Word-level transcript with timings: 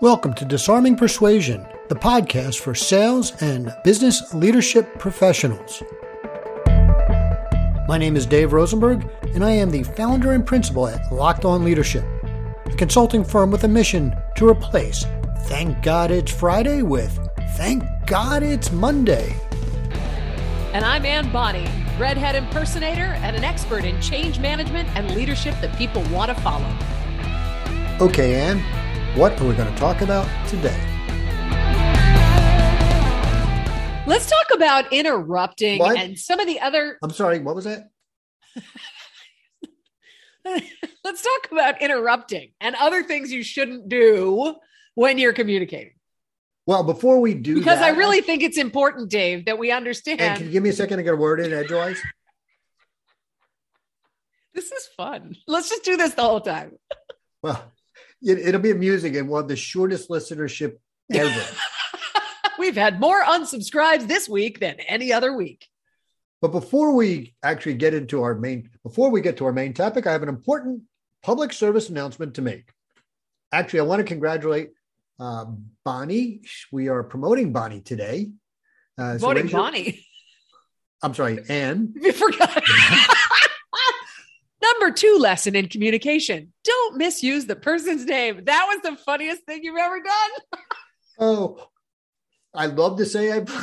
Welcome 0.00 0.32
to 0.36 0.46
Disarming 0.46 0.96
Persuasion, 0.96 1.66
the 1.90 1.94
podcast 1.94 2.60
for 2.60 2.74
sales 2.74 3.34
and 3.42 3.70
business 3.84 4.32
leadership 4.32 4.98
professionals. 4.98 5.82
My 7.86 7.98
name 7.98 8.16
is 8.16 8.24
Dave 8.24 8.54
Rosenberg, 8.54 9.06
and 9.34 9.44
I 9.44 9.50
am 9.50 9.70
the 9.70 9.82
founder 9.82 10.32
and 10.32 10.46
principal 10.46 10.88
at 10.88 11.12
Locked 11.12 11.44
On 11.44 11.66
Leadership, 11.66 12.06
a 12.64 12.74
consulting 12.78 13.22
firm 13.22 13.50
with 13.50 13.64
a 13.64 13.68
mission 13.68 14.16
to 14.36 14.48
replace 14.48 15.04
Thank 15.40 15.82
God 15.82 16.10
It's 16.10 16.32
Friday 16.32 16.80
with 16.80 17.18
Thank 17.50 17.84
God 18.06 18.42
It's 18.42 18.72
Monday. 18.72 19.36
And 20.72 20.82
I'm 20.82 21.04
Anne 21.04 21.30
Bonney, 21.30 21.68
redhead 21.98 22.36
impersonator 22.36 23.18
and 23.20 23.36
an 23.36 23.44
expert 23.44 23.84
in 23.84 24.00
change 24.00 24.38
management 24.38 24.88
and 24.96 25.14
leadership 25.14 25.54
that 25.60 25.76
people 25.76 26.02
want 26.04 26.34
to 26.34 26.42
follow. 26.42 26.74
Okay, 28.00 28.40
Ann, 28.40 28.64
what 29.16 29.38
are 29.40 29.44
we 29.46 29.54
going 29.54 29.72
to 29.72 29.78
talk 29.78 30.02
about 30.02 30.26
today? 30.48 30.78
Let's 34.06 34.26
talk 34.28 34.46
about 34.54 34.92
interrupting 34.92 35.78
What? 35.78 35.98
and 35.98 36.18
some 36.18 36.40
of 36.40 36.46
the 36.46 36.60
other. 36.60 36.98
I'm 37.02 37.10
sorry, 37.10 37.38
what 37.40 37.54
was 37.54 37.64
that? 37.64 37.90
Let's 41.04 41.22
talk 41.22 41.52
about 41.52 41.80
interrupting 41.82 42.52
and 42.60 42.74
other 42.76 43.02
things 43.02 43.30
you 43.30 43.42
shouldn't 43.42 43.88
do 43.88 44.54
when 44.94 45.18
you're 45.18 45.32
communicating. 45.32 45.92
Well, 46.66 46.82
before 46.84 47.20
we 47.20 47.34
do 47.34 47.54
Because 47.56 47.78
I 47.78 47.92
that, 47.92 47.98
really 47.98 48.20
think 48.20 48.42
it's 48.42 48.58
important, 48.58 49.10
Dave, 49.10 49.44
that 49.46 49.58
we 49.58 49.70
understand 49.72 50.20
And 50.20 50.36
can 50.38 50.46
you 50.46 50.52
give 50.52 50.62
me 50.62 50.70
a 50.70 50.72
second 50.72 50.98
to 50.98 51.02
get 51.02 51.14
a 51.14 51.16
word 51.16 51.40
in 51.40 51.52
edgewise? 51.52 52.00
this 54.54 54.70
is 54.72 54.88
fun. 54.96 55.36
Let's 55.46 55.68
just 55.68 55.84
do 55.84 55.96
this 55.96 56.14
the 56.14 56.22
whole 56.22 56.40
time. 56.40 56.72
Well, 57.42 57.72
it, 58.22 58.38
it'll 58.38 58.60
be 58.60 58.70
amusing 58.70 59.16
and 59.16 59.28
we'll 59.28 59.40
have 59.40 59.48
the 59.48 59.56
shortest 59.56 60.08
listenership 60.08 60.76
ever. 61.12 61.44
We've 62.58 62.76
had 62.76 63.00
more 63.00 63.22
unsubscribes 63.22 64.06
this 64.06 64.28
week 64.28 64.60
than 64.60 64.76
any 64.80 65.12
other 65.12 65.34
week. 65.34 65.66
but 66.42 66.52
before 66.52 66.94
we 66.94 67.34
actually 67.42 67.74
get 67.74 67.94
into 67.94 68.22
our 68.22 68.34
main, 68.34 68.70
before 68.82 69.10
we 69.10 69.20
get 69.20 69.36
to 69.38 69.46
our 69.46 69.52
main 69.52 69.72
topic, 69.72 70.06
I 70.06 70.12
have 70.12 70.22
an 70.22 70.28
important 70.28 70.82
public 71.22 71.52
service 71.52 71.88
announcement 71.88 72.34
to 72.34 72.42
make. 72.42 72.70
Actually, 73.52 73.80
I 73.80 73.84
want 73.84 74.00
to 74.00 74.04
congratulate 74.04 74.70
uh, 75.18 75.46
Bonnie. 75.84 76.42
We 76.72 76.88
are 76.88 77.02
promoting 77.02 77.52
Bonnie 77.52 77.80
today. 77.80 78.30
Uh, 78.98 79.18
so 79.18 79.26
Voting 79.26 79.48
Bonnie. 79.48 80.04
I'm 81.02 81.14
sorry, 81.14 81.42
Anne. 81.48 81.94
You 82.00 82.12
forgot. 82.12 82.62
Number 84.80 84.94
two 84.94 85.18
lesson 85.20 85.54
in 85.56 85.68
communication 85.68 86.54
don't 86.64 86.96
misuse 86.96 87.44
the 87.44 87.56
person's 87.56 88.06
name. 88.06 88.44
That 88.46 88.66
was 88.66 88.80
the 88.82 88.96
funniest 88.96 89.42
thing 89.44 89.62
you've 89.62 89.76
ever 89.76 90.00
done. 90.00 90.30
Oh, 91.22 91.62
I 92.54 92.64
love 92.64 92.96
to 92.96 93.04
say 93.04 93.30
I. 93.30 93.44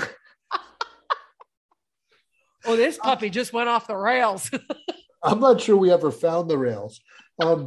Oh, 2.66 2.76
this 2.76 3.00
puppy 3.00 3.32
just 3.32 3.52
went 3.52 3.68
off 3.68 3.88
the 3.88 3.96
rails. 3.96 4.52
I'm 5.24 5.40
not 5.40 5.59
sure 5.62 5.76
we 5.76 5.92
ever 5.92 6.12
found 6.12 6.52
the 6.52 6.58
rails. 6.58 7.00
Um, 7.42 7.66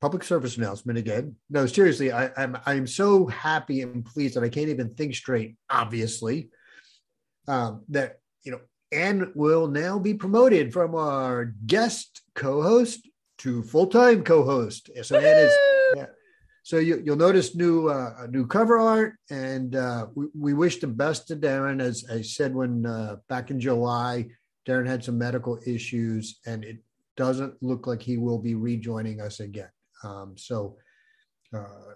public 0.00 0.24
service 0.24 0.56
announcement 0.56 0.98
again. 0.98 1.36
No, 1.50 1.66
seriously, 1.66 2.10
I, 2.10 2.30
I'm 2.38 2.56
I'm 2.64 2.86
so 2.86 3.26
happy 3.26 3.82
and 3.82 4.02
pleased 4.02 4.36
that 4.36 4.44
I 4.44 4.48
can't 4.48 4.70
even 4.70 4.94
think 4.94 5.14
straight. 5.14 5.56
Obviously, 5.68 6.48
um, 7.48 7.82
that 7.88 8.20
you 8.44 8.52
know, 8.52 8.60
Anne 8.92 9.32
will 9.34 9.66
now 9.66 9.98
be 9.98 10.14
promoted 10.14 10.72
from 10.72 10.94
our 10.94 11.54
guest 11.66 12.22
co-host 12.34 13.08
to 13.38 13.62
full-time 13.62 14.22
co-host. 14.24 14.90
So 15.02 15.16
Anne 15.16 15.46
is 15.46 15.52
yeah. 15.96 16.06
So 16.62 16.78
you, 16.78 17.02
you'll 17.04 17.16
notice 17.16 17.56
new 17.56 17.88
uh, 17.88 18.26
new 18.28 18.46
cover 18.46 18.78
art, 18.78 19.14
and 19.30 19.74
uh, 19.74 20.06
we, 20.14 20.26
we 20.38 20.52
wish 20.54 20.78
the 20.78 20.86
best 20.86 21.26
to 21.28 21.36
Darren. 21.36 21.80
As 21.80 22.04
I 22.10 22.22
said 22.22 22.54
when 22.54 22.86
uh, 22.86 23.16
back 23.28 23.50
in 23.50 23.58
July, 23.58 24.28
Darren 24.68 24.86
had 24.86 25.02
some 25.02 25.18
medical 25.18 25.58
issues, 25.66 26.38
and 26.46 26.64
it 26.64 26.78
doesn't 27.16 27.54
look 27.60 27.86
like 27.86 28.02
he 28.02 28.18
will 28.18 28.38
be 28.38 28.54
rejoining 28.54 29.20
us 29.20 29.40
again. 29.40 29.70
Um, 30.04 30.34
so 30.36 30.76
uh, 31.52 31.94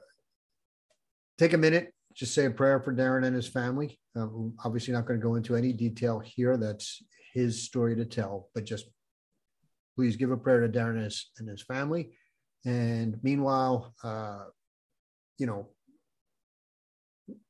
take 1.38 1.52
a 1.52 1.58
minute, 1.58 1.93
just 2.16 2.34
say 2.34 2.46
a 2.46 2.50
prayer 2.50 2.80
for 2.80 2.94
Darren 2.94 3.24
and 3.24 3.34
his 3.34 3.48
family. 3.48 3.98
Um, 4.16 4.54
obviously, 4.64 4.94
not 4.94 5.06
going 5.06 5.18
to 5.18 5.26
go 5.26 5.34
into 5.34 5.56
any 5.56 5.72
detail 5.72 6.20
here. 6.20 6.56
That's 6.56 7.02
his 7.32 7.64
story 7.64 7.96
to 7.96 8.04
tell, 8.04 8.48
but 8.54 8.64
just 8.64 8.86
please 9.96 10.16
give 10.16 10.30
a 10.30 10.36
prayer 10.36 10.60
to 10.60 10.68
Darren 10.68 10.94
and 10.94 11.04
his, 11.04 11.30
and 11.38 11.48
his 11.48 11.62
family. 11.62 12.12
And 12.64 13.18
meanwhile, 13.22 13.94
uh, 14.02 14.44
you 15.38 15.46
know, 15.46 15.68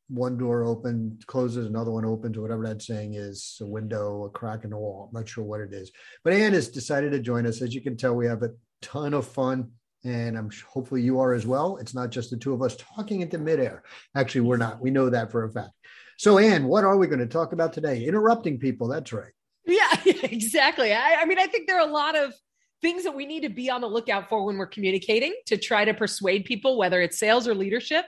one 0.09 0.37
door 0.37 0.65
open, 0.65 1.19
closes, 1.27 1.67
another 1.67 1.91
one 1.91 2.05
opens, 2.05 2.37
or 2.37 2.43
whatever 2.43 2.67
that 2.67 2.83
saying 2.83 3.15
is 3.15 3.59
a 3.61 3.67
window, 3.67 4.25
a 4.25 4.31
crack 4.31 4.65
in 4.65 4.71
the 4.71 4.77
wall. 4.77 5.09
I'm 5.09 5.21
not 5.21 5.29
sure 5.29 5.45
what 5.45 5.61
it 5.61 5.73
is. 5.73 5.91
But 6.23 6.35
Anne 6.35 6.53
has 6.53 6.69
decided 6.69 7.13
to 7.13 7.21
join 7.21 7.47
us. 7.47 7.63
As 7.63 7.75
you 7.75 7.81
can 7.81 7.97
tell, 7.97 8.15
we 8.15 8.27
have 8.27 8.43
a 8.43 8.51
ton 8.83 9.15
of 9.15 9.27
fun. 9.27 9.71
And 10.05 10.37
I'm 10.37 10.51
hopefully 10.69 11.03
you 11.03 11.21
are 11.21 11.33
as 11.33 11.47
well. 11.47 11.79
It's 11.79 11.95
not 11.95 12.11
just 12.11 12.31
the 12.31 12.37
two 12.37 12.53
of 12.53 12.63
us 12.63 12.77
talking 12.77 13.23
into 13.23 13.39
midair. 13.39 13.83
Actually, 14.15 14.43
we're 14.43 14.59
not. 14.59 14.81
We 14.81 14.91
know 14.91 15.09
that 15.11 15.31
for 15.31 15.45
a 15.45 15.51
fact. 15.51 15.73
So, 16.19 16.39
Anne, 16.39 16.65
what 16.65 16.85
are 16.85 16.97
we 16.97 17.07
going 17.07 17.21
to 17.21 17.27
talk 17.27 17.53
about 17.53 17.73
today? 17.73 18.05
Interrupting 18.05 18.59
people. 18.59 18.89
That's 18.89 19.13
right. 19.13 19.33
yeah, 19.67 19.89
exactly. 20.05 20.93
I, 20.93 21.17
I 21.23 21.25
mean, 21.25 21.39
I 21.39 21.47
think 21.47 21.67
there 21.67 21.79
are 21.79 21.89
a 21.89 21.91
lot 21.91 22.17
of 22.17 22.35
things 22.83 23.05
that 23.05 23.15
we 23.15 23.25
need 23.25 23.45
to 23.45 23.49
be 23.49 23.71
on 23.71 23.81
the 23.81 23.87
lookout 23.87 24.29
for 24.29 24.45
when 24.45 24.59
we're 24.59 24.67
communicating 24.67 25.35
to 25.47 25.57
try 25.57 25.87
to 25.87 25.95
persuade 25.95 26.45
people, 26.45 26.77
whether 26.77 27.01
it's 27.01 27.19
sales 27.19 27.49
or 27.49 27.55
leadership. 27.55 28.05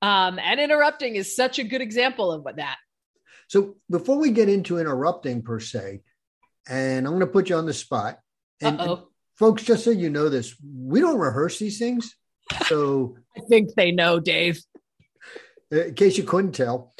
Um, 0.00 0.38
and 0.38 0.60
interrupting 0.60 1.16
is 1.16 1.36
such 1.36 1.58
a 1.58 1.64
good 1.64 1.80
example 1.80 2.32
of 2.32 2.42
what 2.42 2.56
that. 2.56 2.76
So, 3.48 3.76
before 3.90 4.18
we 4.18 4.30
get 4.30 4.48
into 4.48 4.78
interrupting 4.78 5.42
per 5.42 5.60
se, 5.60 6.00
and 6.68 7.06
I'm 7.06 7.12
going 7.12 7.20
to 7.20 7.26
put 7.26 7.50
you 7.50 7.56
on 7.56 7.66
the 7.66 7.74
spot. 7.74 8.18
And, 8.60 8.80
and. 8.80 8.98
Folks, 9.36 9.62
just 9.62 9.84
so 9.84 9.90
you 9.90 10.10
know 10.10 10.28
this, 10.28 10.54
we 10.62 11.00
don't 11.00 11.18
rehearse 11.18 11.58
these 11.58 11.78
things. 11.78 12.14
So, 12.66 13.16
I 13.36 13.40
think 13.48 13.74
they 13.74 13.92
know, 13.92 14.20
Dave. 14.20 14.60
in 15.70 15.94
case 15.94 16.16
you 16.16 16.24
couldn't 16.24 16.52
tell, 16.52 16.94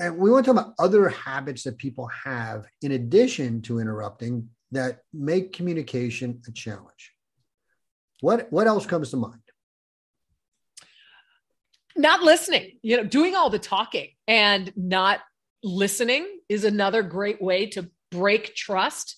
and 0.00 0.16
we 0.16 0.30
want 0.30 0.44
to 0.46 0.52
talk 0.52 0.62
about 0.62 0.74
other 0.78 1.08
habits 1.08 1.64
that 1.64 1.78
people 1.78 2.08
have 2.24 2.66
in 2.82 2.92
addition 2.92 3.62
to 3.62 3.80
interrupting 3.80 4.48
that 4.72 5.00
make 5.12 5.52
communication 5.52 6.40
a 6.48 6.52
challenge. 6.52 7.12
What 8.20 8.50
what 8.50 8.66
else 8.66 8.86
comes 8.86 9.10
to 9.10 9.16
mind? 9.16 9.40
not 11.96 12.22
listening 12.22 12.72
you 12.82 12.96
know 12.96 13.04
doing 13.04 13.34
all 13.34 13.50
the 13.50 13.58
talking 13.58 14.08
and 14.26 14.72
not 14.76 15.20
listening 15.62 16.26
is 16.48 16.64
another 16.64 17.02
great 17.02 17.40
way 17.40 17.66
to 17.66 17.88
break 18.10 18.54
trust 18.54 19.16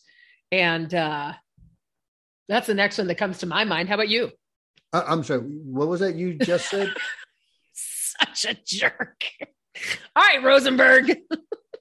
and 0.52 0.94
uh 0.94 1.32
that's 2.48 2.66
the 2.66 2.74
next 2.74 2.98
one 2.98 3.06
that 3.06 3.16
comes 3.16 3.38
to 3.38 3.46
my 3.46 3.64
mind 3.64 3.88
how 3.88 3.94
about 3.94 4.08
you 4.08 4.30
I, 4.92 5.02
I'm 5.02 5.24
sorry. 5.24 5.40
What 5.40 5.88
was 5.88 6.00
that 6.00 6.14
you 6.14 6.34
just 6.34 6.70
said? 6.70 6.94
such 7.72 8.44
a 8.46 8.56
jerk 8.64 9.24
all 10.14 10.22
right 10.22 10.42
rosenberg 10.42 11.18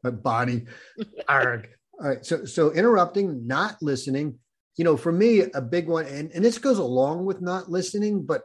Uh, 0.03 0.11
Bonnie. 0.11 0.65
Arg. 1.27 1.67
All 1.99 2.09
right. 2.09 2.23
So 2.25 2.45
so 2.45 2.71
interrupting, 2.71 3.47
not 3.47 3.77
listening. 3.81 4.37
You 4.77 4.83
know, 4.83 4.97
for 4.97 5.11
me, 5.11 5.41
a 5.41 5.61
big 5.61 5.87
one, 5.87 6.05
and, 6.05 6.29
and 6.31 6.45
this 6.45 6.59
goes 6.59 6.77
along 6.77 7.25
with 7.25 7.41
not 7.41 7.71
listening, 7.71 8.23
but 8.23 8.41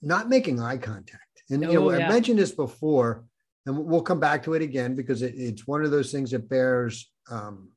not 0.00 0.28
making 0.30 0.58
eye 0.60 0.78
contact. 0.78 1.42
And 1.50 1.62
you 1.62 1.72
know, 1.72 1.90
Oh, 1.90 1.98
yeah. 1.98 2.06
I 2.06 2.12
mentioned 2.12 2.38
this 2.38 2.52
before, 2.52 3.24
and 3.66 3.76
we'll 3.76 4.00
come 4.02 4.20
back 4.20 4.44
to 4.44 4.54
it 4.54 4.62
again 4.62 4.94
because 4.94 5.20
it, 5.22 5.34
it's 5.36 5.66
one 5.66 5.84
of 5.84 5.90
those 5.90 6.12
things 6.12 6.30
that 6.30 6.48
bears 6.48 7.10
um, 7.30 7.70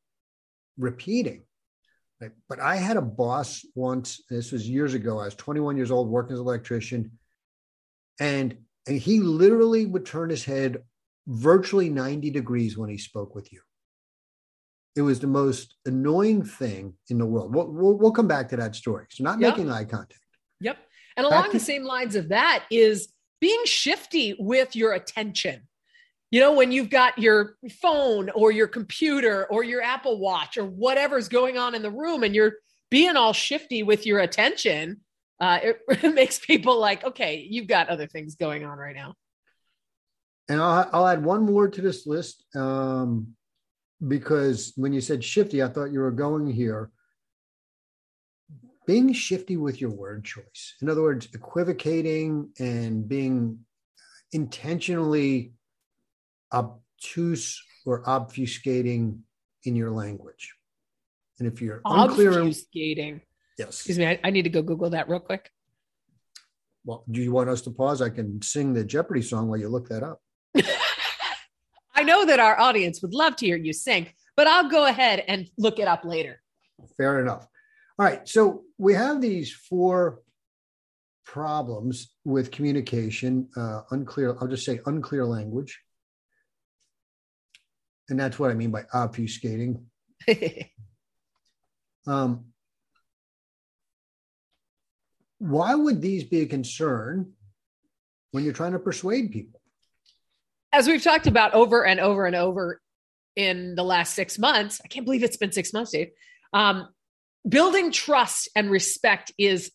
repeating. 0.78 1.44
Right? 2.22 2.32
But 2.50 2.60
I 2.60 2.76
had 2.76 2.98
a 2.98 3.02
boss 3.02 3.66
once. 3.76 4.24
This 4.30 4.52
was 4.52 4.70
years 4.70 4.94
ago. 4.94 5.20
I 5.20 5.26
was 5.26 5.36
21 5.36 5.78
years 5.78 5.92
old, 5.92 6.10
working 6.10 6.34
as 6.34 6.40
an 6.40 6.46
electrician, 6.46 7.12
and 8.20 8.58
and 8.88 8.98
he 8.98 9.20
literally 9.20 9.86
would 9.86 10.06
turn 10.06 10.30
his 10.30 10.44
head 10.44 10.84
virtually 11.28 11.90
90 11.90 12.32
degrees 12.32 12.78
when 12.78 12.90
he 12.90 12.98
spoke 12.98 13.36
with 13.36 13.54
you. 13.54 13.62
It 14.96 15.02
was 15.04 15.20
the 15.20 15.28
most 15.28 15.76
annoying 15.86 16.44
thing 16.44 16.96
in 17.10 17.20
the 17.20 17.26
world. 17.26 17.54
We'll, 17.54 17.68
we'll, 17.68 17.98
we'll 17.98 18.12
come 18.12 18.28
back 18.28 18.50
to 18.50 18.58
that 18.58 18.76
story. 18.76 19.06
So, 19.12 19.24
not 19.24 19.40
Yeah. 19.40 19.50
making 19.52 19.70
eye 19.72 19.84
contact. 19.86 20.20
yep 20.60 20.78
and 21.16 21.26
along 21.26 21.46
to- 21.46 21.52
the 21.52 21.60
same 21.60 21.84
lines 21.84 22.16
of 22.16 22.30
that 22.30 22.66
is 22.72 23.10
being 23.40 23.62
shifty 23.66 24.36
with 24.40 24.76
your 24.76 24.94
attention 24.94 25.68
you 26.32 26.40
know 26.40 26.54
when 26.54 26.72
you've 26.72 26.90
got 26.90 27.18
your 27.18 27.56
phone 27.82 28.30
or 28.32 28.52
your 28.52 28.68
computer 28.68 29.46
or 29.48 29.64
your 29.64 29.82
apple 29.82 30.20
watch 30.20 30.58
or 30.58 30.66
whatever's 30.66 31.30
going 31.30 31.58
on 31.58 31.76
in 31.76 31.82
the 31.82 31.92
room 31.92 32.24
and 32.24 32.36
you're 32.36 32.54
being 32.92 33.16
all 33.18 33.34
shifty 33.34 33.84
with 33.84 34.06
your 34.06 34.20
attention 34.20 35.02
uh, 35.42 35.60
it, 35.64 35.80
it 36.04 36.14
makes 36.14 36.40
people 36.40 36.80
like 36.80 37.04
okay 37.04 37.46
you've 37.50 37.68
got 37.68 37.90
other 37.90 38.08
things 38.08 38.36
going 38.36 38.66
on 38.66 38.78
right 38.78 38.96
now 38.96 39.14
And 40.50 40.62
I'll, 40.62 40.90
I'll 40.94 41.08
add 41.08 41.24
one 41.24 41.44
more 41.46 41.68
to 41.68 41.82
this 41.82 42.08
list 42.08 42.44
um, 42.56 43.36
because 44.08 44.74
when 44.76 44.94
you 44.94 45.02
said 45.02 45.24
shifty, 45.24 45.64
I 45.64 45.68
thought 45.70 45.92
you 45.92 46.00
were 46.00 46.12
going 46.12 46.48
here. 46.52 46.92
being 48.88 49.14
shifty 49.14 49.58
with 49.58 49.80
your 49.80 49.92
word 49.92 50.26
choice. 50.26 50.76
In 50.82 50.90
other 50.90 51.02
words, 51.04 51.28
equivocating 51.34 52.50
and 52.60 53.08
being 53.08 53.60
intentionally 54.32 55.54
obtuse 56.54 57.62
or 57.86 58.04
obfuscating 58.04 59.20
in 59.64 59.76
your 59.76 59.92
language. 59.92 60.54
And 61.40 61.48
if 61.48 61.62
you're 61.62 61.82
unclear, 61.86 62.32
obfuscating. 62.32 63.22
yes. 63.58 63.70
Excuse 63.70 63.98
me, 63.98 64.08
I, 64.08 64.20
I 64.24 64.30
need 64.30 64.44
to 64.44 64.50
go 64.50 64.62
Google 64.62 64.90
that 64.92 65.10
real 65.10 65.20
quick. 65.20 65.50
Well, 66.86 67.04
do 67.10 67.22
you 67.22 67.32
want 67.32 67.50
us 67.50 67.62
to 67.64 67.72
pause? 67.72 68.02
I 68.02 68.10
can 68.10 68.42
sing 68.42 68.74
the 68.74 68.84
Jeopardy 68.84 69.22
song 69.22 69.48
while 69.48 69.60
you 69.60 69.70
look 69.70 69.90
that 69.90 70.04
up. 70.04 70.22
I 71.96 72.04
know 72.04 72.26
that 72.26 72.40
our 72.40 72.60
audience 72.60 73.02
would 73.02 73.14
love 73.14 73.36
to 73.38 73.46
hear 73.46 73.58
you 73.58 73.74
sing, 73.74 74.08
but 74.36 74.48
I'll 74.48 74.70
go 74.70 74.86
ahead 74.86 75.24
and 75.28 75.50
look 75.58 75.80
it 75.80 75.88
up 75.88 76.06
later. 76.06 76.42
Fair 76.98 77.20
enough. 77.20 77.46
All 77.98 78.06
right. 78.06 78.28
So 78.28 78.64
we 78.78 78.94
have 78.94 79.22
these 79.22 79.52
four 79.52 80.22
problems 81.26 82.12
with 82.26 82.50
communication 82.50 83.48
uh, 83.56 83.82
unclear, 83.92 84.36
I'll 84.42 84.48
just 84.48 84.66
say 84.66 84.80
unclear 84.88 85.26
language. 85.26 85.80
And 88.10 88.20
that's 88.20 88.40
what 88.40 88.52
I 88.52 88.54
mean 88.54 88.72
by 88.72 88.84
obfuscating. 88.94 89.84
um, 92.08 92.46
why 95.38 95.76
would 95.76 96.02
these 96.02 96.24
be 96.24 96.42
a 96.42 96.46
concern 96.46 97.34
when 98.32 98.44
you're 98.44 98.54
trying 98.54 98.74
to 98.74 98.80
persuade 98.80 99.32
people? 99.32 99.62
As 100.72 100.88
we've 100.88 101.04
talked 101.04 101.28
about 101.28 101.54
over 101.54 101.86
and 101.86 102.00
over 102.00 102.26
and 102.26 102.36
over 102.36 102.82
in 103.36 103.76
the 103.76 103.84
last 103.84 104.14
six 104.14 104.38
months, 104.38 104.82
I 104.84 104.88
can't 104.88 105.06
believe 105.06 105.24
it's 105.24 105.38
been 105.38 105.52
six 105.52 105.74
months, 105.74 105.92
Dave. 105.92 106.10
Um, 106.54 106.90
building 107.48 107.92
trust 107.92 108.50
and 108.56 108.70
respect 108.70 109.32
is 109.38 109.72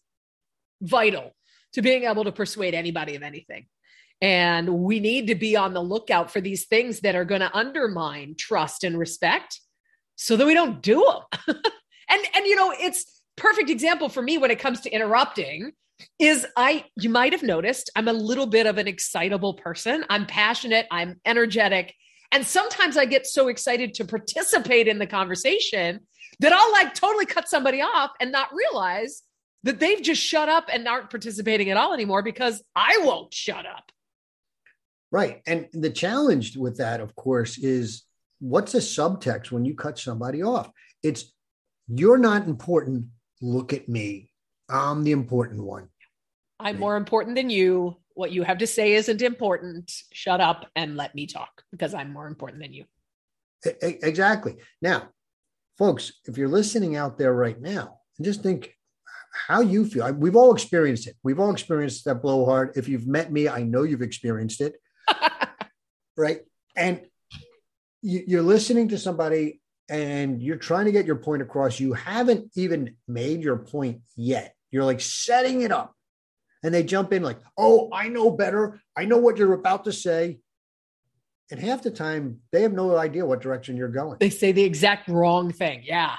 vital 0.82 1.34
to 1.72 1.82
being 1.82 2.04
able 2.04 2.24
to 2.24 2.32
persuade 2.32 2.74
anybody 2.74 3.16
of 3.16 3.22
anything. 3.22 3.66
And 4.24 4.78
we 4.78 5.00
need 5.00 5.26
to 5.26 5.34
be 5.34 5.54
on 5.54 5.74
the 5.74 5.82
lookout 5.82 6.30
for 6.30 6.40
these 6.40 6.64
things 6.64 7.00
that 7.00 7.14
are 7.14 7.26
going 7.26 7.42
to 7.42 7.54
undermine 7.54 8.36
trust 8.38 8.82
and 8.82 8.98
respect 8.98 9.60
so 10.16 10.34
that 10.38 10.46
we 10.46 10.54
don't 10.54 10.80
do 10.80 11.04
them. 11.04 11.56
and 12.08 12.22
and 12.34 12.46
you 12.46 12.56
know, 12.56 12.72
it's 12.74 13.20
perfect 13.36 13.68
example 13.68 14.08
for 14.08 14.22
me 14.22 14.38
when 14.38 14.50
it 14.50 14.58
comes 14.58 14.80
to 14.80 14.90
interrupting 14.90 15.72
is 16.18 16.46
I 16.56 16.86
you 16.98 17.10
might 17.10 17.32
have 17.32 17.42
noticed 17.42 17.90
I'm 17.96 18.08
a 18.08 18.14
little 18.14 18.46
bit 18.46 18.64
of 18.66 18.78
an 18.78 18.88
excitable 18.88 19.52
person. 19.52 20.06
I'm 20.08 20.24
passionate, 20.24 20.86
I'm 20.90 21.20
energetic, 21.26 21.94
and 22.32 22.46
sometimes 22.46 22.96
I 22.96 23.04
get 23.04 23.26
so 23.26 23.48
excited 23.48 23.92
to 23.96 24.06
participate 24.06 24.88
in 24.88 24.98
the 24.98 25.06
conversation 25.06 26.00
that 26.40 26.54
I'll 26.54 26.72
like 26.72 26.94
totally 26.94 27.26
cut 27.26 27.46
somebody 27.46 27.82
off 27.82 28.12
and 28.22 28.32
not 28.32 28.54
realize 28.54 29.22
that 29.64 29.80
they've 29.80 30.00
just 30.00 30.22
shut 30.22 30.48
up 30.48 30.70
and 30.72 30.88
aren't 30.88 31.10
participating 31.10 31.68
at 31.68 31.76
all 31.76 31.92
anymore 31.92 32.22
because 32.22 32.62
I 32.74 33.02
won't 33.02 33.34
shut 33.34 33.66
up. 33.66 33.90
Right. 35.14 35.42
And 35.46 35.68
the 35.72 35.90
challenge 35.90 36.56
with 36.56 36.78
that, 36.78 37.00
of 37.00 37.14
course, 37.14 37.56
is 37.56 38.02
what's 38.40 38.72
the 38.72 38.80
subtext 38.80 39.52
when 39.52 39.64
you 39.64 39.76
cut 39.76 39.96
somebody 39.96 40.42
off? 40.42 40.68
It's 41.04 41.32
you're 41.86 42.18
not 42.18 42.48
important. 42.48 43.06
Look 43.40 43.72
at 43.72 43.88
me. 43.88 44.32
I'm 44.68 45.04
the 45.04 45.12
important 45.12 45.62
one. 45.62 45.88
I'm 46.58 46.80
more 46.80 46.96
important 46.96 47.36
than 47.36 47.48
you. 47.48 47.96
What 48.14 48.32
you 48.32 48.42
have 48.42 48.58
to 48.58 48.66
say 48.66 48.94
isn't 48.94 49.22
important. 49.22 49.92
Shut 50.12 50.40
up 50.40 50.68
and 50.74 50.96
let 50.96 51.14
me 51.14 51.28
talk 51.28 51.62
because 51.70 51.94
I'm 51.94 52.12
more 52.12 52.26
important 52.26 52.60
than 52.60 52.72
you. 52.72 52.84
Exactly. 53.80 54.56
Now, 54.82 55.10
folks, 55.78 56.12
if 56.24 56.36
you're 56.36 56.48
listening 56.48 56.96
out 56.96 57.18
there 57.18 57.34
right 57.34 57.60
now, 57.60 58.00
just 58.20 58.42
think 58.42 58.74
how 59.46 59.60
you 59.60 59.86
feel. 59.86 60.12
We've 60.12 60.34
all 60.34 60.52
experienced 60.52 61.06
it. 61.06 61.14
We've 61.22 61.38
all 61.38 61.52
experienced 61.52 62.04
that 62.06 62.20
blowhard. 62.20 62.72
If 62.74 62.88
you've 62.88 63.06
met 63.06 63.30
me, 63.30 63.48
I 63.48 63.62
know 63.62 63.84
you've 63.84 64.02
experienced 64.02 64.60
it. 64.60 64.74
Right. 66.16 66.40
And 66.76 67.00
you're 68.02 68.42
listening 68.42 68.88
to 68.88 68.98
somebody 68.98 69.60
and 69.88 70.42
you're 70.42 70.56
trying 70.56 70.86
to 70.86 70.92
get 70.92 71.06
your 71.06 71.16
point 71.16 71.42
across. 71.42 71.80
You 71.80 71.92
haven't 71.94 72.50
even 72.56 72.96
made 73.08 73.42
your 73.42 73.56
point 73.56 74.00
yet. 74.16 74.54
You're 74.70 74.84
like 74.84 75.00
setting 75.00 75.62
it 75.62 75.72
up. 75.72 75.94
And 76.62 76.72
they 76.72 76.82
jump 76.82 77.12
in 77.12 77.22
like, 77.22 77.38
oh, 77.58 77.90
I 77.92 78.08
know 78.08 78.30
better. 78.30 78.80
I 78.96 79.04
know 79.04 79.18
what 79.18 79.36
you're 79.36 79.52
about 79.52 79.84
to 79.84 79.92
say. 79.92 80.38
And 81.50 81.60
half 81.60 81.82
the 81.82 81.90
time, 81.90 82.40
they 82.52 82.62
have 82.62 82.72
no 82.72 82.96
idea 82.96 83.26
what 83.26 83.42
direction 83.42 83.76
you're 83.76 83.88
going. 83.88 84.16
They 84.18 84.30
say 84.30 84.52
the 84.52 84.62
exact 84.62 85.08
wrong 85.08 85.52
thing. 85.52 85.82
Yeah. 85.84 86.16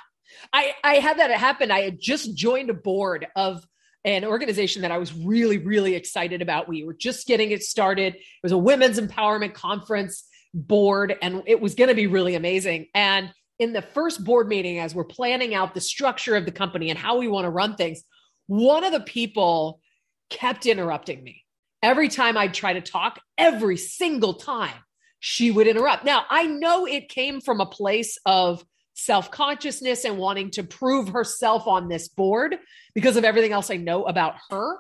I, 0.53 0.74
I 0.83 0.95
had 0.95 1.18
that 1.18 1.31
happen. 1.31 1.71
I 1.71 1.81
had 1.81 2.00
just 2.00 2.36
joined 2.36 2.69
a 2.69 2.75
board 2.75 3.25
of 3.36 3.65
an 4.06 4.24
organization 4.24 4.84
that 4.84 4.92
I 4.92 4.98
was 5.00 5.13
really, 5.13 5.57
really 5.57 5.96
excited 5.96 6.42
about. 6.42 6.69
We 6.69 6.84
were 6.84 6.94
just 6.94 7.28
getting 7.28 7.52
it 7.52 7.63
started. 7.63 8.13
It 8.13 8.22
was 8.44 8.52
a 8.52 8.57
women's 8.57 9.00
empowerment 9.00 9.54
conference 9.54 10.25
board, 10.54 11.18
and 11.22 11.44
it 11.48 11.60
was 11.60 11.75
going 11.75 11.90
to 11.90 11.96
be 11.96 12.07
really 12.07 12.36
amazing. 12.36 12.88
And 12.94 13.34
in 13.57 13.74
the 13.74 13.81
first 13.81 14.24
board 14.24 14.48
meeting, 14.48 14.80
as 14.80 14.94
we're 14.94 15.06
planning 15.06 15.56
out 15.56 15.74
the 15.74 15.81
structure 15.81 16.36
of 16.36 16.46
the 16.46 16.52
company 16.52 16.90
and 16.92 17.00
how 17.00 17.18
we 17.18 17.28
want 17.28 17.46
to 17.46 17.50
run 17.50 17.75
things, 17.75 18.04
one 18.48 18.84
of 18.84 18.92
the 18.92 19.00
people 19.00 19.81
kept 20.30 20.66
interrupting 20.66 21.24
me. 21.24 21.44
Every 21.81 22.08
time 22.08 22.38
I'd 22.38 22.54
try 22.54 22.74
to 22.74 22.81
talk, 22.81 23.19
every 23.38 23.78
single 23.78 24.36
time 24.36 24.75
she 25.19 25.50
would 25.50 25.68
interrupt. 25.68 26.06
Now, 26.06 26.25
I 26.30 26.46
know 26.46 26.86
it 26.86 27.10
came 27.10 27.42
from 27.42 27.60
a 27.60 27.66
place 27.66 28.19
of 28.25 28.63
self 28.95 29.30
consciousness 29.30 30.06
and 30.06 30.18
wanting 30.18 30.50
to 30.51 30.63
prove 30.63 31.09
herself 31.09 31.68
on 31.68 31.88
this 31.88 32.07
board 32.07 32.57
because 32.95 33.18
of 33.18 33.24
everything 33.24 33.51
else 33.51 33.69
I 33.69 33.77
know 33.77 34.06
about 34.06 34.36
her. 34.50 34.80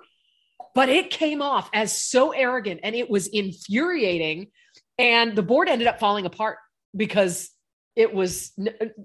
But 0.73 0.89
it 0.89 1.11
came 1.11 1.41
off 1.41 1.69
as 1.73 1.95
so 1.95 2.31
arrogant 2.31 2.79
and 2.83 2.95
it 2.95 3.09
was 3.09 3.27
infuriating. 3.27 4.47
And 4.97 5.35
the 5.35 5.43
board 5.43 5.69
ended 5.69 5.87
up 5.87 5.99
falling 5.99 6.25
apart 6.25 6.57
because 6.95 7.51
it 7.95 8.13
was 8.13 8.51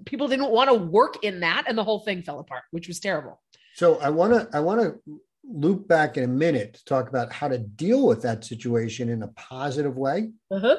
people 0.05 0.27
didn't 0.27 0.49
want 0.49 0.69
to 0.69 0.73
work 0.73 1.23
in 1.23 1.41
that 1.41 1.65
and 1.67 1.77
the 1.77 1.83
whole 1.83 1.99
thing 1.99 2.23
fell 2.23 2.39
apart, 2.39 2.63
which 2.71 2.87
was 2.87 2.99
terrible. 2.99 3.39
So 3.75 3.99
I 3.99 4.09
want 4.09 4.33
to, 4.33 4.49
I 4.55 4.59
want 4.59 4.81
to 4.81 4.99
loop 5.43 5.87
back 5.87 6.17
in 6.17 6.23
a 6.23 6.27
minute 6.27 6.75
to 6.75 6.85
talk 6.85 7.09
about 7.09 7.31
how 7.31 7.47
to 7.47 7.57
deal 7.57 8.05
with 8.05 8.21
that 8.23 8.43
situation 8.43 9.09
in 9.09 9.23
a 9.23 9.27
positive 9.29 9.97
way. 9.97 10.31
Uh-huh. 10.49 10.77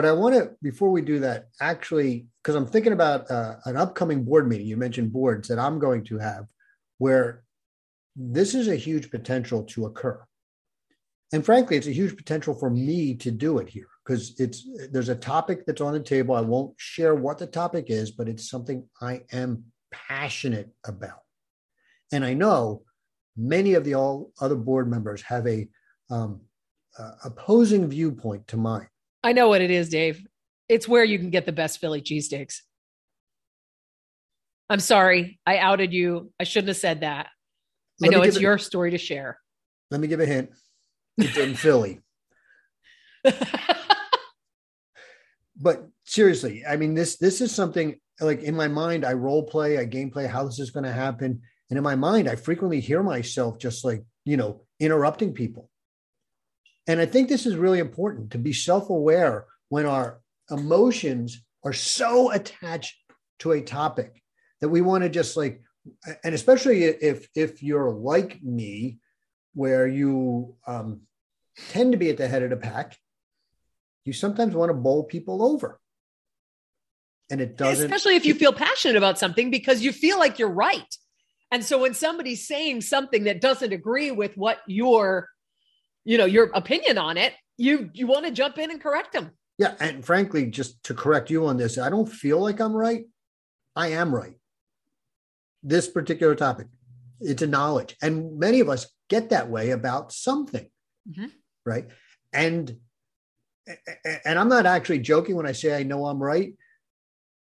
But 0.00 0.08
I 0.08 0.12
want 0.12 0.34
to, 0.34 0.52
before 0.62 0.90
we 0.90 1.02
do 1.02 1.18
that, 1.18 1.48
actually, 1.60 2.26
because 2.42 2.54
I'm 2.54 2.64
thinking 2.64 2.94
about 2.94 3.30
uh, 3.30 3.56
an 3.66 3.76
upcoming 3.76 4.24
board 4.24 4.48
meeting. 4.48 4.66
You 4.66 4.78
mentioned 4.78 5.12
boards 5.12 5.46
that 5.48 5.58
I'm 5.58 5.78
going 5.78 6.04
to 6.04 6.16
have 6.16 6.46
where 6.96 7.42
this 8.16 8.54
is 8.54 8.68
a 8.68 8.76
huge 8.76 9.10
potential 9.10 9.62
to 9.64 9.84
occur. 9.84 10.18
And 11.34 11.44
frankly, 11.44 11.76
it's 11.76 11.86
a 11.86 11.92
huge 11.92 12.16
potential 12.16 12.54
for 12.54 12.70
me 12.70 13.14
to 13.16 13.30
do 13.30 13.58
it 13.58 13.68
here 13.68 13.88
because 14.02 14.40
it's 14.40 14.66
there's 14.90 15.10
a 15.10 15.14
topic 15.14 15.66
that's 15.66 15.82
on 15.82 15.92
the 15.92 16.00
table. 16.00 16.34
I 16.34 16.40
won't 16.40 16.72
share 16.78 17.14
what 17.14 17.36
the 17.36 17.46
topic 17.46 17.90
is, 17.90 18.10
but 18.10 18.26
it's 18.26 18.48
something 18.48 18.88
I 19.02 19.24
am 19.32 19.64
passionate 19.92 20.70
about. 20.86 21.20
And 22.10 22.24
I 22.24 22.32
know 22.32 22.84
many 23.36 23.74
of 23.74 23.84
the 23.84 23.96
all 23.96 24.32
other 24.40 24.56
board 24.56 24.88
members 24.88 25.20
have 25.20 25.46
a 25.46 25.68
um, 26.08 26.40
uh, 26.98 27.12
opposing 27.22 27.86
viewpoint 27.86 28.48
to 28.48 28.56
mine. 28.56 28.88
I 29.22 29.32
know 29.32 29.48
what 29.48 29.60
it 29.60 29.70
is, 29.70 29.88
Dave. 29.88 30.26
It's 30.68 30.88
where 30.88 31.04
you 31.04 31.18
can 31.18 31.30
get 31.30 31.46
the 31.46 31.52
best 31.52 31.78
Philly 31.78 32.00
cheesesteaks. 32.00 32.60
I'm 34.68 34.80
sorry. 34.80 35.40
I 35.44 35.58
outed 35.58 35.92
you. 35.92 36.32
I 36.38 36.44
shouldn't 36.44 36.68
have 36.68 36.76
said 36.76 37.00
that. 37.00 37.26
Let 37.98 38.14
I 38.14 38.16
know 38.16 38.22
it's 38.22 38.36
a, 38.36 38.40
your 38.40 38.56
story 38.56 38.92
to 38.92 38.98
share. 38.98 39.38
Let 39.90 40.00
me 40.00 40.06
give 40.06 40.20
a 40.20 40.26
hint. 40.26 40.50
It's 41.18 41.36
in 41.36 41.54
Philly. 41.54 42.00
but 45.56 45.88
seriously, 46.04 46.64
I 46.66 46.76
mean 46.76 46.94
this 46.94 47.18
this 47.18 47.40
is 47.40 47.54
something 47.54 47.98
like 48.20 48.42
in 48.42 48.54
my 48.54 48.68
mind 48.68 49.04
I 49.04 49.12
role 49.14 49.42
play, 49.42 49.78
I 49.78 49.86
gameplay 49.86 50.28
how 50.28 50.44
this 50.44 50.58
is 50.58 50.70
going 50.70 50.84
to 50.84 50.92
happen. 50.92 51.42
And 51.68 51.76
in 51.76 51.82
my 51.82 51.96
mind, 51.96 52.28
I 52.28 52.36
frequently 52.36 52.80
hear 52.80 53.02
myself 53.02 53.58
just 53.58 53.84
like, 53.84 54.02
you 54.24 54.36
know, 54.36 54.62
interrupting 54.80 55.34
people. 55.34 55.70
And 56.90 57.00
I 57.00 57.06
think 57.06 57.28
this 57.28 57.46
is 57.46 57.54
really 57.54 57.78
important 57.78 58.32
to 58.32 58.38
be 58.38 58.52
self 58.52 58.90
aware 58.90 59.46
when 59.68 59.86
our 59.86 60.20
emotions 60.50 61.40
are 61.62 61.72
so 61.72 62.32
attached 62.32 62.96
to 63.38 63.52
a 63.52 63.60
topic 63.60 64.20
that 64.60 64.70
we 64.70 64.80
want 64.80 65.04
to 65.04 65.08
just 65.08 65.36
like, 65.36 65.62
and 66.24 66.34
especially 66.34 66.82
if 66.82 67.28
if 67.36 67.62
you're 67.62 67.92
like 67.92 68.42
me, 68.42 68.98
where 69.54 69.86
you 69.86 70.56
um, 70.66 71.02
tend 71.68 71.92
to 71.92 71.98
be 71.98 72.10
at 72.10 72.16
the 72.16 72.26
head 72.26 72.42
of 72.42 72.50
the 72.50 72.56
pack, 72.56 72.96
you 74.04 74.12
sometimes 74.12 74.56
want 74.56 74.70
to 74.70 74.74
bowl 74.74 75.04
people 75.04 75.44
over. 75.44 75.78
And 77.30 77.40
it 77.40 77.56
doesn't, 77.56 77.84
especially 77.84 78.16
if 78.16 78.26
you 78.26 78.34
feel 78.34 78.52
passionate 78.52 78.96
about 78.96 79.16
something 79.16 79.52
because 79.52 79.80
you 79.80 79.92
feel 79.92 80.18
like 80.18 80.40
you're 80.40 80.50
right. 80.50 80.92
And 81.52 81.64
so 81.64 81.78
when 81.78 81.94
somebody's 81.94 82.48
saying 82.48 82.80
something 82.80 83.24
that 83.24 83.40
doesn't 83.40 83.72
agree 83.72 84.10
with 84.10 84.36
what 84.36 84.58
your 84.66 85.28
you 86.04 86.18
know 86.18 86.24
your 86.24 86.50
opinion 86.54 86.98
on 86.98 87.16
it 87.16 87.34
you 87.56 87.90
you 87.92 88.06
want 88.06 88.24
to 88.24 88.32
jump 88.32 88.58
in 88.58 88.70
and 88.70 88.82
correct 88.82 89.12
them 89.12 89.30
yeah 89.58 89.74
and 89.80 90.04
frankly 90.04 90.46
just 90.46 90.82
to 90.82 90.94
correct 90.94 91.30
you 91.30 91.46
on 91.46 91.56
this 91.56 91.78
i 91.78 91.88
don't 91.90 92.08
feel 92.08 92.40
like 92.40 92.60
i'm 92.60 92.72
right 92.72 93.04
i 93.76 93.88
am 93.88 94.14
right 94.14 94.34
this 95.62 95.88
particular 95.88 96.34
topic 96.34 96.66
It's 97.20 97.42
a 97.42 97.46
knowledge. 97.46 97.96
And 98.02 98.38
many 98.38 98.60
of 98.60 98.68
us 98.68 98.86
get 99.08 99.30
that 99.30 99.50
way 99.50 99.70
about 99.70 100.12
something. 100.12 100.66
Mm-hmm. 101.08 101.26
Right. 101.66 101.88
And 102.32 102.76
and 104.24 104.38
I'm 104.38 104.48
not 104.48 104.66
actually 104.66 105.00
joking 105.00 105.36
when 105.36 105.46
I 105.46 105.52
say 105.52 105.76
I 105.76 105.82
know 105.82 106.06
I'm 106.06 106.22
right 106.22 106.54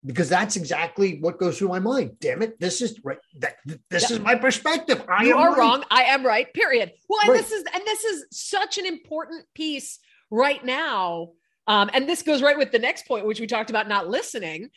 because 0.04 0.28
that's 0.28 0.56
exactly 0.56 1.18
what 1.20 1.38
goes 1.38 1.58
through 1.58 1.68
my 1.68 1.78
mind. 1.78 2.18
Damn 2.20 2.42
it, 2.42 2.58
this 2.58 2.80
is 2.80 2.98
right. 3.04 3.18
That, 3.38 3.56
this 3.88 4.10
yeah. 4.10 4.16
is 4.16 4.20
my 4.20 4.34
perspective. 4.34 5.02
I 5.08 5.24
you 5.24 5.36
are 5.36 5.50
right. 5.50 5.58
wrong. 5.58 5.84
I 5.90 6.04
am 6.04 6.26
right. 6.26 6.52
Period. 6.52 6.92
Well, 7.08 7.20
and 7.22 7.30
right. 7.30 7.38
this 7.38 7.52
is 7.52 7.64
and 7.72 7.82
this 7.84 8.04
is 8.04 8.26
such 8.30 8.78
an 8.78 8.86
important 8.86 9.44
piece 9.54 10.00
right 10.30 10.64
now. 10.64 11.30
Um, 11.68 11.90
and 11.94 12.08
this 12.08 12.22
goes 12.22 12.42
right 12.42 12.58
with 12.58 12.72
the 12.72 12.78
next 12.80 13.06
point, 13.06 13.26
which 13.26 13.38
we 13.38 13.46
talked 13.46 13.70
about 13.70 13.88
not 13.88 14.08
listening. 14.08 14.70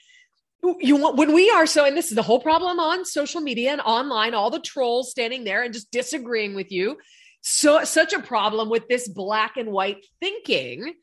You 0.80 0.98
want 0.98 1.18
when 1.18 1.34
we 1.34 1.50
are 1.50 1.66
so, 1.66 1.86
and 1.86 1.98
this 1.98 2.10
is 2.10 2.16
the 2.16 2.24
whole 2.24 2.40
problem 2.40 2.80
on 2.80 3.06
social 3.06 3.42
media 3.42 3.72
and 3.72 3.82
online, 3.82 4.34
all 4.34 4.52
the 4.52 4.60
trolls 4.60 5.12
standing 5.12 5.44
there 5.44 5.64
and 5.64 5.74
just 5.74 5.92
disagreeing 5.92 6.56
with 6.56 6.72
you. 6.72 6.98
So 7.42 7.84
such 7.84 8.14
a 8.14 8.22
problem 8.22 8.70
with 8.70 8.88
this 8.88 9.08
black 9.08 9.58
and 9.58 9.72
white 9.72 10.06
thinking. 10.20 10.94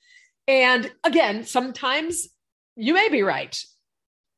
And 0.48 0.90
again, 1.04 1.44
sometimes 1.44 2.28
you 2.74 2.94
may 2.94 3.08
be 3.08 3.22
right 3.22 3.56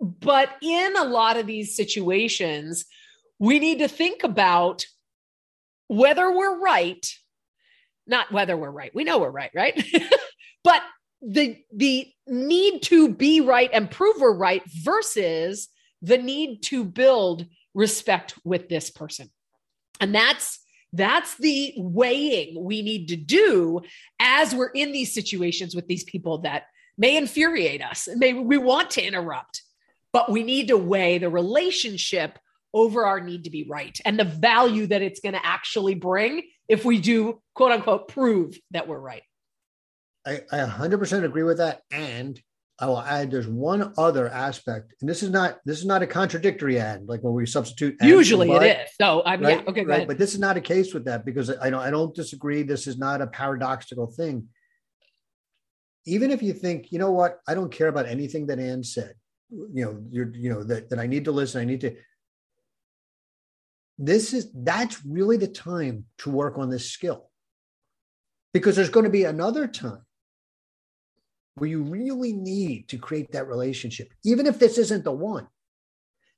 but 0.01 0.51
in 0.63 0.97
a 0.97 1.05
lot 1.05 1.37
of 1.37 1.47
these 1.47 1.77
situations, 1.77 2.85
we 3.39 3.59
need 3.59 3.79
to 3.79 3.89
think 3.89 4.25
about 4.25 4.87
whether 5.89 6.31
we're 6.35 6.61
right, 6.61 7.07
not 8.07 8.33
whether 8.33 8.57
we're 8.57 8.71
right. 8.71 8.95
We 8.95 9.05
know 9.05 9.19
we're 9.19 9.31
right, 9.31 9.51
right? 9.55 9.83
but 10.65 10.83
the 11.23 11.59
the 11.75 12.11
need 12.27 12.83
to 12.83 13.09
be 13.09 13.41
right 13.41 13.71
and 13.73 13.91
prove 13.91 14.17
we're 14.21 14.37
right 14.37 14.63
versus 14.83 15.69
the 16.03 16.19
need 16.19 16.63
to 16.63 16.85
build 16.85 17.47
respect 17.75 18.35
with 18.45 18.69
this 18.69 18.91
person. 18.91 19.31
And 20.01 20.15
that's 20.15 20.61
that's 20.93 21.37
the 21.39 21.75
weighing 21.77 22.63
we 22.63 22.83
need 22.83 23.09
to 23.09 23.17
do 23.17 23.81
as 24.21 24.55
we're 24.55 24.69
in 24.69 24.93
these 24.93 25.13
situations 25.13 25.75
with 25.75 25.89
these 25.89 26.05
people 26.05 26.39
that 26.39 26.65
may 26.97 27.17
infuriate 27.17 27.83
us. 27.83 28.09
Maybe 28.15 28.39
we 28.39 28.59
want 28.59 28.91
to 28.91 29.05
interrupt 29.05 29.63
but 30.15 30.31
we 30.31 30.45
need 30.45 30.69
to 30.69 30.79
weigh 30.79 31.19
the 31.19 31.29
relationship 31.29 32.39
over 32.73 33.05
our 33.05 33.21
need 33.21 33.45
to 33.45 33.51
be 33.51 33.67
right 33.69 34.01
and 34.05 34.19
the 34.19 34.25
value 34.25 34.87
that 34.87 35.03
it's 35.03 35.21
going 35.21 35.35
to 35.35 35.45
actually 35.45 35.95
bring 35.95 36.43
if 36.69 36.85
we 36.85 36.99
do 36.99 37.43
quote 37.55 37.73
unquote 37.73 38.09
prove 38.09 38.57
that 38.71 38.89
we're 38.89 38.99
right. 38.99 39.23
I, 40.27 40.41
I 40.51 40.59
100% 40.59 41.25
agree 41.25 41.43
with 41.43 41.59
that. 41.59 41.83
And 41.91 42.41
I 42.79 42.87
will 42.87 43.01
add 43.01 43.31
there's 43.31 43.47
one 43.47 43.93
other 43.99 44.29
aspect, 44.29 44.95
and 45.01 45.09
this 45.09 45.23
is 45.23 45.31
not 45.31 45.59
this 45.65 45.79
is 45.79 45.85
not 45.85 46.03
a 46.03 46.09
contradictory 46.09 46.81
ad, 46.81 47.07
like 47.07 47.23
when 47.23 47.33
we 47.33 47.47
substitute. 47.47 47.97
Usually 48.03 48.51
it 48.51 48.63
is. 48.63 48.91
So 49.01 49.23
I'm 49.25 49.41
right? 49.41 49.63
yeah, 49.63 49.71
okay, 49.71 49.85
right. 49.85 50.09
But 50.09 50.19
this 50.19 50.35
is 50.35 50.41
not 50.41 50.57
a 50.57 50.61
case 50.61 50.93
with 50.93 51.05
that 51.05 51.25
because 51.25 51.57
I 51.57 51.71
don't 51.71 51.81
I 51.81 51.91
don't 51.91 52.13
disagree. 52.13 52.65
This 52.65 52.89
is 52.89 52.99
not 52.99 53.21
a 53.21 53.29
paradoxical 53.29 54.09
thing. 54.09 54.49
Even 56.05 56.33
if 56.33 56.43
you 56.43 56.53
think, 56.53 56.91
you 56.91 56.99
know 56.99 57.13
what, 57.13 57.39
I 57.47 57.55
don't 57.55 57.71
care 57.71 57.87
about 57.87 58.07
anything 58.07 58.49
that 58.49 58.59
Ann 58.59 58.83
said 58.83 59.15
you 59.51 59.85
know 59.85 60.03
you're 60.11 60.35
you 60.35 60.51
know 60.51 60.63
that, 60.63 60.91
that 60.91 60.99
i 60.99 61.07
need 61.07 61.25
to 61.25 61.33
listen 61.33 61.61
i 61.61 61.65
need 61.65 61.81
to. 61.81 61.95
This 63.99 64.33
is 64.33 64.51
that's 64.53 65.05
really 65.07 65.37
the 65.37 65.49
time 65.49 66.07
to 66.19 66.31
work 66.31 66.59
on 66.59 66.69
this 66.69 66.91
skill. 66.91 67.31
Because 68.53 68.77
there's 68.77 68.91
going 68.91 69.05
to 69.05 69.11
be 69.11 69.25
another 69.25 69.67
time 69.67 70.05
where 71.57 71.71
you 71.71 71.83
really 71.83 72.33
need 72.33 72.89
to 72.89 72.99
create 72.99 73.33
that 73.33 73.49
relationship 73.49 74.13
even 74.25 74.47
if 74.47 74.59
this 74.59 74.79
isn't 74.79 75.05
the 75.05 75.13
one. 75.13 75.47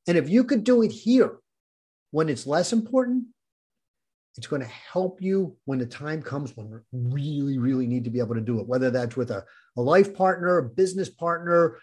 And 0.07 0.17
if 0.17 0.29
you 0.29 0.45
could 0.45 0.65
do 0.65 0.83
it 0.83 0.93
here 0.93 1.39
when 2.11 2.29
it's 2.29 2.47
less 2.47 2.73
important 2.73 3.25
it's 4.37 4.47
going 4.47 4.61
to 4.61 4.69
help 4.69 5.23
you 5.23 5.57
when 5.65 5.79
the 5.79 5.87
time 5.87 6.23
comes 6.23 6.55
when 6.57 6.69
you 6.71 6.83
really 6.93 7.59
really 7.59 7.87
need 7.87 8.05
to 8.05 8.11
be 8.11 8.19
able 8.19 8.35
to 8.35 8.41
do 8.41 8.61
it 8.61 8.67
whether 8.67 8.91
that's 8.91 9.17
with 9.17 9.31
a, 9.31 9.45
a 9.77 9.81
life 9.81 10.15
partner 10.15 10.59
a 10.59 10.63
business 10.63 11.09
partner 11.09 11.79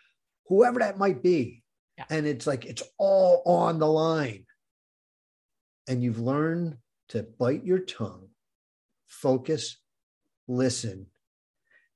whoever 0.47 0.79
that 0.79 0.97
might 0.97 1.21
be. 1.21 1.63
Yeah. 1.97 2.05
And 2.09 2.25
it's 2.25 2.47
like 2.47 2.65
it's 2.65 2.83
all 2.97 3.43
on 3.45 3.79
the 3.79 3.87
line. 3.87 4.45
And 5.87 6.01
you've 6.01 6.19
learned 6.19 6.77
to 7.09 7.23
bite 7.23 7.65
your 7.65 7.79
tongue, 7.79 8.29
focus, 9.07 9.77
listen. 10.47 11.07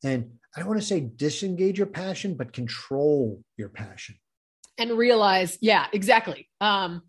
And 0.04 0.34
I 0.56 0.60
don't 0.60 0.70
want 0.70 0.82
to 0.82 0.86
say 0.86 1.00
disengage 1.00 1.78
your 1.78 1.88
passion, 1.88 2.36
but 2.36 2.54
control 2.54 3.44
your 3.58 3.70
passion. 3.70 4.16
And 4.78 4.92
realize, 4.92 5.58
yeah, 5.62 5.88
exactly. 5.92 6.50
Um, 6.62 7.02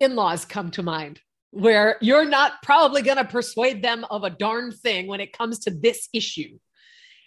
in 0.00 0.16
laws 0.16 0.44
come 0.44 0.70
to 0.72 0.82
mind 0.82 1.20
where 1.50 1.96
you're 2.00 2.24
not 2.24 2.62
probably 2.62 3.02
going 3.02 3.16
to 3.16 3.24
persuade 3.24 3.82
them 3.82 4.04
of 4.10 4.24
a 4.24 4.30
darn 4.30 4.72
thing 4.72 5.06
when 5.06 5.20
it 5.20 5.32
comes 5.32 5.58
to 5.60 5.70
this 5.70 6.08
issue. 6.12 6.58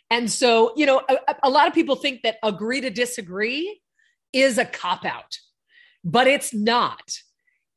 And 0.10 0.30
so, 0.30 0.74
you 0.76 0.86
know, 0.86 1.02
a, 1.10 1.36
a 1.44 1.50
lot 1.50 1.68
of 1.68 1.74
people 1.74 1.96
think 1.96 2.22
that 2.24 2.38
agree 2.44 2.82
to 2.82 2.90
disagree 2.90 3.82
is 4.32 4.58
a 4.58 4.66
cop 4.66 5.06
out, 5.06 5.38
but 6.04 6.28
it's 6.28 6.54
not. 6.54 7.18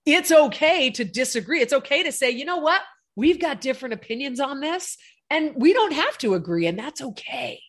It's 0.05 0.31
okay 0.31 0.91
to 0.91 1.05
disagree. 1.05 1.61
It's 1.61 1.73
okay 1.73 2.03
to 2.03 2.13
say, 2.13 2.31
you 2.31 2.45
know 2.45 2.59
what? 2.59 2.83
We've 3.17 3.41
got 3.41 3.61
different 3.61 3.95
opinions 3.95 4.41
on 4.41 4.61
this 4.61 4.97
and 5.31 5.55
we 5.57 5.73
don't 5.73 5.93
have 5.93 6.17
to 6.19 6.35
agree, 6.35 6.67
and 6.67 6.79
that's 6.79 7.03
okay. 7.03 7.61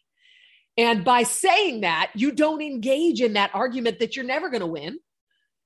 And 0.77 1.03
by 1.03 1.23
saying 1.23 1.81
that, 1.81 2.11
you 2.13 2.31
don't 2.31 2.61
engage 2.61 3.19
in 3.19 3.33
that 3.33 3.51
argument 3.55 3.99
that 3.99 4.15
you're 4.15 4.25
never 4.25 4.49
going 4.49 4.61
to 4.61 4.67
win 4.67 4.99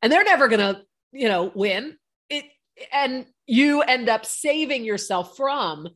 and 0.01 0.11
they're 0.11 0.23
never 0.23 0.47
going 0.47 0.59
to, 0.59 0.81
you 1.11 1.27
know, 1.27 1.51
win. 1.53 1.97
It 2.29 2.45
and 2.93 3.25
you 3.45 3.81
end 3.81 4.07
up 4.07 4.25
saving 4.25 4.85
yourself 4.85 5.35
from 5.35 5.89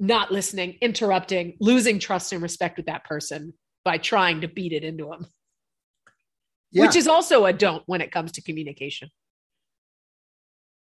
not 0.00 0.30
listening, 0.30 0.76
interrupting, 0.80 1.56
losing 1.60 1.98
trust 1.98 2.32
and 2.32 2.42
respect 2.42 2.76
with 2.76 2.86
that 2.86 3.04
person 3.04 3.52
by 3.84 3.98
trying 3.98 4.42
to 4.42 4.48
beat 4.48 4.72
it 4.72 4.84
into 4.84 5.06
them. 5.06 5.26
Yeah. 6.70 6.86
Which 6.86 6.96
is 6.96 7.08
also 7.08 7.46
a 7.46 7.52
don't 7.52 7.82
when 7.86 8.00
it 8.00 8.12
comes 8.12 8.32
to 8.32 8.42
communication. 8.42 9.10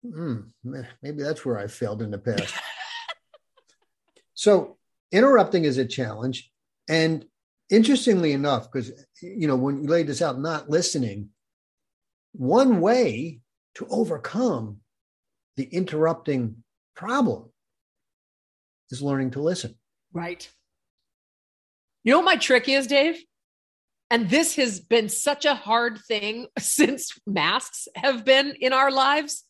Mm, 0.06 0.50
maybe 0.62 1.22
that's 1.22 1.44
where 1.44 1.58
I 1.58 1.66
failed 1.66 2.02
in 2.02 2.10
the 2.10 2.18
past. 2.18 2.54
so, 4.34 4.76
interrupting 5.10 5.64
is 5.64 5.78
a 5.78 5.86
challenge. 5.86 6.50
And 6.88 7.24
interestingly 7.70 8.32
enough, 8.32 8.70
because, 8.70 8.92
you 9.22 9.48
know, 9.48 9.56
when 9.56 9.82
you 9.82 9.88
laid 9.88 10.06
this 10.06 10.22
out, 10.22 10.38
not 10.38 10.68
listening, 10.68 11.30
one 12.32 12.80
way 12.80 13.40
to 13.76 13.86
overcome 13.88 14.80
the 15.56 15.64
interrupting 15.64 16.62
problem 16.94 17.48
is 18.94 19.02
learning 19.02 19.32
to 19.32 19.42
listen. 19.42 19.74
Right. 20.12 20.48
You 22.04 22.12
know 22.12 22.18
what 22.18 22.26
my 22.26 22.36
trick 22.36 22.68
is, 22.68 22.86
Dave? 22.86 23.22
And 24.10 24.30
this 24.30 24.56
has 24.56 24.80
been 24.80 25.08
such 25.08 25.44
a 25.44 25.54
hard 25.54 25.98
thing 26.06 26.46
since 26.58 27.10
masks 27.26 27.88
have 27.96 28.24
been 28.24 28.54
in 28.60 28.72
our 28.72 28.90
lives. 28.90 29.44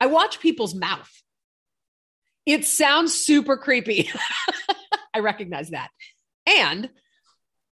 I 0.00 0.06
watch 0.06 0.40
people's 0.40 0.74
mouth. 0.74 1.10
It 2.46 2.64
sounds 2.64 3.12
super 3.14 3.56
creepy. 3.56 4.10
I 5.14 5.18
recognize 5.18 5.70
that. 5.70 5.90
And 6.46 6.88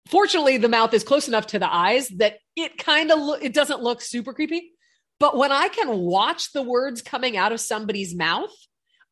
fortunately 0.07 0.57
the 0.57 0.69
mouth 0.69 0.93
is 0.93 1.03
close 1.03 1.27
enough 1.27 1.47
to 1.47 1.59
the 1.59 1.71
eyes 1.71 2.09
that 2.17 2.39
it 2.55 2.77
kind 2.77 3.11
of 3.11 3.19
lo- 3.19 3.33
it 3.39 3.53
doesn't 3.53 3.83
look 3.83 4.01
super 4.01 4.33
creepy. 4.33 4.71
But 5.19 5.37
when 5.37 5.51
I 5.51 5.67
can 5.67 5.97
watch 5.97 6.51
the 6.51 6.63
words 6.63 7.01
coming 7.01 7.37
out 7.37 7.51
of 7.51 7.61
somebody's 7.61 8.15
mouth, 8.15 8.51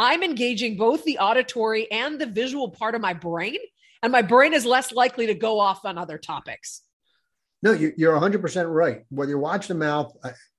I'm 0.03 0.21
engaging 0.21 0.75
both 0.75 1.05
the 1.05 1.19
auditory 1.19 1.89
and 1.89 2.19
the 2.19 2.25
visual 2.25 2.69
part 2.69 2.93
of 2.93 2.99
my 2.99 3.13
brain, 3.13 3.57
and 4.01 4.11
my 4.11 4.21
brain 4.21 4.53
is 4.53 4.65
less 4.65 4.91
likely 4.91 5.27
to 5.27 5.33
go 5.33 5.61
off 5.61 5.85
on 5.85 5.97
other 5.97 6.17
topics. 6.17 6.81
No, 7.61 7.71
you're 7.71 8.19
100% 8.19 8.65
right. 8.69 9.05
Whether 9.09 9.31
you 9.31 9.39
watch 9.39 9.69
the 9.69 9.75
mouth, 9.75 10.13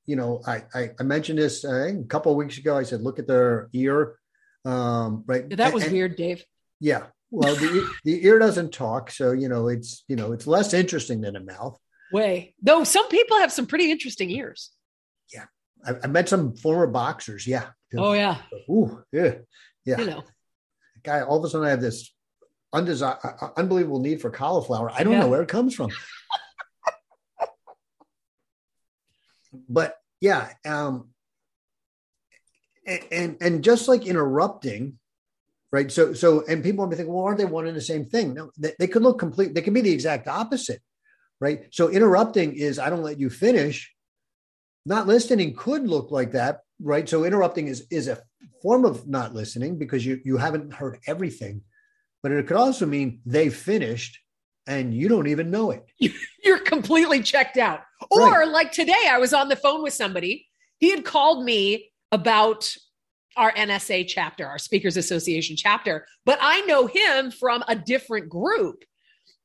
you 0.06 0.16
know, 0.16 0.40
I, 0.46 0.62
I, 0.74 0.90
I 0.98 1.02
mentioned 1.02 1.38
this 1.38 1.62
a 1.62 2.02
couple 2.08 2.32
of 2.32 2.38
weeks 2.38 2.56
ago. 2.56 2.74
I 2.78 2.84
said, 2.84 3.02
look 3.02 3.18
at 3.18 3.26
their 3.26 3.68
ear. 3.74 4.18
Um, 4.64 5.24
right. 5.26 5.46
That 5.50 5.74
was 5.74 5.84
and, 5.84 5.92
weird, 5.92 6.16
Dave. 6.16 6.42
Yeah. 6.80 7.02
Well, 7.30 7.54
the, 7.54 7.86
the 8.04 8.24
ear 8.24 8.38
doesn't 8.38 8.72
talk. 8.72 9.10
So, 9.10 9.32
you 9.32 9.50
know, 9.50 9.68
it's, 9.68 10.04
you 10.08 10.16
know, 10.16 10.32
it's 10.32 10.46
less 10.46 10.72
interesting 10.72 11.20
than 11.20 11.36
a 11.36 11.40
mouth. 11.40 11.78
Way. 12.14 12.54
Though 12.62 12.84
some 12.84 13.08
people 13.08 13.38
have 13.40 13.52
some 13.52 13.66
pretty 13.66 13.90
interesting 13.90 14.30
ears. 14.30 14.70
Yeah. 15.30 15.44
I, 15.86 15.96
I 16.04 16.06
met 16.06 16.30
some 16.30 16.56
former 16.56 16.86
boxers. 16.86 17.46
Yeah. 17.46 17.66
Oh 17.98 18.12
yeah. 18.12 18.38
Ooh, 18.68 19.02
yeah, 19.12 19.34
yeah. 19.84 20.00
You 20.00 20.06
know, 20.06 20.24
guy. 21.02 21.22
All 21.22 21.38
of 21.38 21.44
a 21.44 21.48
sudden, 21.48 21.66
I 21.66 21.70
have 21.70 21.80
this 21.80 22.12
undesir- 22.74 23.24
uh, 23.24 23.46
uh, 23.46 23.50
unbelievable 23.56 24.00
need 24.00 24.20
for 24.20 24.30
cauliflower. 24.30 24.90
I 24.90 25.04
don't 25.04 25.14
yeah. 25.14 25.20
know 25.20 25.28
where 25.28 25.42
it 25.42 25.48
comes 25.48 25.74
from. 25.74 25.90
but 29.68 29.96
yeah, 30.20 30.50
um, 30.64 31.10
and, 32.86 33.00
and 33.12 33.36
and 33.40 33.64
just 33.64 33.88
like 33.88 34.06
interrupting, 34.06 34.98
right? 35.72 35.90
So 35.90 36.12
so 36.14 36.44
and 36.46 36.62
people 36.62 36.86
may 36.86 36.96
think, 36.96 37.08
well, 37.08 37.24
aren't 37.24 37.38
they 37.38 37.44
one 37.44 37.66
and 37.66 37.76
the 37.76 37.80
same 37.80 38.04
thing? 38.04 38.34
No, 38.34 38.50
they, 38.58 38.74
they 38.78 38.86
could 38.86 39.02
look 39.02 39.18
complete. 39.18 39.54
They 39.54 39.62
can 39.62 39.74
be 39.74 39.80
the 39.80 39.92
exact 39.92 40.28
opposite, 40.28 40.80
right? 41.40 41.66
So 41.70 41.88
interrupting 41.88 42.54
is 42.54 42.78
I 42.78 42.90
don't 42.90 43.02
let 43.02 43.20
you 43.20 43.30
finish 43.30 43.93
not 44.86 45.06
listening 45.06 45.54
could 45.54 45.88
look 45.88 46.10
like 46.10 46.32
that, 46.32 46.60
right? 46.80 47.08
So 47.08 47.24
interrupting 47.24 47.68
is 47.68 47.86
is 47.90 48.08
a 48.08 48.22
form 48.62 48.84
of 48.84 49.06
not 49.08 49.34
listening 49.34 49.78
because 49.78 50.04
you 50.04 50.20
you 50.24 50.36
haven't 50.36 50.72
heard 50.72 50.98
everything, 51.06 51.62
but 52.22 52.32
it 52.32 52.46
could 52.46 52.56
also 52.56 52.86
mean 52.86 53.20
they 53.26 53.50
finished 53.50 54.18
and 54.66 54.94
you 54.94 55.08
don't 55.08 55.26
even 55.26 55.50
know 55.50 55.70
it. 55.70 55.84
You're 56.42 56.58
completely 56.58 57.22
checked 57.22 57.56
out. 57.56 57.80
Or 58.10 58.30
right. 58.30 58.48
like 58.48 58.72
today, 58.72 59.06
I 59.10 59.18
was 59.18 59.32
on 59.32 59.48
the 59.48 59.56
phone 59.56 59.82
with 59.82 59.94
somebody. 59.94 60.46
He 60.78 60.90
had 60.90 61.04
called 61.04 61.44
me 61.44 61.90
about 62.12 62.70
our 63.36 63.52
NSA 63.52 64.06
chapter, 64.08 64.46
our 64.46 64.58
Speakers 64.58 64.96
Association 64.96 65.56
chapter, 65.56 66.06
but 66.24 66.38
I 66.40 66.60
know 66.62 66.86
him 66.86 67.30
from 67.30 67.64
a 67.68 67.74
different 67.74 68.28
group. 68.28 68.84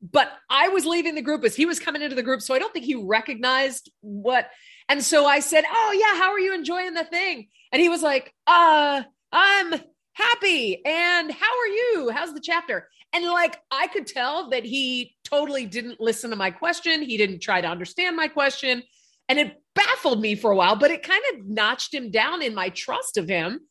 But 0.01 0.31
I 0.49 0.69
was 0.69 0.85
leaving 0.85 1.15
the 1.15 1.21
group 1.21 1.43
as 1.43 1.57
he 1.57 1.65
was 1.65 1.77
coming 1.77 2.01
into 2.01 2.15
the 2.15 2.23
group. 2.23 2.41
So 2.41 2.53
I 2.53 2.59
don't 2.59 2.71
think 2.71 2.85
he 2.85 2.95
recognized 2.95 3.91
what. 3.99 4.49
And 4.89 5.03
so 5.03 5.25
I 5.25 5.39
said, 5.39 5.63
Oh, 5.71 5.97
yeah, 5.97 6.19
how 6.19 6.31
are 6.31 6.39
you 6.39 6.53
enjoying 6.53 6.95
the 6.95 7.05
thing? 7.05 7.47
And 7.71 7.81
he 7.81 7.87
was 7.87 8.01
like, 8.01 8.33
Uh, 8.47 9.03
I'm 9.31 9.81
happy. 10.13 10.83
And 10.83 11.31
how 11.31 11.59
are 11.59 11.67
you? 11.67 12.09
How's 12.09 12.33
the 12.33 12.41
chapter? 12.41 12.89
And 13.13 13.25
like, 13.25 13.57
I 13.71 13.87
could 13.87 14.07
tell 14.07 14.49
that 14.49 14.65
he 14.65 15.15
totally 15.23 15.65
didn't 15.65 15.99
listen 15.99 16.29
to 16.31 16.35
my 16.35 16.51
question. 16.51 17.01
He 17.01 17.17
didn't 17.17 17.39
try 17.39 17.61
to 17.61 17.67
understand 17.67 18.15
my 18.15 18.27
question. 18.27 18.83
And 19.27 19.39
it 19.39 19.61
baffled 19.75 20.21
me 20.21 20.35
for 20.35 20.51
a 20.51 20.55
while, 20.55 20.75
but 20.75 20.91
it 20.91 21.03
kind 21.03 21.23
of 21.33 21.45
notched 21.45 21.93
him 21.93 22.11
down 22.11 22.41
in 22.41 22.53
my 22.53 22.69
trust 22.69 23.17
of 23.17 23.27
him 23.27 23.61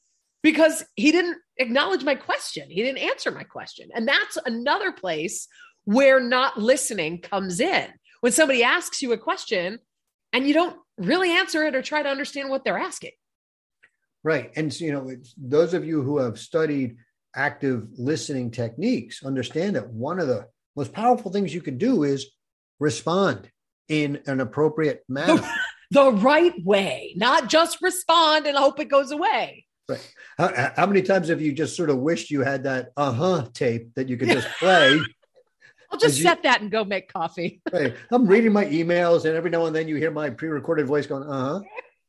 because 0.42 0.84
he 0.94 1.12
didn't 1.12 1.38
acknowledge 1.56 2.04
my 2.04 2.14
question. 2.14 2.70
He 2.70 2.82
didn't 2.82 2.98
answer 2.98 3.30
my 3.30 3.42
question. 3.42 3.90
And 3.94 4.06
that's 4.06 4.38
another 4.44 4.92
place 4.92 5.48
where 5.84 6.20
not 6.20 6.58
listening 6.58 7.20
comes 7.20 7.60
in. 7.60 7.86
When 8.20 8.32
somebody 8.32 8.62
asks 8.62 9.02
you 9.02 9.12
a 9.12 9.18
question 9.18 9.78
and 10.32 10.46
you 10.46 10.54
don't 10.54 10.76
really 10.96 11.30
answer 11.30 11.64
it 11.64 11.74
or 11.74 11.82
try 11.82 12.02
to 12.02 12.08
understand 12.08 12.50
what 12.50 12.64
they're 12.64 12.78
asking. 12.78 13.12
Right. 14.24 14.50
And, 14.56 14.72
so 14.72 14.84
you 14.84 14.92
know, 14.92 15.10
those 15.36 15.74
of 15.74 15.84
you 15.84 16.02
who 16.02 16.18
have 16.18 16.38
studied 16.38 16.96
active 17.34 17.86
listening 17.96 18.50
techniques 18.50 19.24
understand 19.24 19.76
that 19.76 19.88
one 19.90 20.18
of 20.18 20.28
the 20.28 20.48
most 20.76 20.92
powerful 20.92 21.30
things 21.30 21.54
you 21.54 21.60
can 21.60 21.78
do 21.78 22.02
is 22.02 22.26
respond 22.80 23.50
in 23.88 24.20
an 24.26 24.40
appropriate 24.40 25.04
manner. 25.08 25.36
The, 25.36 25.50
the 25.90 26.12
right 26.12 26.54
way, 26.64 27.14
not 27.16 27.48
just 27.48 27.80
respond 27.80 28.46
and 28.46 28.56
hope 28.56 28.80
it 28.80 28.86
goes 28.86 29.10
away. 29.10 29.64
Right. 29.88 30.14
How, 30.36 30.72
how, 30.76 30.86
many 30.86 31.00
times 31.00 31.28
have 31.28 31.40
you 31.40 31.52
just 31.52 31.74
sort 31.74 31.88
of 31.88 31.96
wished 31.98 32.30
you 32.30 32.42
had 32.42 32.64
that 32.64 32.90
uh 32.94 33.10
huh 33.10 33.46
tape 33.54 33.94
that 33.94 34.08
you 34.08 34.18
could 34.18 34.28
just 34.28 34.48
play? 34.58 35.00
I'll 35.90 35.98
just 35.98 36.20
set 36.20 36.42
that 36.42 36.60
and 36.60 36.70
go 36.70 36.84
make 36.84 37.12
coffee. 37.12 37.62
I'm 38.10 38.26
reading 38.26 38.52
my 38.52 38.66
emails, 38.66 39.24
and 39.24 39.34
every 39.34 39.50
now 39.50 39.66
and 39.66 39.74
then 39.74 39.88
you 39.88 39.96
hear 39.96 40.10
my 40.10 40.30
pre 40.30 40.48
recorded 40.48 40.86
voice 40.86 41.06
going, 41.06 41.22
uh-huh. 41.22 41.60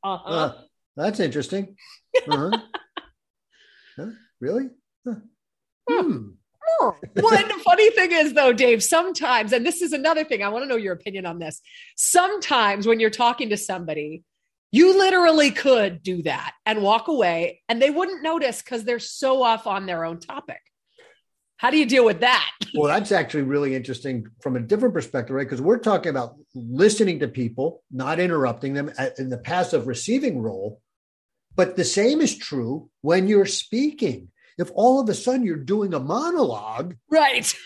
uh-huh. 0.03 0.29
Uh, 0.29 0.53
that's 0.95 1.19
interesting. 1.19 1.75
Uh-huh. 2.27 2.51
huh? 3.97 4.05
Really? 4.41 4.69
Huh. 5.07 5.15
Hmm. 5.89 6.29
One 6.79 7.59
funny 7.61 7.91
thing 7.91 8.11
is, 8.11 8.33
though, 8.33 8.53
Dave, 8.53 8.83
sometimes, 8.83 9.53
and 9.53 9.65
this 9.65 9.81
is 9.81 9.91
another 9.91 10.23
thing, 10.23 10.43
I 10.43 10.49
want 10.49 10.63
to 10.63 10.69
know 10.69 10.77
your 10.77 10.93
opinion 10.93 11.25
on 11.25 11.39
this. 11.39 11.61
Sometimes 11.95 12.87
when 12.87 12.99
you're 12.99 13.09
talking 13.09 13.49
to 13.49 13.57
somebody, 13.57 14.23
you 14.71 14.97
literally 14.97 15.51
could 15.51 16.03
do 16.03 16.21
that 16.23 16.53
and 16.65 16.81
walk 16.81 17.07
away 17.07 17.61
and 17.67 17.81
they 17.81 17.89
wouldn't 17.89 18.23
notice 18.23 18.61
because 18.61 18.83
they're 18.83 18.99
so 18.99 19.41
off 19.41 19.67
on 19.67 19.85
their 19.85 20.05
own 20.05 20.19
topic. 20.19 20.61
How 21.59 21.69
do 21.69 21.77
you 21.77 21.85
deal 21.85 22.05
with 22.05 22.21
that? 22.21 22.49
well, 22.73 22.87
that's 22.87 23.11
actually 23.11 23.43
really 23.43 23.75
interesting 23.75 24.27
from 24.41 24.55
a 24.55 24.61
different 24.61 24.93
perspective, 24.93 25.35
right? 25.35 25.45
Because 25.45 25.61
we're 25.61 25.77
talking 25.77 26.09
about 26.09 26.35
listening 26.55 27.19
to 27.19 27.27
people, 27.27 27.83
not 27.91 28.17
interrupting 28.17 28.73
them 28.73 28.93
uh, 28.97 29.09
in 29.17 29.29
the 29.29 29.37
passive 29.37 29.85
receiving 29.85 30.41
role. 30.41 30.81
But 31.57 31.75
the 31.75 31.83
same 31.83 32.21
is 32.21 32.37
true 32.37 32.89
when 33.01 33.27
you're 33.27 33.45
speaking. 33.45 34.29
If 34.57 34.71
all 34.73 35.01
of 35.01 35.09
a 35.09 35.13
sudden 35.13 35.45
you're 35.45 35.57
doing 35.57 35.93
a 35.93 35.99
monologue, 35.99 36.95
right? 37.11 37.53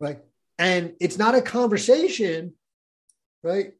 Right. 0.00 0.18
And 0.58 0.94
it's 1.00 1.16
not 1.18 1.36
a 1.36 1.40
conversation, 1.40 2.54
right? 3.42 3.72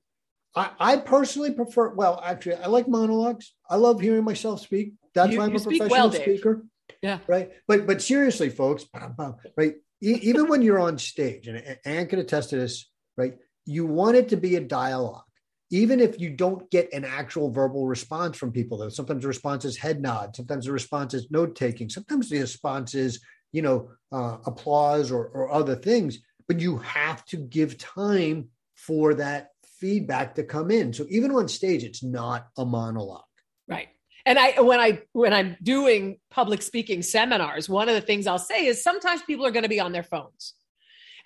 I, 0.55 0.71
I 0.79 0.97
personally 0.97 1.51
prefer, 1.51 1.93
well, 1.93 2.21
actually, 2.25 2.55
I 2.55 2.69
like 2.69 2.89
monologues. 2.89 3.53
I 3.69 3.77
love 3.77 4.01
hearing 4.01 4.25
myself 4.25 4.61
speak. 4.61 4.95
That's 5.15 5.33
you, 5.33 5.39
why 5.39 5.47
I'm 5.47 5.57
a 5.57 5.61
professional 5.61 5.91
well, 5.91 6.13
speaker. 6.13 6.65
Yeah. 7.05 7.19
Right. 7.27 7.51
But 7.69 7.87
but 7.87 8.01
seriously, 8.01 8.49
folks, 8.49 8.87
right? 9.59 9.75
even 10.01 10.49
when 10.49 10.63
you're 10.63 10.81
on 10.81 10.99
stage, 10.99 11.49
and 11.49 11.79
Anne 11.85 12.07
can 12.07 12.19
attest 12.19 12.51
to 12.51 12.57
this, 12.57 12.91
right? 13.17 13.35
You 13.67 13.87
want 13.87 14.17
it 14.17 14.31
to 14.31 14.37
be 14.37 14.57
a 14.57 14.61
dialogue. 14.61 15.23
Even 15.71 16.01
if 16.01 16.19
you 16.19 16.31
don't 16.31 16.71
get 16.71 16.93
an 16.93 17.05
actual 17.05 17.51
verbal 17.51 17.87
response 17.87 18.37
from 18.39 18.53
people, 18.53 18.79
though 18.79 18.89
sometimes 18.89 19.23
the 19.23 19.29
response 19.29 19.67
is 19.67 19.77
head 19.77 20.01
nod, 20.01 20.35
sometimes 20.35 20.65
the 20.65 20.73
response 20.73 21.13
is 21.15 21.31
note 21.31 21.57
taking, 21.57 21.91
sometimes 21.91 22.31
the 22.31 22.41
response 22.41 22.95
is, 22.95 23.21
you 23.53 23.61
know, 23.61 23.91
uh, 24.13 24.39
applause 24.47 25.11
or, 25.11 25.27
or 25.27 25.53
other 25.53 25.75
things, 25.75 26.19
but 26.49 26.61
you 26.61 26.79
have 26.79 27.25
to 27.27 27.37
give 27.37 27.79
time 27.79 28.49
for 28.77 29.15
that 29.15 29.49
feedback 29.79 30.35
to 30.35 30.45
come 30.45 30.71
in. 30.71 30.93
So 30.93 31.07
even 31.09 31.33
on 31.33 31.49
stage, 31.49 31.83
it's 31.83 32.03
not 32.03 32.47
a 32.57 32.65
monologue. 32.65 33.25
Right 33.69 33.89
and 34.27 34.39
i 34.39 34.61
when 34.61 34.81
i 34.81 35.01
when 35.13 35.33
i'm 35.33 35.57
doing 35.63 36.19
public 36.31 36.63
speaking 36.63 37.03
seminars 37.03 37.69
one 37.69 37.89
of 37.89 37.95
the 37.95 38.01
things 38.01 38.27
i'll 38.27 38.39
say 38.39 38.67
is 38.67 38.83
sometimes 38.83 39.23
people 39.23 39.47
are 39.47 39.51
going 39.51 39.63
to 39.63 39.69
be 39.69 39.81
on 39.81 39.93
their 39.93 40.03
phones. 40.03 40.55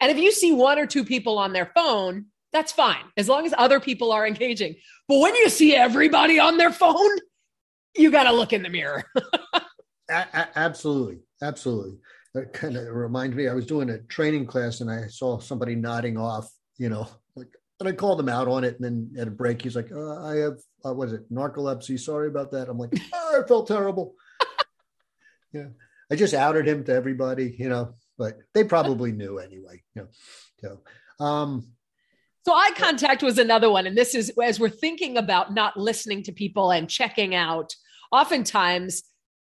And 0.00 0.12
if 0.12 0.18
you 0.18 0.30
see 0.30 0.52
one 0.52 0.78
or 0.78 0.86
two 0.86 1.04
people 1.04 1.38
on 1.38 1.52
their 1.52 1.66
phone 1.74 2.26
that's 2.52 2.72
fine 2.72 3.04
as 3.16 3.28
long 3.28 3.44
as 3.44 3.54
other 3.58 3.78
people 3.78 4.10
are 4.10 4.26
engaging. 4.26 4.76
But 5.06 5.18
when 5.18 5.34
you 5.34 5.48
see 5.48 5.74
everybody 5.74 6.38
on 6.38 6.56
their 6.56 6.72
phone 6.72 7.18
you 7.96 8.10
got 8.10 8.24
to 8.24 8.32
look 8.32 8.52
in 8.52 8.62
the 8.62 8.68
mirror. 8.68 9.04
A- 10.10 10.26
a- 10.32 10.50
absolutely 10.56 11.18
absolutely. 11.42 11.98
That 12.34 12.52
kind 12.52 12.76
of 12.76 12.86
reminds 12.88 13.36
me 13.36 13.48
i 13.48 13.54
was 13.54 13.66
doing 13.66 13.90
a 13.90 13.98
training 14.02 14.46
class 14.46 14.80
and 14.80 14.90
i 14.90 15.06
saw 15.08 15.38
somebody 15.38 15.74
nodding 15.74 16.16
off 16.16 16.48
you 16.76 16.88
know 16.88 17.08
and 17.80 17.88
I 17.88 17.92
called 17.92 18.20
him 18.20 18.28
out 18.28 18.48
on 18.48 18.64
it. 18.64 18.78
And 18.80 18.84
then 18.84 19.20
at 19.20 19.28
a 19.28 19.30
break, 19.30 19.62
he's 19.62 19.76
like, 19.76 19.92
uh, 19.92 20.24
I 20.24 20.36
have, 20.36 20.58
uh, 20.84 20.94
was 20.94 21.12
it 21.12 21.32
narcolepsy? 21.32 21.98
Sorry 21.98 22.28
about 22.28 22.50
that. 22.52 22.68
I'm 22.68 22.78
like, 22.78 22.92
oh, 23.12 23.40
I 23.44 23.46
felt 23.46 23.68
terrible. 23.68 24.14
yeah. 25.52 25.68
I 26.10 26.16
just 26.16 26.34
outed 26.34 26.66
him 26.66 26.84
to 26.84 26.94
everybody, 26.94 27.54
you 27.58 27.68
know, 27.68 27.94
but 28.16 28.38
they 28.54 28.64
probably 28.64 29.12
knew 29.12 29.38
anyway. 29.38 29.82
You 29.94 30.02
know, 30.02 30.08
so, 30.60 31.24
um, 31.24 31.68
so 32.44 32.54
eye 32.54 32.72
contact 32.76 33.22
was 33.22 33.38
another 33.38 33.70
one. 33.70 33.86
And 33.86 33.96
this 33.96 34.14
is 34.14 34.32
as 34.42 34.58
we're 34.58 34.70
thinking 34.70 35.18
about 35.18 35.52
not 35.52 35.76
listening 35.76 36.22
to 36.24 36.32
people 36.32 36.70
and 36.70 36.88
checking 36.88 37.34
out, 37.34 37.74
oftentimes 38.10 39.02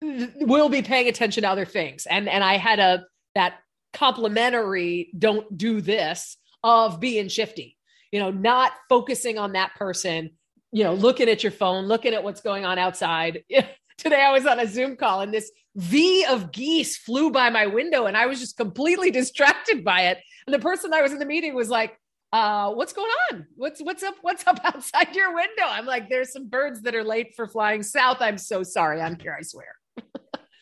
we'll 0.02 0.70
be 0.70 0.82
paying 0.82 1.08
attention 1.08 1.44
to 1.44 1.50
other 1.50 1.66
things. 1.66 2.08
And, 2.08 2.28
and 2.28 2.44
I 2.44 2.58
had 2.58 2.80
a, 2.80 3.06
that 3.36 3.60
complimentary 3.94 5.12
don't 5.18 5.56
do 5.56 5.82
this 5.82 6.38
of 6.64 7.00
being 7.00 7.28
shifty 7.28 7.78
you 8.12 8.20
know, 8.20 8.32
not 8.32 8.72
focusing 8.88 9.38
on 9.38 9.54
that 9.54 9.76
person, 9.76 10.32
you 10.72 10.84
know, 10.84 10.94
looking 10.94 11.30
at 11.30 11.44
your 11.44 11.52
phone, 11.52 11.86
looking 11.86 12.14
at 12.14 12.24
what's 12.24 12.42
going 12.42 12.66
on 12.66 12.78
outside. 12.80 13.44
Today 13.98 14.22
I 14.22 14.32
was 14.32 14.46
on 14.46 14.60
a 14.60 14.68
Zoom 14.68 14.96
call 14.96 15.22
and 15.22 15.34
this 15.34 15.52
V 15.76 16.26
of 16.26 16.52
geese 16.52 16.98
flew 16.98 17.32
by 17.32 17.50
my 17.50 17.68
window 17.68 18.06
and 18.06 18.16
I 18.16 18.28
was 18.28 18.40
just 18.40 18.58
completely 18.58 19.12
distracted 19.20 19.84
by 19.84 20.08
it. 20.08 20.20
And 20.48 20.54
the 20.54 20.60
person 20.60 20.94
I 20.94 21.02
was 21.02 21.12
in 21.12 21.20
the 21.20 21.26
meeting 21.26 21.54
was 21.54 21.70
like, 21.70 21.98
uh, 22.32 22.72
what's 22.72 22.94
going 22.94 23.12
on? 23.32 23.48
What's 23.56 23.82
what's 23.82 24.04
up? 24.04 24.16
What's 24.22 24.46
up 24.46 24.60
outside 24.64 25.16
your 25.16 25.34
window? 25.34 25.64
I'm 25.66 25.86
like, 25.86 26.10
there's 26.10 26.32
some 26.32 26.48
birds 26.48 26.82
that 26.84 26.96
are 26.96 27.04
late 27.04 27.36
for 27.36 27.48
flying 27.48 27.84
south. 27.84 28.18
I'm 28.20 28.38
so 28.38 28.64
sorry. 28.64 29.02
I'm 29.02 29.20
here, 29.20 29.36
I 29.38 29.42
swear. 29.42 29.76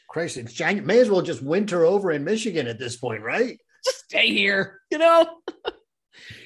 Christ, 0.10 0.38
it's 0.38 0.54
January. 0.54 0.86
May 0.86 1.00
as 1.00 1.10
well 1.10 1.22
just 1.22 1.44
winter 1.44 1.86
over 1.86 2.12
in 2.12 2.24
Michigan 2.24 2.68
at 2.68 2.80
this 2.80 2.96
point, 2.96 3.22
right? 3.22 3.60
Just 3.84 4.06
stay 4.06 4.30
here, 4.30 4.80
you 4.90 4.98
know? 4.98 5.28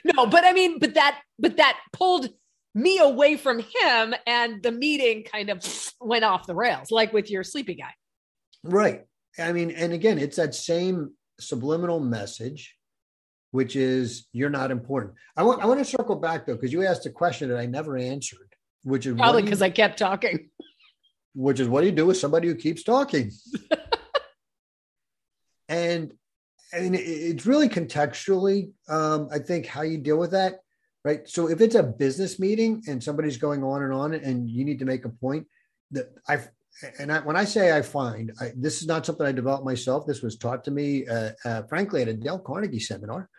No, 0.04 0.26
but 0.26 0.46
I 0.46 0.54
mean, 0.54 0.80
but 0.80 0.94
that, 0.96 1.22
but 1.40 1.58
that 1.58 1.80
pulled 1.94 2.30
me 2.74 3.00
away 3.00 3.38
from 3.38 3.60
him, 3.60 4.16
and 4.26 4.64
the 4.64 4.72
meeting 4.72 5.24
kind 5.24 5.50
of 5.50 5.66
went 6.00 6.24
off 6.24 6.48
the 6.48 6.56
rails, 6.56 6.92
like 6.92 7.14
with 7.14 7.30
your 7.30 7.44
sleepy 7.44 7.76
guy. 7.76 7.94
Right. 8.64 9.06
I 9.40 9.52
mean, 9.52 9.72
and 9.72 9.94
again, 9.94 10.18
it's 10.18 10.38
that 10.38 10.56
same 10.56 11.12
subliminal 11.40 12.00
message, 12.00 12.76
which 13.52 13.76
is 13.76 14.28
you're 14.32 14.50
not 14.50 14.72
important. 14.72 15.14
I 15.36 15.44
want 15.44 15.62
I 15.62 15.66
want 15.66 15.80
to 15.80 15.86
circle 15.86 16.16
back 16.16 16.46
though, 16.46 16.56
because 16.56 16.74
you 16.74 16.86
asked 16.86 17.06
a 17.06 17.10
question 17.10 17.50
that 17.50 17.58
I 17.58 17.66
never 17.66 17.98
answered, 17.98 18.56
which 18.84 19.06
is 19.06 19.16
probably 19.16 19.44
because 19.44 19.62
I 19.62 19.70
kept 19.70 20.00
talking. 20.00 20.50
Which 21.34 21.60
is 21.60 21.68
what 21.68 21.82
do 21.82 21.88
you 21.88 21.94
do 21.94 22.06
with 22.06 22.18
somebody 22.18 22.48
who 22.48 22.56
keeps 22.56 22.84
talking? 22.84 23.32
and 25.70 26.14
I 26.74 26.80
mean, 26.82 26.96
it's 26.96 27.46
really 27.46 27.68
contextually, 27.70 28.72
um, 28.88 29.28
I 29.32 29.40
think, 29.40 29.66
how 29.66 29.82
you 29.82 29.98
deal 29.98 30.18
with 30.18 30.32
that, 30.32 30.60
right? 31.04 31.28
So 31.28 31.50
if 31.50 31.60
it's 31.60 31.76
a 31.76 31.84
business 31.84 32.40
meeting 32.40 32.82
and 32.88 33.04
somebody's 33.04 33.38
going 33.38 33.64
on 33.64 33.84
and 33.84 33.94
on, 33.94 34.14
and 34.14 34.50
you 34.50 34.64
need 34.64 34.80
to 34.80 34.86
make 34.86 35.06
a 35.06 35.10
point, 35.10 35.48
that 35.92 36.14
I 36.28 36.40
and 36.98 37.12
I, 37.12 37.20
when 37.20 37.36
I 37.36 37.44
say 37.44 37.76
I 37.76 37.82
find 37.82 38.32
I, 38.40 38.54
this 38.56 38.82
is 38.82 38.88
not 38.88 39.06
something 39.06 39.26
I 39.26 39.34
developed 39.34 39.66
myself. 39.66 40.08
This 40.08 40.22
was 40.22 40.38
taught 40.38 40.64
to 40.64 40.72
me, 40.72 41.06
uh, 41.06 41.32
uh, 41.44 41.64
frankly, 41.64 42.02
at 42.02 42.08
a 42.08 42.14
Dale 42.14 42.40
Carnegie 42.40 42.80
seminar 42.80 43.30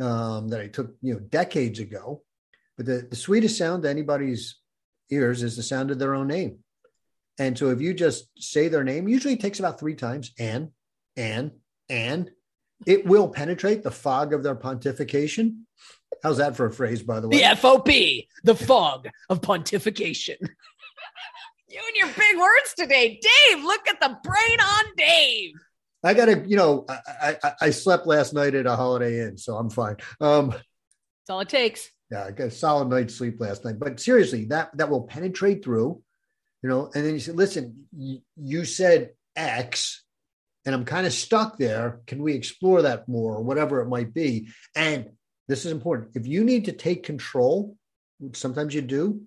um, 0.00 0.48
that 0.48 0.60
I 0.60 0.68
took, 0.68 0.94
you 1.00 1.14
know, 1.14 1.20
decades 1.20 1.78
ago. 1.78 2.22
But 2.76 2.86
the, 2.86 3.06
the 3.08 3.16
sweetest 3.16 3.56
sound 3.56 3.84
to 3.84 3.90
anybody's 3.90 4.56
ears 5.10 5.42
is 5.42 5.56
the 5.56 5.62
sound 5.62 5.90
of 5.90 5.98
their 5.98 6.14
own 6.14 6.28
name. 6.28 6.58
And 7.38 7.56
so 7.58 7.70
if 7.70 7.80
you 7.80 7.94
just 7.94 8.28
say 8.38 8.68
their 8.68 8.84
name, 8.84 9.08
usually 9.08 9.34
it 9.34 9.40
takes 9.40 9.58
about 9.58 9.80
three 9.80 9.94
times, 9.94 10.32
and, 10.38 10.70
and, 11.16 11.52
and 11.88 12.30
it 12.86 13.06
will 13.06 13.28
penetrate 13.28 13.82
the 13.82 13.90
fog 13.90 14.32
of 14.32 14.42
their 14.42 14.54
pontification. 14.54 15.62
How's 16.22 16.38
that 16.38 16.56
for 16.56 16.66
a 16.66 16.72
phrase, 16.72 17.02
by 17.02 17.20
the 17.20 17.28
way? 17.28 17.38
The 17.38 17.44
FOP, 17.56 18.26
the 18.44 18.54
fog 18.54 19.08
of 19.28 19.40
pontification. 19.40 20.36
you 21.68 21.80
and 21.86 21.96
your 21.96 22.08
big 22.08 22.38
words 22.38 22.74
today. 22.76 23.20
Dave, 23.20 23.62
look 23.62 23.88
at 23.88 24.00
the 24.00 24.16
brain 24.22 24.60
on 24.60 24.84
Dave. 24.96 25.52
I 26.02 26.14
got 26.14 26.26
to, 26.26 26.44
you 26.46 26.56
know, 26.56 26.84
I, 26.88 27.36
I, 27.42 27.52
I 27.62 27.70
slept 27.70 28.06
last 28.06 28.34
night 28.34 28.54
at 28.54 28.66
a 28.66 28.76
Holiday 28.76 29.26
Inn, 29.26 29.38
so 29.38 29.56
I'm 29.56 29.70
fine. 29.70 29.96
Um, 30.20 30.50
That's 30.50 30.62
all 31.30 31.40
it 31.40 31.48
takes. 31.48 31.90
Yeah, 32.10 32.26
I 32.26 32.30
got 32.30 32.48
a 32.48 32.50
solid 32.50 32.88
night's 32.88 33.14
sleep 33.14 33.40
last 33.40 33.64
night. 33.64 33.78
But 33.78 33.98
seriously, 33.98 34.44
that 34.46 34.76
that 34.76 34.90
will 34.90 35.02
penetrate 35.02 35.64
through, 35.64 36.02
you 36.62 36.68
know. 36.68 36.90
And 36.94 37.04
then 37.04 37.14
you 37.14 37.20
said, 37.20 37.36
"Listen, 37.36 37.86
you, 37.96 38.20
you 38.36 38.66
said 38.66 39.10
X, 39.34 40.03
and 40.64 40.74
I'm 40.74 40.84
kind 40.84 41.06
of 41.06 41.12
stuck 41.12 41.58
there. 41.58 42.00
Can 42.06 42.22
we 42.22 42.34
explore 42.34 42.82
that 42.82 43.08
more, 43.08 43.36
or 43.36 43.42
whatever 43.42 43.80
it 43.80 43.88
might 43.88 44.14
be?" 44.14 44.48
And 44.74 45.10
this 45.48 45.64
is 45.64 45.72
important. 45.72 46.12
If 46.14 46.26
you 46.26 46.44
need 46.44 46.66
to 46.66 46.72
take 46.72 47.02
control, 47.02 47.76
which 48.18 48.36
sometimes 48.36 48.74
you 48.74 48.82
do, 48.82 49.22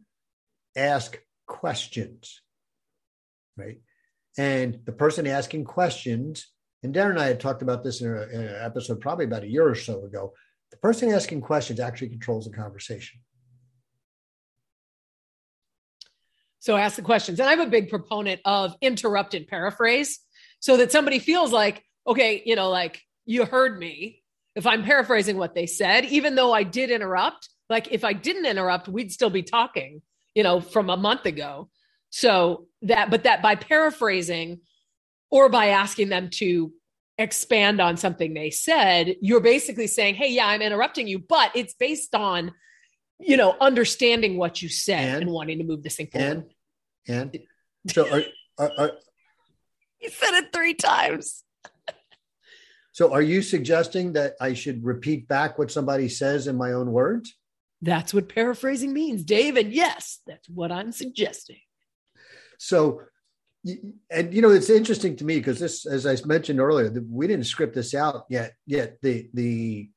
ask 0.76 1.20
questions, 1.46 2.42
right? 3.56 3.80
And 4.38 4.80
the 4.86 4.92
person 4.92 5.28
asking 5.28 5.66
questions 5.66 6.48
and 6.84 6.94
Darren 6.94 7.12
and 7.12 7.20
I 7.20 7.28
had 7.28 7.40
talked 7.40 7.62
about 7.62 7.84
this 7.84 8.02
in, 8.02 8.08
in, 8.08 8.42
an 8.42 8.56
episode 8.62 9.02
probably 9.02 9.26
about 9.26 9.44
a 9.44 9.50
year 9.50 9.68
or 9.68 9.76
so 9.76 10.06
ago. 10.06 10.34
The 10.72 10.78
person 10.78 11.10
asking 11.12 11.42
questions 11.42 11.80
actually 11.80 12.10
controls 12.10 12.46
the 12.46 12.52
conversation. 12.56 13.20
So 16.60 16.76
ask 16.76 16.96
the 16.96 17.02
questions. 17.02 17.40
And 17.40 17.50
I'm 17.50 17.62
a 17.62 17.70
big 17.70 17.90
proponent 17.90 18.42
of 18.46 18.76
interrupted 18.82 19.48
paraphrase 19.48 20.20
so 20.60 20.78
that 20.78 20.92
somebody 20.92 21.20
feels 21.20 21.52
like, 21.52 21.84
okay, 22.06 22.42
you 22.46 22.56
know, 22.56 22.70
like 22.70 23.02
you 23.26 23.46
heard 23.46 23.80
me. 23.80 24.24
If 24.56 24.66
I'm 24.66 24.84
paraphrasing 24.84 25.38
what 25.38 25.54
they 25.54 25.68
said, 25.68 26.06
even 26.06 26.34
though 26.34 26.52
I 26.52 26.64
did 26.64 26.90
interrupt, 26.90 27.50
like 27.70 27.92
if 27.92 28.04
I 28.04 28.14
didn't 28.14 28.48
interrupt, 28.48 28.88
we'd 28.88 29.12
still 29.12 29.30
be 29.30 29.44
talking, 29.44 30.02
you 30.34 30.42
know, 30.42 30.62
from 30.62 30.90
a 30.90 30.98
month 30.98 31.26
ago. 31.26 31.70
So 32.10 32.68
that, 32.82 33.12
but 33.12 33.24
that 33.24 33.44
by 33.44 33.56
paraphrasing, 33.56 34.62
or 35.30 35.50
by 35.50 35.68
asking 35.68 36.10
them 36.10 36.30
to 36.30 36.72
expand 37.18 37.82
on 37.82 37.98
something 37.98 38.34
they 38.34 38.50
said, 38.50 39.16
you're 39.22 39.42
basically 39.42 39.88
saying, 39.88 40.16
Hey, 40.16 40.32
yeah, 40.32 40.48
I'm 40.48 40.62
interrupting 40.62 41.08
you, 41.08 41.20
but 41.20 41.52
it's 41.56 41.74
based 41.74 42.16
on, 42.16 42.52
you 43.20 43.38
know, 43.38 43.56
understanding 43.60 44.38
what 44.38 44.62
you 44.62 44.70
said 44.70 45.16
and, 45.16 45.24
and 45.24 45.32
wanting 45.32 45.58
to 45.58 45.64
move 45.64 45.84
this 45.84 45.96
thing 45.96 46.08
forward. 46.08 46.46
And, 47.08 47.36
and 47.36 47.48
so 47.92 48.24
are, 48.60 48.72
are, 48.78 48.92
you 50.02 50.10
said 50.10 50.34
it 50.34 50.54
three 50.54 50.74
times. 50.74 51.44
so 52.92 53.14
are 53.14 53.22
you 53.22 53.42
suggesting 53.42 54.14
that 54.14 54.34
I 54.40 54.54
should 54.54 54.84
repeat 54.84 55.28
back 55.28 55.58
what 55.58 55.72
somebody 55.72 56.10
says 56.10 56.48
in 56.48 56.56
my 56.56 56.74
own 56.74 56.92
words? 56.92 57.36
That's 57.82 58.14
what 58.14 58.30
paraphrasing 58.30 58.94
means, 58.94 59.24
Dave. 59.24 59.56
And 59.56 59.72
yes, 59.72 60.20
that's 60.26 60.50
what 60.50 60.72
I'm 60.72 60.92
suggesting. 60.92 61.60
So 62.58 63.02
and 64.12 64.34
you 64.34 64.42
know 64.42 64.50
it's 64.50 64.70
interesting 64.70 65.16
to 65.16 65.26
me 65.26 65.38
because 65.38 65.60
this 65.60 65.86
as 65.86 66.06
i 66.06 66.16
mentioned 66.26 66.60
earlier 66.60 66.92
we 67.10 67.28
didn't 67.28 67.46
script 67.46 67.76
this 67.76 67.94
out 67.94 68.26
yet 68.30 68.54
yet 68.66 68.98
the 69.02 69.30
the 69.34 69.90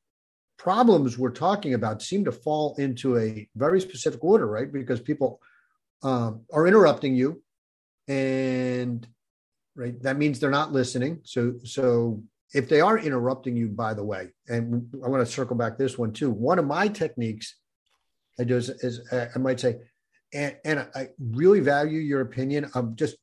problems 0.58 1.16
we're 1.16 1.30
talking 1.30 1.74
about 1.74 2.02
seem 2.02 2.24
to 2.24 2.32
fall 2.32 2.74
into 2.78 3.18
a 3.18 3.48
very 3.56 3.80
specific 3.80 4.22
order 4.22 4.46
right 4.46 4.72
because 4.72 5.00
people 5.00 5.40
um, 6.02 6.42
are 6.52 6.66
interrupting 6.66 7.14
you 7.14 7.42
and 8.08 9.06
right 9.80 10.02
that 10.02 10.16
means 10.16 10.38
they're 10.38 10.50
not 10.50 10.72
listening 10.72 11.20
so 11.24 11.54
so 11.64 12.22
if 12.52 12.68
they 12.68 12.80
are 12.80 12.98
interrupting 12.98 13.56
you 13.56 13.68
by 13.68 13.92
the 13.94 14.04
way 14.04 14.28
and 14.48 14.88
i 15.04 15.08
want 15.08 15.24
to 15.24 15.32
circle 15.32 15.56
back 15.56 15.78
this 15.78 15.98
one 15.98 16.12
too 16.12 16.30
one 16.30 16.58
of 16.58 16.66
my 16.66 16.86
techniques 16.88 17.56
i 18.38 18.44
do 18.44 18.56
is, 18.56 18.68
is 18.68 18.94
uh, 19.12 19.26
i 19.34 19.38
might 19.38 19.60
say 19.60 19.76
and, 20.32 20.56
and 20.64 20.86
I 20.94 21.08
really 21.18 21.60
value 21.60 21.98
your 21.98 22.20
opinion. 22.20 22.70
I'm 22.74 22.96
just 22.96 23.16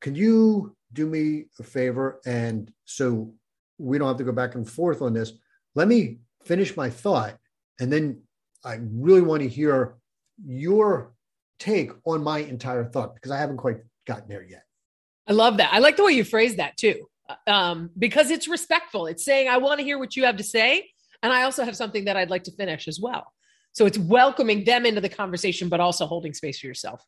can 0.00 0.14
you 0.14 0.76
do 0.92 1.06
me 1.06 1.46
a 1.58 1.62
favor? 1.62 2.20
And 2.24 2.72
so 2.84 3.32
we 3.78 3.98
don't 3.98 4.08
have 4.08 4.16
to 4.18 4.24
go 4.24 4.32
back 4.32 4.54
and 4.54 4.68
forth 4.68 5.02
on 5.02 5.12
this. 5.12 5.32
Let 5.74 5.88
me 5.88 6.18
finish 6.44 6.76
my 6.76 6.90
thought. 6.90 7.36
And 7.80 7.92
then 7.92 8.22
I 8.64 8.78
really 8.80 9.20
want 9.20 9.42
to 9.42 9.48
hear 9.48 9.96
your 10.44 11.12
take 11.58 11.90
on 12.04 12.22
my 12.22 12.38
entire 12.38 12.84
thought 12.84 13.14
because 13.14 13.30
I 13.30 13.38
haven't 13.38 13.56
quite 13.56 13.78
gotten 14.06 14.28
there 14.28 14.44
yet. 14.44 14.62
I 15.28 15.32
love 15.32 15.58
that. 15.58 15.72
I 15.72 15.78
like 15.78 15.96
the 15.96 16.04
way 16.04 16.12
you 16.12 16.24
phrase 16.24 16.56
that 16.56 16.76
too, 16.76 17.08
um, 17.46 17.90
because 17.98 18.30
it's 18.30 18.48
respectful. 18.48 19.06
It's 19.06 19.24
saying, 19.24 19.48
I 19.48 19.58
want 19.58 19.78
to 19.80 19.84
hear 19.84 19.98
what 19.98 20.16
you 20.16 20.24
have 20.24 20.36
to 20.36 20.44
say. 20.44 20.90
And 21.22 21.32
I 21.32 21.42
also 21.42 21.64
have 21.64 21.76
something 21.76 22.06
that 22.06 22.16
I'd 22.16 22.30
like 22.30 22.44
to 22.44 22.52
finish 22.52 22.88
as 22.88 23.00
well. 23.00 23.32
So 23.72 23.86
it's 23.86 23.98
welcoming 23.98 24.64
them 24.64 24.86
into 24.86 25.00
the 25.00 25.08
conversation, 25.08 25.68
but 25.68 25.80
also 25.80 26.06
holding 26.06 26.32
space 26.32 26.60
for 26.60 26.66
yourself. 26.66 27.02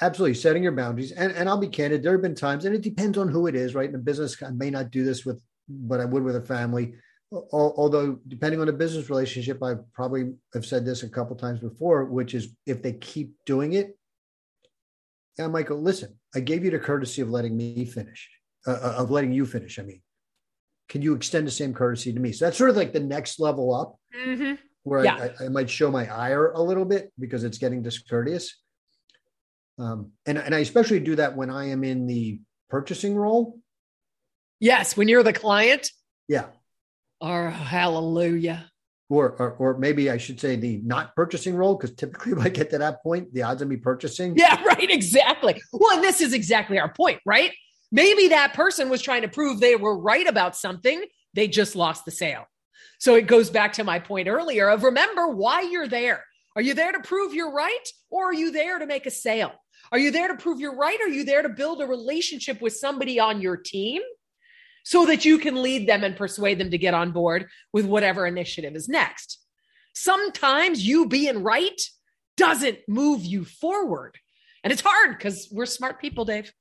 Absolutely, 0.00 0.34
setting 0.34 0.62
your 0.62 0.72
boundaries. 0.72 1.12
And, 1.12 1.32
and 1.32 1.48
I'll 1.48 1.58
be 1.58 1.68
candid, 1.68 2.02
there 2.02 2.12
have 2.12 2.22
been 2.22 2.34
times, 2.34 2.64
and 2.64 2.74
it 2.74 2.82
depends 2.82 3.18
on 3.18 3.28
who 3.28 3.46
it 3.46 3.54
is, 3.54 3.74
right? 3.74 3.88
In 3.88 3.94
a 3.94 3.98
business, 3.98 4.42
I 4.42 4.50
may 4.50 4.70
not 4.70 4.90
do 4.90 5.04
this 5.04 5.24
with 5.24 5.40
but 5.68 6.00
I 6.00 6.04
would 6.04 6.22
with 6.22 6.36
a 6.36 6.40
family. 6.40 6.94
Although, 7.52 8.18
depending 8.28 8.60
on 8.60 8.66
the 8.66 8.72
business 8.74 9.08
relationship, 9.08 9.62
I 9.62 9.76
probably 9.94 10.34
have 10.52 10.66
said 10.66 10.84
this 10.84 11.02
a 11.02 11.08
couple 11.08 11.34
times 11.34 11.60
before, 11.60 12.04
which 12.04 12.34
is 12.34 12.54
if 12.66 12.82
they 12.82 12.92
keep 12.92 13.34
doing 13.46 13.72
it, 13.72 13.96
I 15.40 15.46
might 15.46 15.66
go, 15.66 15.76
listen, 15.76 16.18
I 16.34 16.40
gave 16.40 16.64
you 16.64 16.70
the 16.70 16.78
courtesy 16.78 17.22
of 17.22 17.30
letting 17.30 17.56
me 17.56 17.84
finish, 17.84 18.28
uh, 18.66 18.72
uh, 18.72 18.94
of 18.98 19.10
letting 19.10 19.32
you 19.32 19.46
finish. 19.46 19.78
I 19.78 19.82
mean, 19.82 20.02
can 20.88 21.02
you 21.02 21.14
extend 21.14 21.46
the 21.46 21.50
same 21.50 21.72
courtesy 21.72 22.12
to 22.12 22.20
me? 22.20 22.32
So 22.32 22.44
that's 22.44 22.58
sort 22.58 22.70
of 22.70 22.76
like 22.76 22.92
the 22.92 23.00
next 23.00 23.40
level 23.40 23.74
up 23.74 23.96
mm-hmm. 24.14 24.54
where 24.82 25.04
yeah. 25.04 25.30
I, 25.40 25.46
I, 25.46 25.48
might 25.48 25.70
show 25.70 25.90
my 25.90 26.06
ire 26.06 26.52
a 26.52 26.60
little 26.60 26.84
bit 26.84 27.12
because 27.18 27.44
it's 27.44 27.58
getting 27.58 27.82
discourteous. 27.82 28.58
Um, 29.78 30.12
and, 30.26 30.36
and 30.36 30.54
I 30.54 30.58
especially 30.58 31.00
do 31.00 31.16
that 31.16 31.34
when 31.34 31.50
I 31.50 31.70
am 31.70 31.82
in 31.82 32.06
the 32.06 32.40
purchasing 32.68 33.16
role. 33.16 33.58
Yes, 34.60 34.96
when 34.96 35.08
you're 35.08 35.22
the 35.22 35.32
client. 35.32 35.90
Yeah. 36.28 36.46
Oh, 37.20 37.48
hallelujah. 37.48 38.70
Or, 39.12 39.32
or, 39.38 39.50
or 39.58 39.78
maybe 39.78 40.10
I 40.10 40.16
should 40.16 40.40
say 40.40 40.56
the 40.56 40.80
not 40.84 41.14
purchasing 41.14 41.54
role, 41.54 41.74
because 41.74 41.94
typically 41.94 42.32
when 42.34 42.46
I 42.46 42.48
get 42.48 42.70
to 42.70 42.78
that 42.78 43.02
point, 43.02 43.34
the 43.34 43.42
odds 43.42 43.60
of 43.60 43.68
me 43.68 43.76
purchasing. 43.76 44.34
Yeah, 44.38 44.62
right. 44.66 44.90
Exactly. 44.90 45.60
Well, 45.70 45.96
and 45.96 46.02
this 46.02 46.22
is 46.22 46.32
exactly 46.32 46.78
our 46.78 46.90
point, 46.90 47.20
right? 47.26 47.52
Maybe 47.90 48.28
that 48.28 48.54
person 48.54 48.88
was 48.88 49.02
trying 49.02 49.20
to 49.20 49.28
prove 49.28 49.60
they 49.60 49.76
were 49.76 49.98
right 49.98 50.26
about 50.26 50.56
something. 50.56 51.04
They 51.34 51.46
just 51.46 51.76
lost 51.76 52.06
the 52.06 52.10
sale. 52.10 52.46
So 53.00 53.14
it 53.14 53.26
goes 53.26 53.50
back 53.50 53.74
to 53.74 53.84
my 53.84 53.98
point 53.98 54.28
earlier 54.28 54.70
of 54.70 54.82
remember 54.82 55.28
why 55.28 55.60
you're 55.60 55.88
there. 55.88 56.24
Are 56.56 56.62
you 56.62 56.72
there 56.72 56.92
to 56.92 57.00
prove 57.00 57.34
you're 57.34 57.52
right 57.52 57.86
or 58.10 58.30
are 58.30 58.34
you 58.34 58.50
there 58.50 58.78
to 58.78 58.86
make 58.86 59.04
a 59.04 59.10
sale? 59.10 59.52
Are 59.90 59.98
you 59.98 60.10
there 60.10 60.28
to 60.28 60.36
prove 60.36 60.58
you're 60.58 60.76
right? 60.76 60.98
Are 61.02 61.08
you 61.08 61.24
there 61.24 61.42
to 61.42 61.50
build 61.50 61.82
a 61.82 61.86
relationship 61.86 62.62
with 62.62 62.74
somebody 62.74 63.20
on 63.20 63.42
your 63.42 63.58
team 63.58 64.00
so 64.84 65.06
that 65.06 65.24
you 65.24 65.38
can 65.38 65.62
lead 65.62 65.88
them 65.88 66.04
and 66.04 66.16
persuade 66.16 66.58
them 66.58 66.70
to 66.70 66.78
get 66.78 66.94
on 66.94 67.12
board 67.12 67.48
with 67.72 67.86
whatever 67.86 68.26
initiative 68.26 68.74
is 68.74 68.88
next? 68.88 69.38
Sometimes 69.94 70.86
you 70.86 71.06
being 71.06 71.42
right 71.42 71.80
doesn't 72.36 72.78
move 72.88 73.24
you 73.24 73.44
forward. 73.44 74.18
And 74.64 74.72
it's 74.72 74.82
hard 74.82 75.16
because 75.16 75.48
we're 75.52 75.66
smart 75.66 76.00
people, 76.00 76.24
Dave. 76.24 76.52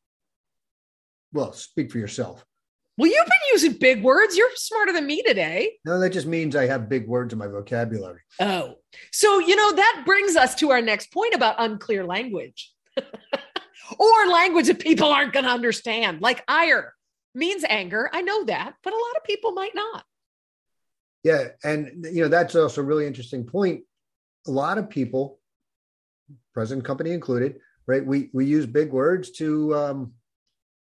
Well, 1.34 1.54
speak 1.54 1.92
for 1.92 1.98
yourself. 1.98 2.46
Well, 2.98 3.10
you've 3.10 3.26
been 3.26 3.52
using 3.54 3.74
big 3.74 4.04
words. 4.04 4.36
You're 4.36 4.50
smarter 4.56 4.92
than 4.92 5.08
me 5.08 5.24
today. 5.24 5.78
No, 5.86 6.00
that 6.00 6.12
just 6.12 6.28
means 6.28 6.56
I 6.56 6.68
have 6.68 6.90
big 6.90 7.08
words 7.08 7.32
in 7.32 7.40
my 7.40 7.48
vocabulary. 7.48 8.20
Oh, 8.40 8.76
so, 9.12 9.40
you 9.40 9.56
know, 9.56 9.72
that 9.72 10.04
brings 10.06 10.36
us 10.36 10.56
to 10.56 10.72
our 10.72 10.82
next 10.82 11.12
point 11.14 11.34
about 11.34 11.56
unclear 11.58 12.06
language. 12.06 12.72
or 13.98 14.28
language 14.28 14.68
that 14.68 14.80
people 14.80 15.08
aren't 15.08 15.34
going 15.34 15.46
to 15.46 15.52
understand, 15.52 16.22
like 16.22 16.44
ire 16.48 16.94
means 17.34 17.63
anger. 17.67 18.10
I 18.13 18.22
know 18.22 18.46
that, 18.46 18.76
but 18.84 18.94
a 18.94 18.96
lot 18.96 19.17
of 19.17 19.24
people 19.24 19.52
might 19.52 19.76
not. 19.76 20.04
Yeah. 21.24 21.50
And, 21.63 22.06
you 22.12 22.24
know, 22.24 22.28
that's 22.28 22.56
also 22.56 22.82
a 22.82 22.84
really 22.84 23.06
interesting 23.06 23.46
point. 23.46 23.82
A 24.48 24.52
lot 24.52 24.78
of 24.78 24.89
people, 24.89 25.39
present 26.54 26.84
company 26.84 27.12
included, 27.12 27.60
right? 27.88 28.06
We, 28.06 28.30
we 28.34 28.46
use 28.46 28.65
big 28.65 28.91
words 28.91 29.32
to 29.32 29.76
um, 29.76 30.13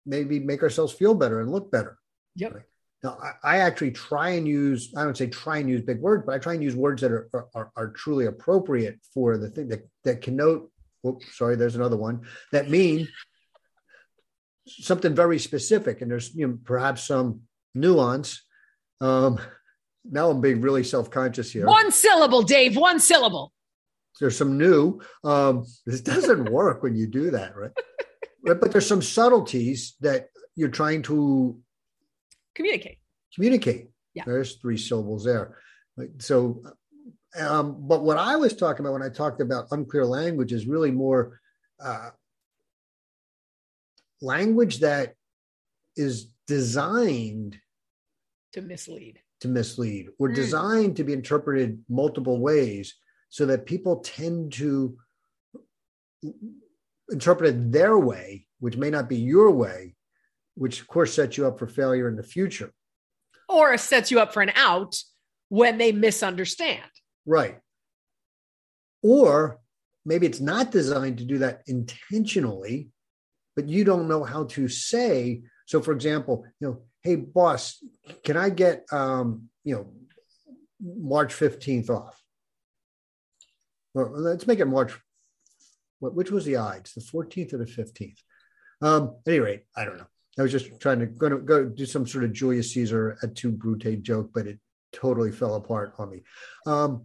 maybe 0.06 0.40
make 0.40 0.64
ourselves 0.64 0.94
feel 0.94 1.16
better 1.16 1.42
and 1.42 1.52
look 1.52 1.72
better. 1.72 1.98
Yep. 2.36 2.54
Right? 2.54 2.64
Now, 3.04 3.18
I, 3.22 3.56
I, 3.56 3.58
actually 3.60 3.92
try 3.92 4.32
and 4.32 4.48
use, 4.48 4.94
I 4.96 5.04
don't 5.04 5.18
say 5.18 5.28
try 5.28 5.58
and 5.58 5.70
use 5.70 5.82
big 5.82 6.00
words, 6.00 6.24
but 6.26 6.36
I 6.36 6.38
try 6.38 6.54
and 6.54 6.64
use 6.64 6.76
words 6.76 7.02
that 7.02 7.12
are, 7.12 7.30
are, 7.56 7.72
are 7.76 7.90
truly 7.90 8.26
appropriate 8.26 9.00
for 9.14 9.38
the 9.38 9.50
thing 9.50 9.70
that, 9.70 9.88
that 10.04 10.22
connote 10.22 10.70
Oops, 11.08 11.38
sorry, 11.38 11.56
there's 11.56 11.76
another 11.76 11.98
one 11.98 12.22
that 12.52 12.70
mean 12.70 13.08
something 14.70 15.16
very 15.16 15.40
specific, 15.40 16.02
and 16.02 16.12
there's 16.12 16.34
you 16.36 16.48
know 16.48 16.58
perhaps 16.64 17.04
some 17.04 17.42
nuance. 17.76 18.44
Um, 19.02 19.40
now 20.04 20.30
I'm 20.30 20.42
being 20.42 20.62
really 20.62 20.84
self 20.84 21.10
conscious 21.10 21.52
here. 21.52 21.66
One 21.66 21.92
syllable, 21.92 22.42
Dave. 22.42 22.78
One 22.78 23.00
syllable. 23.00 23.54
there's 24.20 24.38
some 24.38 24.58
new. 24.58 25.00
Um, 25.24 25.66
this 25.86 26.02
doesn't 26.02 26.50
work 26.52 26.84
when 26.84 26.96
you 26.96 27.08
do 27.08 27.32
that, 27.32 27.56
right? 27.56 27.72
right? 28.46 28.60
But 28.60 28.72
there's 28.72 28.88
some 28.88 29.02
subtleties 29.02 29.96
that 30.02 30.28
you're 30.56 30.70
trying 30.70 31.02
to 31.04 31.58
communicate. 32.56 32.98
Communicate. 33.34 33.90
Yeah. 34.14 34.24
There's 34.26 34.56
three 34.56 34.78
syllables 34.78 35.24
there. 35.24 35.58
So, 36.20 36.64
um, 37.38 37.88
but 37.88 38.02
what 38.02 38.18
I 38.18 38.36
was 38.36 38.56
talking 38.56 38.86
about 38.86 38.94
when 38.94 39.04
I 39.04 39.10
talked 39.10 39.42
about 39.42 39.68
unclear 39.72 40.06
language 40.06 40.52
is 40.52 40.66
really 40.66 40.92
more 40.92 41.40
uh, 41.80 42.10
language 44.22 44.80
that 44.80 45.14
is 45.96 46.32
designed 46.48 47.60
to 48.54 48.62
mislead 48.62 49.20
to 49.42 49.48
mislead 49.48 50.10
or 50.20 50.30
Mm. 50.30 50.36
designed 50.36 50.96
to 50.98 51.04
be 51.04 51.14
interpreted 51.14 51.84
multiple 51.88 52.40
ways 52.40 52.96
so 53.30 53.46
that 53.46 53.66
people 53.66 53.98
tend 54.02 54.52
to 54.54 54.98
interpret 57.10 57.56
it 57.56 57.72
their 57.72 57.98
way 57.98 58.46
which 58.60 58.76
may 58.78 58.90
not 58.90 59.08
be 59.08 59.16
your 59.18 59.52
way 59.52 59.96
which 60.56 60.82
of 60.82 60.88
course 60.88 61.14
sets 61.14 61.38
you 61.38 61.48
up 61.48 61.58
for 61.58 61.68
failure 61.68 62.10
in 62.10 62.16
the 62.18 62.24
future 62.24 62.74
or 63.48 63.78
sets 63.78 64.12
you 64.12 64.20
up 64.20 64.34
for 64.34 64.42
an 64.42 64.52
out 64.56 64.96
when 65.48 65.78
they 65.78 65.92
misunderstand. 65.92 66.84
right 67.26 67.60
or 69.02 69.60
maybe 70.06 70.26
it's 70.26 70.42
not 70.42 70.72
designed 70.72 71.18
to 71.20 71.24
do 71.26 71.38
that 71.38 71.62
intentionally 71.68 72.90
but 73.60 73.68
you 73.68 73.84
don't 73.84 74.08
know 74.08 74.24
how 74.24 74.46
to 74.46 74.70
say. 74.70 75.42
So 75.66 75.82
for 75.82 75.92
example 75.92 76.46
you 76.62 76.68
know 76.68 76.82
hey 77.04 77.16
boss 77.18 77.84
can 78.24 78.38
i 78.38 78.50
get 78.50 78.86
um 78.92 79.50
you 79.66 79.76
know 79.76 79.86
march 80.82 81.34
15th 81.34 81.90
off? 81.90 82.18
Well 83.94 84.12
let's 84.12 84.48
make 84.48 84.60
it 84.60 84.66
march 84.66 84.94
what 86.00 86.16
which 86.16 86.32
was 86.32 86.46
the 86.46 86.56
odds 86.56 86.94
the 86.94 87.02
14th 87.02 87.52
or 87.54 87.58
the 87.58 87.66
15th 87.66 88.20
um 88.82 89.04
at 89.28 89.32
any 89.32 89.40
rate 89.42 89.64
i 89.76 89.84
don't 89.84 89.98
know. 89.98 90.08
I 90.38 90.42
was 90.44 90.54
just 90.54 90.80
trying 90.80 91.00
to 91.00 91.06
go 91.06 91.28
to 91.28 91.38
go 91.38 91.66
do 91.66 91.86
some 91.86 92.08
sort 92.08 92.24
of 92.24 92.32
julius 92.32 92.72
caesar 92.74 93.18
et 93.24 93.36
tu 93.36 93.52
brute 93.52 94.02
joke 94.04 94.30
but 94.34 94.48
it 94.48 94.58
totally 94.94 95.32
fell 95.34 95.56
apart 95.56 95.94
on 96.00 96.10
me. 96.10 96.24
Um 96.66 97.04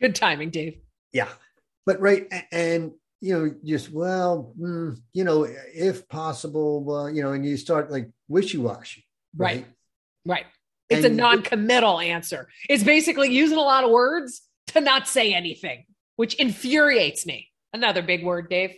Good 0.00 0.14
timing, 0.14 0.50
Dave. 0.50 0.76
yeah. 1.12 1.30
But 1.86 2.00
right 2.00 2.28
and 2.52 2.92
you 3.24 3.32
know 3.32 3.54
just 3.64 3.90
well 3.90 4.52
mm, 4.60 4.94
you 5.14 5.24
know 5.24 5.38
if 5.90 6.06
possible 6.08 6.70
uh, 6.96 7.06
you 7.14 7.22
know 7.22 7.32
and 7.32 7.44
you 7.46 7.56
start 7.56 7.90
like 7.90 8.06
wishy-washy 8.28 9.02
Right. 9.36 9.64
Right. 10.24 10.46
It's 10.90 11.04
a 11.04 11.08
non-committal 11.08 11.98
answer. 11.98 12.46
It's 12.68 12.84
basically 12.84 13.30
using 13.42 13.58
a 13.58 13.66
lot 13.72 13.82
of 13.82 13.90
words 13.90 14.42
to 14.68 14.80
not 14.80 15.08
say 15.08 15.34
anything, 15.34 15.86
which 16.14 16.34
infuriates 16.34 17.26
me. 17.26 17.48
Another 17.72 18.00
big 18.02 18.22
word, 18.24 18.48
Dave. 18.48 18.72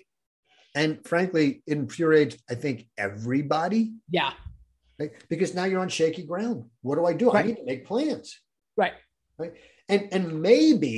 and 0.74 0.90
frankly 1.12 1.46
infuriates 1.66 2.36
i 2.52 2.54
think 2.54 2.76
everybody 3.06 3.82
Yeah. 4.18 4.32
right? 4.98 5.12
because 5.32 5.50
now 5.58 5.64
you're 5.68 5.80
on 5.86 5.90
shaky 5.98 6.24
ground 6.32 6.58
what 6.86 6.94
do 6.98 7.04
i 7.12 7.14
do 7.22 7.26
Right. 7.30 7.44
i 7.44 7.48
need 7.48 7.56
to 7.62 7.64
make 7.72 7.82
plans 7.92 8.26
Right. 8.82 8.94
Right. 9.40 9.52
and 9.92 10.02
and 10.14 10.24
maybe 10.50 10.96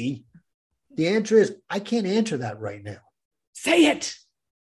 the 0.99 1.07
answer 1.17 1.37
is 1.43 1.49
i 1.77 1.79
can't 1.91 2.07
answer 2.19 2.37
that 2.45 2.57
right 2.69 2.83
now 2.93 3.03
Say 3.64 3.87
it. 3.87 4.14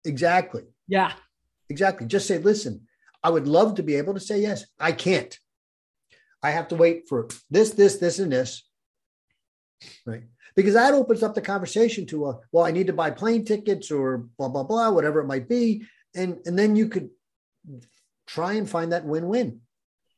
exactly 0.06 0.64
Yeah. 0.88 1.14
exactly 1.70 2.06
just 2.08 2.28
say 2.28 2.38
listen 2.38 2.82
i 3.24 3.30
would 3.30 3.48
love 3.48 3.76
to 3.76 3.84
be 3.84 3.96
able 3.96 4.14
to 4.14 4.20
say 4.20 4.38
yes 4.42 4.66
i 4.80 4.92
can't 4.92 5.40
i 6.42 6.50
have 6.52 6.68
to 6.70 6.76
wait 6.76 7.04
for 7.08 7.28
this 7.50 7.70
this 7.72 7.96
this 7.98 8.20
and 8.20 8.32
this 8.32 8.52
right 10.06 10.24
because 10.56 10.74
that 10.74 10.94
opens 10.94 11.24
up 11.24 11.34
the 11.36 11.42
conversation 11.54 12.06
to 12.08 12.28
a 12.30 12.40
well 12.52 12.66
i 12.66 12.72
need 12.72 12.88
to 12.88 12.94
buy 13.02 13.10
plane 13.10 13.46
tickets 13.46 13.90
or 13.92 14.28
blah 14.38 14.50
blah 14.50 14.64
blah 14.64 14.90
whatever 14.90 15.22
it 15.22 15.28
might 15.28 15.48
be 15.48 15.84
and 16.14 16.40
and 16.46 16.60
then 16.60 16.76
you 16.76 16.88
could 16.90 17.10
try 18.28 18.54
and 18.54 18.70
find 18.70 18.92
that 18.92 19.06
win-win 19.06 19.62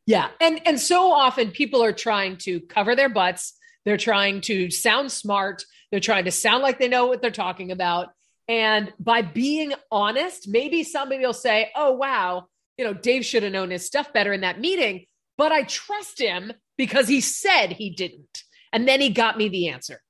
Yeah. 0.07 0.29
And 0.45 0.55
and 0.67 0.79
so 0.79 1.11
often 1.11 1.51
people 1.51 1.81
are 1.83 1.93
trying 2.07 2.37
to 2.45 2.59
cover 2.75 2.95
their 2.95 3.09
butts. 3.09 3.53
They're 3.85 3.97
trying 4.09 4.41
to 4.49 4.69
sound 4.69 5.11
smart. 5.11 5.63
They're 5.89 6.07
trying 6.09 6.25
to 6.25 6.31
sound 6.31 6.61
like 6.63 6.77
they 6.79 6.87
know 6.95 7.05
what 7.07 7.21
they're 7.21 7.41
talking 7.45 7.71
about. 7.71 8.05
And 8.47 8.93
by 8.99 9.21
being 9.21 9.73
honest, 9.91 10.47
maybe 10.47 10.83
somebody 10.83 11.25
will 11.25 11.33
say, 11.33 11.71
"Oh 11.75 11.93
wow, 11.93 12.47
you 12.77 12.85
know, 12.85 12.93
Dave 12.93 13.25
should 13.25 13.43
have 13.43 13.51
known 13.51 13.71
his 13.71 13.85
stuff 13.85 14.13
better 14.13 14.33
in 14.33 14.41
that 14.41 14.59
meeting, 14.59 15.05
but 15.37 15.51
I 15.51 15.63
trust 15.63 16.19
him 16.19 16.53
because 16.77 17.07
he 17.07 17.21
said 17.21 17.71
he 17.73 17.89
didn't." 17.89 18.43
And 18.71 18.87
then 18.87 19.01
he 19.01 19.09
got 19.09 19.37
me 19.37 19.47
the 19.49 19.69
answer. 19.69 20.01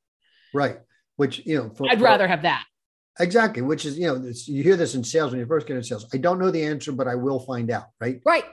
right 0.54 0.78
which 1.18 1.46
you 1.46 1.56
know 1.58 1.70
for, 1.70 1.90
I'd 1.90 1.98
for- 2.00 2.04
rather 2.06 2.28
have 2.28 2.42
that. 2.42 2.66
exactly 3.20 3.62
which 3.62 3.86
is 3.86 3.98
you 3.98 4.08
know 4.08 4.16
it's, 4.28 4.48
you 4.50 4.64
hear 4.64 4.76
this 4.76 4.96
in 4.96 5.04
sales 5.04 5.32
when 5.32 5.40
you 5.40 5.46
first 5.46 5.66
get 5.68 5.76
into 5.78 5.88
sales 5.88 6.06
i 6.14 6.18
don't 6.18 6.40
know 6.40 6.52
the 6.52 6.64
answer 6.66 6.92
but 6.92 7.08
i 7.08 7.16
will 7.16 7.40
find 7.40 7.72
out 7.72 7.86
right 8.02 8.20
Right. 8.26 8.44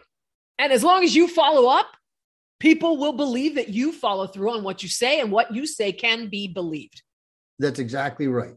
And 0.60 0.72
as 0.72 0.84
long 0.84 1.02
as 1.02 1.16
you 1.16 1.26
follow 1.26 1.68
up, 1.68 1.88
people 2.60 2.98
will 2.98 3.14
believe 3.14 3.56
that 3.56 3.70
you 3.70 3.90
follow 3.90 4.26
through 4.28 4.52
on 4.52 4.62
what 4.62 4.82
you 4.84 4.88
say 4.88 5.18
and 5.20 5.32
what 5.32 5.52
you 5.52 5.66
say 5.66 5.90
can 5.90 6.28
be 6.28 6.46
believed. 6.46 7.02
That's 7.58 7.80
exactly 7.80 8.28
right. 8.28 8.54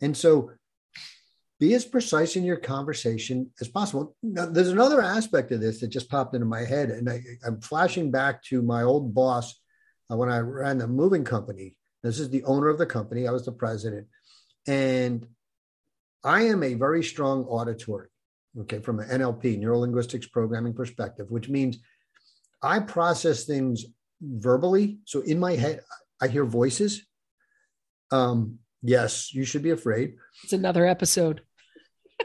And 0.00 0.16
so 0.16 0.52
be 1.60 1.74
as 1.74 1.84
precise 1.84 2.36
in 2.36 2.44
your 2.44 2.56
conversation 2.56 3.50
as 3.60 3.68
possible. 3.68 4.14
Now, 4.22 4.46
there's 4.46 4.68
another 4.68 5.02
aspect 5.02 5.50
of 5.50 5.60
this 5.60 5.80
that 5.80 5.88
just 5.88 6.08
popped 6.08 6.34
into 6.34 6.46
my 6.46 6.64
head, 6.64 6.90
and 6.90 7.10
I, 7.10 7.20
I'm 7.44 7.60
flashing 7.60 8.10
back 8.10 8.42
to 8.44 8.62
my 8.62 8.82
old 8.82 9.12
boss 9.12 9.60
uh, 10.10 10.16
when 10.16 10.28
I 10.28 10.38
ran 10.38 10.78
the 10.78 10.86
moving 10.86 11.24
company. 11.24 11.76
This 12.02 12.20
is 12.20 12.30
the 12.30 12.44
owner 12.44 12.68
of 12.68 12.78
the 12.78 12.86
company, 12.86 13.26
I 13.26 13.32
was 13.32 13.44
the 13.44 13.52
president. 13.52 14.06
And 14.68 15.26
I 16.22 16.42
am 16.42 16.62
a 16.62 16.74
very 16.74 17.02
strong 17.02 17.44
auditory, 17.44 18.08
okay, 18.60 18.78
from 18.78 19.00
an 19.00 19.08
NLP, 19.08 19.58
neuro 19.58 19.80
linguistics 19.80 20.26
programming 20.26 20.74
perspective, 20.74 21.26
which 21.28 21.48
means 21.48 21.78
I 22.62 22.80
process 22.80 23.44
things 23.44 23.84
verbally. 24.20 24.98
So 25.06 25.20
in 25.20 25.40
my 25.40 25.54
head, 25.56 25.80
I 26.20 26.28
hear 26.28 26.44
voices. 26.44 27.04
Um, 28.10 28.58
yes, 28.82 29.34
you 29.34 29.44
should 29.44 29.62
be 29.62 29.70
afraid. 29.70 30.14
It's 30.44 30.52
another 30.52 30.86
episode. 30.86 31.42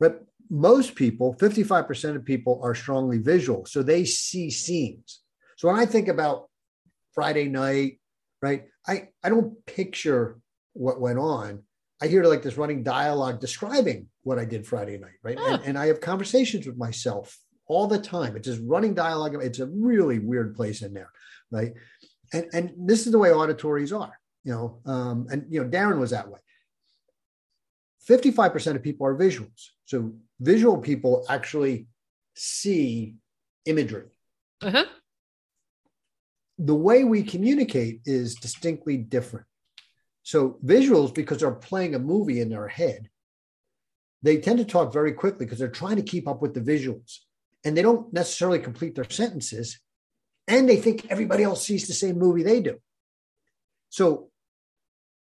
But 0.00 0.24
most 0.50 0.96
people, 0.96 1.36
55% 1.36 2.16
of 2.16 2.24
people 2.24 2.60
are 2.64 2.74
strongly 2.74 3.18
visual. 3.18 3.66
So 3.66 3.84
they 3.84 4.04
see 4.04 4.50
scenes. 4.50 5.20
So 5.56 5.68
when 5.68 5.78
I 5.78 5.86
think 5.86 6.08
about 6.08 6.50
Friday 7.14 7.48
night, 7.48 8.00
right, 8.40 8.64
I, 8.86 9.10
I 9.22 9.28
don't 9.28 9.64
picture 9.64 10.40
what 10.72 11.00
went 11.00 11.20
on. 11.20 11.62
I 12.02 12.08
hear 12.08 12.24
like 12.24 12.42
this 12.42 12.58
running 12.58 12.82
dialogue 12.82 13.40
describing 13.40 14.08
what 14.24 14.40
I 14.40 14.44
did 14.44 14.66
Friday 14.66 14.98
night, 14.98 15.18
right? 15.22 15.38
Huh. 15.38 15.52
And, 15.52 15.60
ah. 15.60 15.64
and 15.66 15.78
I 15.78 15.86
have 15.86 16.00
conversations 16.00 16.66
with 16.66 16.76
myself 16.76 17.38
all 17.66 17.86
the 17.86 17.98
time. 17.98 18.36
It's 18.36 18.48
just 18.48 18.60
running 18.64 18.94
dialogue. 18.94 19.36
It's 19.40 19.60
a 19.60 19.66
really 19.66 20.18
weird 20.18 20.56
place 20.56 20.82
in 20.82 20.92
there, 20.94 21.10
right? 21.50 21.72
And 22.32 22.46
and 22.52 22.72
this 22.76 23.06
is 23.06 23.12
the 23.12 23.18
way 23.18 23.32
auditories 23.32 23.92
are, 23.92 24.18
you 24.44 24.52
know. 24.52 24.80
Um, 24.86 25.26
and 25.30 25.46
you 25.48 25.62
know, 25.62 25.68
Darren 25.68 25.98
was 25.98 26.10
that 26.10 26.28
way. 26.28 26.40
55% 28.08 28.76
of 28.76 28.82
people 28.82 29.06
are 29.06 29.14
visuals. 29.14 29.68
So 29.84 30.14
visual 30.40 30.78
people 30.78 31.24
actually 31.28 31.86
see 32.34 33.16
imagery. 33.64 34.08
Uh-huh. 34.60 34.84
The 36.58 36.74
way 36.74 37.04
we 37.04 37.22
communicate 37.22 38.00
is 38.04 38.34
distinctly 38.34 38.96
different. 38.96 39.46
So 40.22 40.58
visuals, 40.64 41.14
because 41.14 41.38
they're 41.38 41.50
playing 41.50 41.94
a 41.94 41.98
movie 41.98 42.40
in 42.40 42.48
their 42.48 42.68
head, 42.68 43.08
they 44.22 44.38
tend 44.38 44.58
to 44.58 44.64
talk 44.64 44.92
very 44.92 45.12
quickly 45.12 45.46
because 45.46 45.58
they're 45.58 45.68
trying 45.68 45.96
to 45.96 46.02
keep 46.02 46.28
up 46.28 46.40
with 46.42 46.54
the 46.54 46.60
visuals 46.60 47.18
and 47.64 47.76
they 47.76 47.82
don't 47.82 48.12
necessarily 48.12 48.60
complete 48.60 48.94
their 48.94 49.08
sentences. 49.08 49.80
And 50.46 50.68
they 50.68 50.76
think 50.76 51.06
everybody 51.10 51.42
else 51.42 51.64
sees 51.64 51.86
the 51.86 51.94
same 51.94 52.18
movie 52.18 52.42
they 52.42 52.60
do. 52.60 52.78
So 53.90 54.30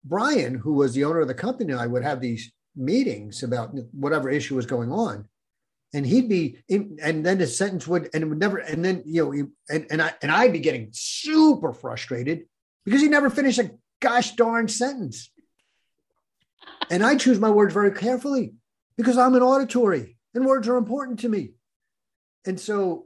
Brian, 0.08 0.56
who 0.56 0.74
was 0.74 0.94
the 0.94 1.04
owner 1.04 1.22
of 1.22 1.28
the 1.28 1.34
company, 1.34 1.72
and 1.72 1.82
I 1.82 1.88
would 1.88 2.04
have 2.04 2.22
these 2.22 2.52
meetings 2.76 3.44
about 3.44 3.72
whatever 3.92 4.30
issue 4.30 4.56
was 4.56 4.66
going 4.66 4.92
on. 4.92 5.28
And 5.94 6.06
he'd 6.06 6.30
be 6.30 6.64
in, 6.68 6.98
and 7.02 7.26
then 7.26 7.38
the 7.38 7.48
sentence 7.48 7.88
would, 7.88 8.10
and 8.14 8.24
it 8.24 8.28
would 8.28 8.40
never, 8.40 8.58
and 8.58 8.84
then, 8.84 9.04
you 9.06 9.24
know, 9.24 9.32
he- 9.32 9.44
and, 9.70 9.88
and 9.90 10.02
I, 10.02 10.14
and 10.22 10.32
I'd 10.32 10.54
be 10.54 10.60
getting 10.60 10.90
super 10.92 11.74
frustrated 11.74 12.46
because 12.86 13.02
he 13.02 13.08
never 13.08 13.30
finished 13.30 13.60
a 13.60 13.72
gosh 14.00 14.36
darn 14.36 14.68
sentence. 14.68 15.32
And 16.90 17.04
I 17.04 17.16
choose 17.16 17.40
my 17.40 17.50
words 17.50 17.74
very 17.74 17.92
carefully 17.92 18.54
because 18.98 19.18
I'm 19.18 19.36
an 19.36 19.42
auditory 19.42 20.18
and 20.34 20.46
words 20.46 20.68
are 20.68 20.78
important 20.78 21.20
to 21.20 21.30
me. 21.30 21.52
And 22.46 22.60
so 22.60 23.06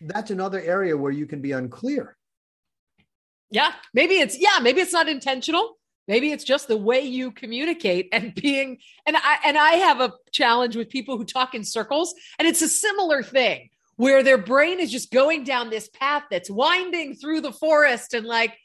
that's 0.00 0.30
another 0.30 0.60
area 0.60 0.96
where 0.96 1.12
you 1.12 1.26
can 1.26 1.40
be 1.40 1.52
unclear. 1.52 2.16
Yeah. 3.50 3.72
Maybe 3.92 4.14
it's 4.14 4.38
yeah, 4.38 4.58
maybe 4.62 4.80
it's 4.80 4.92
not 4.92 5.08
intentional. 5.08 5.76
Maybe 6.08 6.32
it's 6.32 6.44
just 6.44 6.68
the 6.68 6.76
way 6.76 7.00
you 7.00 7.30
communicate 7.30 8.08
and 8.12 8.34
being 8.34 8.78
and 9.06 9.16
I 9.16 9.38
and 9.44 9.56
I 9.56 9.72
have 9.72 10.00
a 10.00 10.12
challenge 10.32 10.76
with 10.76 10.88
people 10.88 11.16
who 11.16 11.24
talk 11.24 11.54
in 11.54 11.64
circles 11.64 12.14
and 12.38 12.48
it's 12.48 12.62
a 12.62 12.68
similar 12.68 13.22
thing 13.22 13.70
where 13.96 14.22
their 14.22 14.38
brain 14.38 14.80
is 14.80 14.90
just 14.90 15.12
going 15.12 15.44
down 15.44 15.70
this 15.70 15.88
path 15.88 16.24
that's 16.30 16.50
winding 16.50 17.14
through 17.14 17.40
the 17.40 17.52
forest 17.52 18.14
and 18.14 18.26
like 18.26 18.56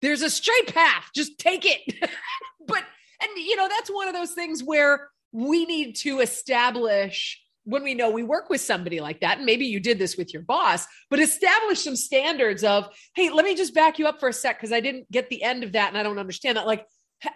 there's 0.00 0.22
a 0.22 0.30
straight 0.30 0.74
path, 0.74 1.10
just 1.14 1.38
take 1.38 1.64
it. 1.64 2.10
but 2.66 2.82
and 3.22 3.30
you 3.36 3.56
know 3.56 3.68
that's 3.68 3.90
one 3.90 4.08
of 4.08 4.14
those 4.14 4.32
things 4.32 4.62
where 4.62 5.08
we 5.30 5.64
need 5.64 5.94
to 5.96 6.20
establish 6.20 7.40
when 7.64 7.82
we 7.82 7.94
know 7.94 8.10
we 8.10 8.22
work 8.22 8.50
with 8.50 8.60
somebody 8.60 9.00
like 9.00 9.20
that 9.20 9.38
and 9.38 9.46
maybe 9.46 9.66
you 9.66 9.78
did 9.78 9.98
this 9.98 10.16
with 10.16 10.32
your 10.32 10.42
boss 10.42 10.86
but 11.10 11.20
establish 11.20 11.82
some 11.82 11.96
standards 11.96 12.64
of 12.64 12.88
hey 13.14 13.30
let 13.30 13.44
me 13.44 13.54
just 13.54 13.74
back 13.74 13.98
you 13.98 14.06
up 14.06 14.18
for 14.18 14.28
a 14.28 14.32
sec 14.32 14.58
because 14.58 14.72
i 14.72 14.80
didn't 14.80 15.10
get 15.12 15.28
the 15.28 15.42
end 15.42 15.62
of 15.62 15.72
that 15.72 15.88
and 15.88 15.96
i 15.96 16.02
don't 16.02 16.18
understand 16.18 16.56
that. 16.56 16.66
Like 16.66 16.86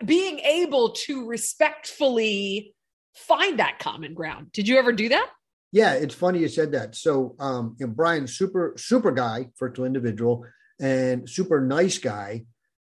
being 0.04 0.40
able 0.40 0.90
to 0.90 1.26
respectfully 1.26 2.74
find 3.14 3.58
that 3.60 3.78
common 3.78 4.14
ground. 4.14 4.52
Did 4.52 4.68
you 4.68 4.78
ever 4.78 4.92
do 4.92 5.08
that? 5.10 5.30
Yeah 5.72 5.94
it's 5.94 6.14
funny 6.14 6.40
you 6.40 6.48
said 6.48 6.72
that. 6.72 6.94
So 6.94 7.36
um 7.38 7.76
you 7.78 7.86
know, 7.86 7.92
brian 7.92 8.26
super 8.26 8.74
super 8.76 9.12
guy 9.12 9.50
virtual 9.58 9.86
individual 9.86 10.44
and 10.80 11.28
super 11.28 11.60
nice 11.60 11.98
guy 11.98 12.44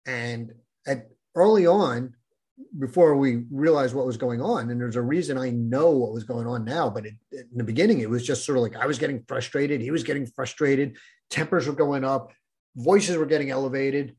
and 0.06 0.52
at 0.86 1.08
early 1.34 1.66
on 1.66 2.14
before 2.78 3.16
we 3.16 3.44
realized 3.50 3.94
what 3.94 4.06
was 4.06 4.16
going 4.16 4.40
on. 4.40 4.70
And 4.70 4.80
there's 4.80 4.96
a 4.96 5.02
reason 5.02 5.38
I 5.38 5.50
know 5.50 5.90
what 5.90 6.12
was 6.12 6.24
going 6.24 6.46
on 6.46 6.64
now, 6.64 6.88
but 6.90 7.06
it, 7.06 7.14
in 7.32 7.56
the 7.56 7.64
beginning, 7.64 8.00
it 8.00 8.10
was 8.10 8.26
just 8.26 8.44
sort 8.44 8.58
of 8.58 8.62
like 8.62 8.76
I 8.76 8.86
was 8.86 8.98
getting 8.98 9.24
frustrated. 9.28 9.80
He 9.80 9.90
was 9.90 10.02
getting 10.02 10.26
frustrated. 10.26 10.96
Tempers 11.30 11.66
were 11.66 11.74
going 11.74 12.04
up. 12.04 12.32
Voices 12.76 13.16
were 13.16 13.26
getting 13.26 13.50
elevated. 13.50 14.16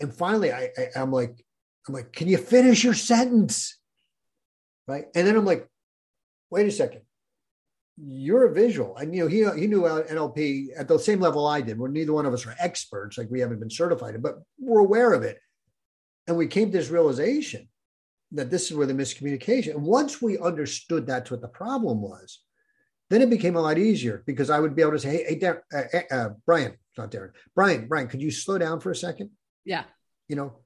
And 0.00 0.14
finally, 0.14 0.52
I, 0.52 0.70
I 0.78 1.00
I'm 1.00 1.12
like, 1.12 1.44
I'm 1.88 1.94
like, 1.94 2.12
can 2.12 2.28
you 2.28 2.38
finish 2.38 2.84
your 2.84 2.94
sentence? 2.94 3.78
Right. 4.86 5.04
And 5.14 5.26
then 5.26 5.36
I'm 5.36 5.44
like, 5.44 5.68
wait 6.50 6.66
a 6.66 6.70
second. 6.70 7.02
You're 7.96 8.46
a 8.46 8.54
visual. 8.54 8.96
And 8.96 9.14
you 9.14 9.22
know, 9.22 9.28
he 9.28 9.60
he 9.60 9.66
knew 9.66 9.82
NLP 9.82 10.68
at 10.76 10.88
the 10.88 10.98
same 10.98 11.20
level 11.20 11.46
I 11.46 11.60
did. 11.60 11.78
Where 11.78 11.90
neither 11.90 12.12
one 12.12 12.26
of 12.26 12.32
us 12.32 12.46
are 12.46 12.56
experts, 12.58 13.18
like 13.18 13.30
we 13.30 13.40
haven't 13.40 13.60
been 13.60 13.70
certified, 13.70 14.22
but 14.22 14.36
we're 14.58 14.80
aware 14.80 15.12
of 15.12 15.22
it. 15.22 15.38
And 16.30 16.38
we 16.38 16.46
came 16.46 16.70
to 16.70 16.78
this 16.78 16.90
realization 16.90 17.66
that 18.30 18.50
this 18.50 18.70
is 18.70 18.76
where 18.76 18.86
the 18.86 18.94
miscommunication. 18.94 19.74
And 19.74 19.82
once 19.82 20.22
we 20.22 20.38
understood 20.38 21.04
that's 21.04 21.28
what 21.28 21.40
the 21.40 21.48
problem 21.48 22.00
was, 22.00 22.38
then 23.08 23.20
it 23.20 23.30
became 23.30 23.56
a 23.56 23.60
lot 23.60 23.78
easier 23.78 24.22
because 24.24 24.48
I 24.48 24.60
would 24.60 24.76
be 24.76 24.82
able 24.82 24.92
to 24.92 25.00
say, 25.00 25.10
"Hey, 25.10 25.24
hey 25.30 25.38
Darren, 25.40 25.62
uh, 25.74 26.14
uh, 26.14 26.28
Brian, 26.46 26.70
it's 26.70 26.98
not 26.98 27.10
Darren, 27.10 27.32
Brian, 27.56 27.88
Brian, 27.88 28.06
could 28.06 28.22
you 28.22 28.30
slow 28.30 28.58
down 28.58 28.78
for 28.78 28.92
a 28.92 28.94
second? 28.94 29.30
Yeah, 29.64 29.82
you 30.28 30.36
know, 30.36 30.60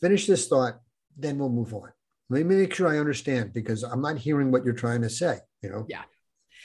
finish 0.00 0.26
this 0.26 0.48
thought, 0.48 0.80
then 1.16 1.38
we'll 1.38 1.48
move 1.48 1.72
on. 1.72 1.92
Let 2.28 2.44
me 2.44 2.56
make 2.56 2.74
sure 2.74 2.88
I 2.88 2.98
understand 2.98 3.52
because 3.52 3.84
I'm 3.84 4.02
not 4.02 4.18
hearing 4.18 4.50
what 4.50 4.64
you're 4.64 4.74
trying 4.74 5.02
to 5.02 5.10
say. 5.10 5.38
You 5.62 5.70
know, 5.70 5.86
yeah, 5.88 6.02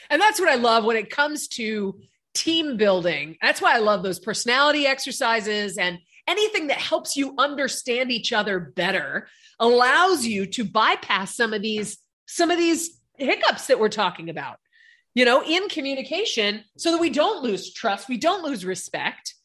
and 0.09 0.19
that's 0.19 0.39
what 0.39 0.49
I 0.49 0.55
love 0.55 0.85
when 0.85 0.97
it 0.97 1.11
comes 1.11 1.47
to 1.49 2.01
team 2.33 2.77
building. 2.77 3.37
That's 3.43 3.61
why 3.61 3.75
I 3.75 3.79
love 3.79 4.01
those 4.01 4.17
personality 4.17 4.87
exercises 4.87 5.77
and 5.77 5.99
anything 6.31 6.67
that 6.67 6.77
helps 6.77 7.17
you 7.17 7.35
understand 7.37 8.11
each 8.11 8.31
other 8.31 8.59
better 8.59 9.27
allows 9.59 10.25
you 10.25 10.45
to 10.45 10.63
bypass 10.63 11.35
some 11.35 11.53
of 11.53 11.61
these 11.61 11.97
some 12.25 12.49
of 12.49 12.57
these 12.57 13.01
hiccups 13.17 13.67
that 13.67 13.79
we're 13.79 13.89
talking 13.89 14.29
about 14.29 14.57
you 15.13 15.25
know 15.25 15.43
in 15.43 15.67
communication 15.67 16.63
so 16.77 16.91
that 16.91 17.01
we 17.01 17.09
don't 17.09 17.43
lose 17.43 17.73
trust 17.73 18.07
we 18.07 18.17
don't 18.17 18.43
lose 18.43 18.63
respect 18.65 19.35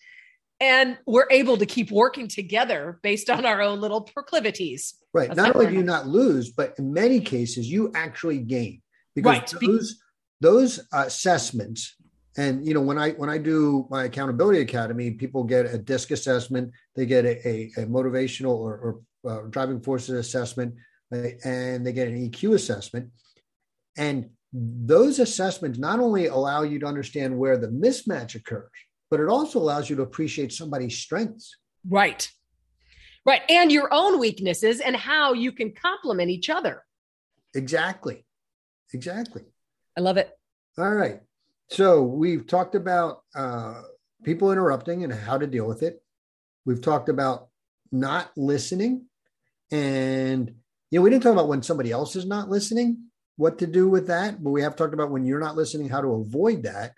and 0.60 0.96
we're 1.06 1.26
able 1.30 1.56
to 1.58 1.66
keep 1.66 1.90
working 1.90 2.28
together 2.28 2.98
based 3.02 3.28
on 3.28 3.44
our 3.44 3.60
own 3.60 3.78
little 3.80 4.00
proclivities. 4.00 4.94
Right. 5.12 5.28
That's 5.28 5.36
not 5.36 5.54
only 5.54 5.66
do 5.66 5.74
you 5.74 5.82
not 5.82 6.06
lose 6.06 6.50
but 6.50 6.74
in 6.78 6.92
many 6.92 7.20
cases 7.20 7.70
you 7.70 7.92
actually 7.94 8.38
gain 8.38 8.80
because 9.14 9.54
right. 9.54 9.54
those 9.60 9.96
those 10.40 10.78
uh, 10.92 11.04
assessments 11.06 11.96
and 12.36 12.66
you 12.66 12.74
know 12.74 12.80
when 12.80 12.98
i 12.98 13.10
when 13.12 13.30
i 13.30 13.38
do 13.38 13.86
my 13.90 14.04
accountability 14.04 14.60
academy 14.60 15.10
people 15.10 15.42
get 15.44 15.66
a 15.66 15.78
disc 15.78 16.10
assessment 16.10 16.70
they 16.94 17.06
get 17.06 17.24
a, 17.24 17.48
a, 17.48 17.70
a 17.78 17.86
motivational 17.86 18.56
or, 18.56 18.74
or 18.76 19.00
uh, 19.26 19.40
driving 19.50 19.80
forces 19.80 20.14
assessment 20.18 20.74
and 21.10 21.86
they 21.86 21.92
get 21.92 22.08
an 22.08 22.30
eq 22.30 22.54
assessment. 22.54 23.10
And 23.96 24.30
those 24.52 25.18
assessments 25.18 25.78
not 25.78 26.00
only 26.00 26.26
allow 26.26 26.62
you 26.62 26.78
to 26.78 26.86
understand 26.86 27.36
where 27.36 27.56
the 27.56 27.68
mismatch 27.68 28.34
occurs 28.34 28.70
but 29.10 29.20
it 29.20 29.28
also 29.28 29.60
allows 29.60 29.88
you 29.88 29.94
to 29.96 30.02
appreciate 30.02 30.52
somebody's 30.52 30.98
strengths. 30.98 31.56
Right. 31.88 32.28
Right. 33.24 33.42
And 33.48 33.70
your 33.70 33.88
own 33.92 34.18
weaknesses 34.18 34.80
and 34.80 34.96
how 34.96 35.32
you 35.32 35.52
can 35.52 35.72
complement 35.72 36.30
each 36.30 36.50
other. 36.50 36.82
Exactly. 37.54 38.24
Exactly. 38.92 39.42
I 39.96 40.00
love 40.00 40.16
it. 40.16 40.30
All 40.76 40.92
right 40.92 41.20
so 41.68 42.02
we've 42.02 42.46
talked 42.46 42.74
about 42.74 43.22
uh, 43.34 43.82
people 44.24 44.52
interrupting 44.52 45.04
and 45.04 45.12
how 45.12 45.38
to 45.38 45.46
deal 45.46 45.66
with 45.66 45.82
it. 45.82 46.02
We've 46.64 46.80
talked 46.80 47.08
about 47.08 47.48
not 47.92 48.30
listening, 48.36 49.06
and 49.70 50.54
you 50.90 50.98
know 50.98 51.02
we 51.02 51.10
didn't 51.10 51.22
talk 51.22 51.32
about 51.32 51.48
when 51.48 51.62
somebody 51.62 51.90
else 51.90 52.16
is 52.16 52.26
not 52.26 52.48
listening, 52.48 53.04
what 53.36 53.58
to 53.58 53.66
do 53.66 53.88
with 53.88 54.08
that. 54.08 54.42
But 54.42 54.50
we 54.50 54.62
have 54.62 54.76
talked 54.76 54.94
about 54.94 55.10
when 55.10 55.24
you're 55.24 55.40
not 55.40 55.56
listening, 55.56 55.88
how 55.88 56.00
to 56.00 56.14
avoid 56.14 56.64
that. 56.64 56.94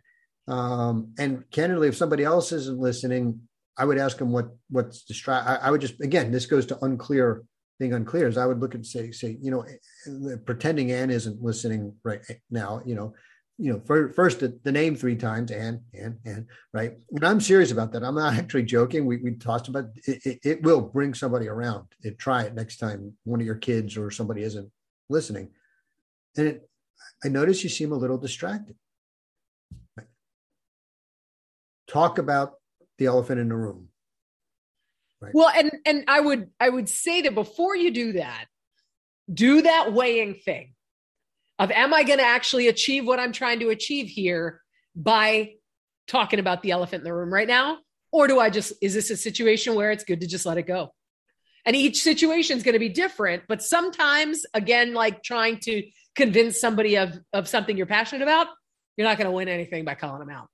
Um, 0.47 1.13
and 1.19 1.49
candidly, 1.51 1.89
if 1.89 1.97
somebody 1.97 2.25
else 2.25 2.53
isn't 2.53 2.79
listening, 2.79 3.41
I 3.77 3.85
would 3.85 3.99
ask 3.99 4.19
them 4.19 4.33
what 4.33 4.49
what's 4.71 5.05
distract. 5.05 5.47
I, 5.47 5.57
I 5.57 5.71
would 5.71 5.81
just 5.81 6.01
again, 6.01 6.33
this 6.33 6.47
goes 6.47 6.67
to 6.67 6.85
unclear 6.85 7.45
being 7.79 7.93
unclear. 7.93 8.29
Is 8.29 8.39
I 8.39 8.47
would 8.47 8.61
look 8.61 8.75
and 8.75 8.87
say 8.87 9.13
say 9.13 9.39
you 9.41 9.51
know, 9.51 9.63
eh, 9.63 10.37
pretending 10.45 10.93
Anne 10.93 11.11
isn't 11.11 11.43
listening 11.43 11.95
right 12.03 12.21
now. 12.51 12.83
You 12.85 12.95
know, 12.95 13.15
you 13.59 13.73
know, 13.73 13.81
for, 13.85 14.13
first 14.13 14.39
the, 14.41 14.59
the, 14.63 14.71
name 14.71 14.95
three 14.95 15.17
times 15.17 15.51
and 15.51 15.81
and 15.93 16.17
and 16.25 16.47
right. 16.73 16.93
And 17.11 17.25
I'm 17.25 17.41
serious 17.41 17.73
about 17.73 17.91
that. 17.93 18.05
I'm 18.05 18.15
not 18.15 18.35
actually 18.39 18.63
joking. 18.63 19.05
We 19.05 19.17
we 19.17 19.33
talked 19.33 19.69
about 19.69 19.87
it, 20.07 20.25
it, 20.25 20.39
it 20.45 20.63
will 20.63 20.81
bring 20.81 21.13
somebody 21.13 21.49
around. 21.49 21.87
It, 22.03 22.19
try 22.19 22.43
it 22.43 22.55
next 22.55 22.77
time 22.77 23.15
one 23.25 23.41
of 23.41 23.47
your 23.47 23.57
kids 23.57 23.97
or 23.97 24.11
somebody 24.11 24.43
isn't 24.43 24.71
listening. 25.11 25.51
And 26.37 26.47
it, 26.47 26.71
I 27.25 27.29
notice 27.29 27.65
you 27.65 27.69
seem 27.69 27.91
a 27.91 27.97
little 27.97 28.19
distracted. 28.19 28.77
Talk 31.89 32.19
about 32.19 32.55
the 32.99 33.07
elephant 33.07 33.41
in 33.41 33.49
the 33.49 33.57
room. 33.57 33.89
Right. 35.21 35.35
Well, 35.35 35.51
and 35.57 35.73
and 35.85 36.05
I 36.07 36.21
would 36.21 36.51
I 36.61 36.69
would 36.69 36.89
say 36.89 37.23
that 37.23 37.35
before 37.35 37.75
you 37.75 37.91
do 37.91 38.13
that, 38.13 38.45
do 39.33 39.63
that 39.63 39.93
weighing 39.93 40.35
thing 40.35 40.75
of 41.59 41.71
am 41.71 41.93
I 41.93 42.05
going 42.05 42.19
to 42.19 42.25
actually 42.25 42.69
achieve 42.69 43.07
what 43.07 43.19
I'm 43.19 43.33
trying 43.33 43.61
to 43.61 43.71
achieve 43.71 44.09
here 44.09 44.61
by 44.95 45.55
talking 46.07 46.39
about 46.39 46.63
the 46.63 46.71
elephant 46.71 47.01
in 47.01 47.05
the 47.05 47.15
room 47.15 47.33
right 47.33 47.49
now? 47.49 47.79
Or 48.11 48.27
do 48.27 48.41
I 48.41 48.51
just, 48.51 48.73
is 48.81 48.95
this 48.95 49.11
a 49.11 49.17
situation 49.17 49.75
where 49.75 49.91
it's 49.91 50.05
good 50.05 50.21
to 50.21 50.27
just 50.27 50.47
let 50.47 50.57
it 50.57 50.67
go? 50.67 50.93
And 51.67 51.77
each 51.77 52.03
situation 52.03 52.57
is 52.57 52.63
going 52.63 52.75
to 52.75 52.79
be 52.79 52.89
different, 52.89 53.43
but 53.47 53.63
sometimes, 53.63 54.47
again, 54.55 54.95
like 54.95 55.23
trying 55.23 55.59
to 55.65 55.83
convince 56.17 56.59
somebody 56.59 56.97
of, 56.97 57.19
of 57.33 57.47
something 57.47 57.77
you're 57.77 57.87
passionate 57.87 58.23
about, 58.23 58.47
you're 58.97 59.07
not 59.07 59.19
going 59.19 59.27
to 59.27 59.33
win 59.33 59.49
anything 59.49 59.85
by 59.85 59.95
calling 59.95 60.21
them 60.21 60.31
out. 60.31 60.49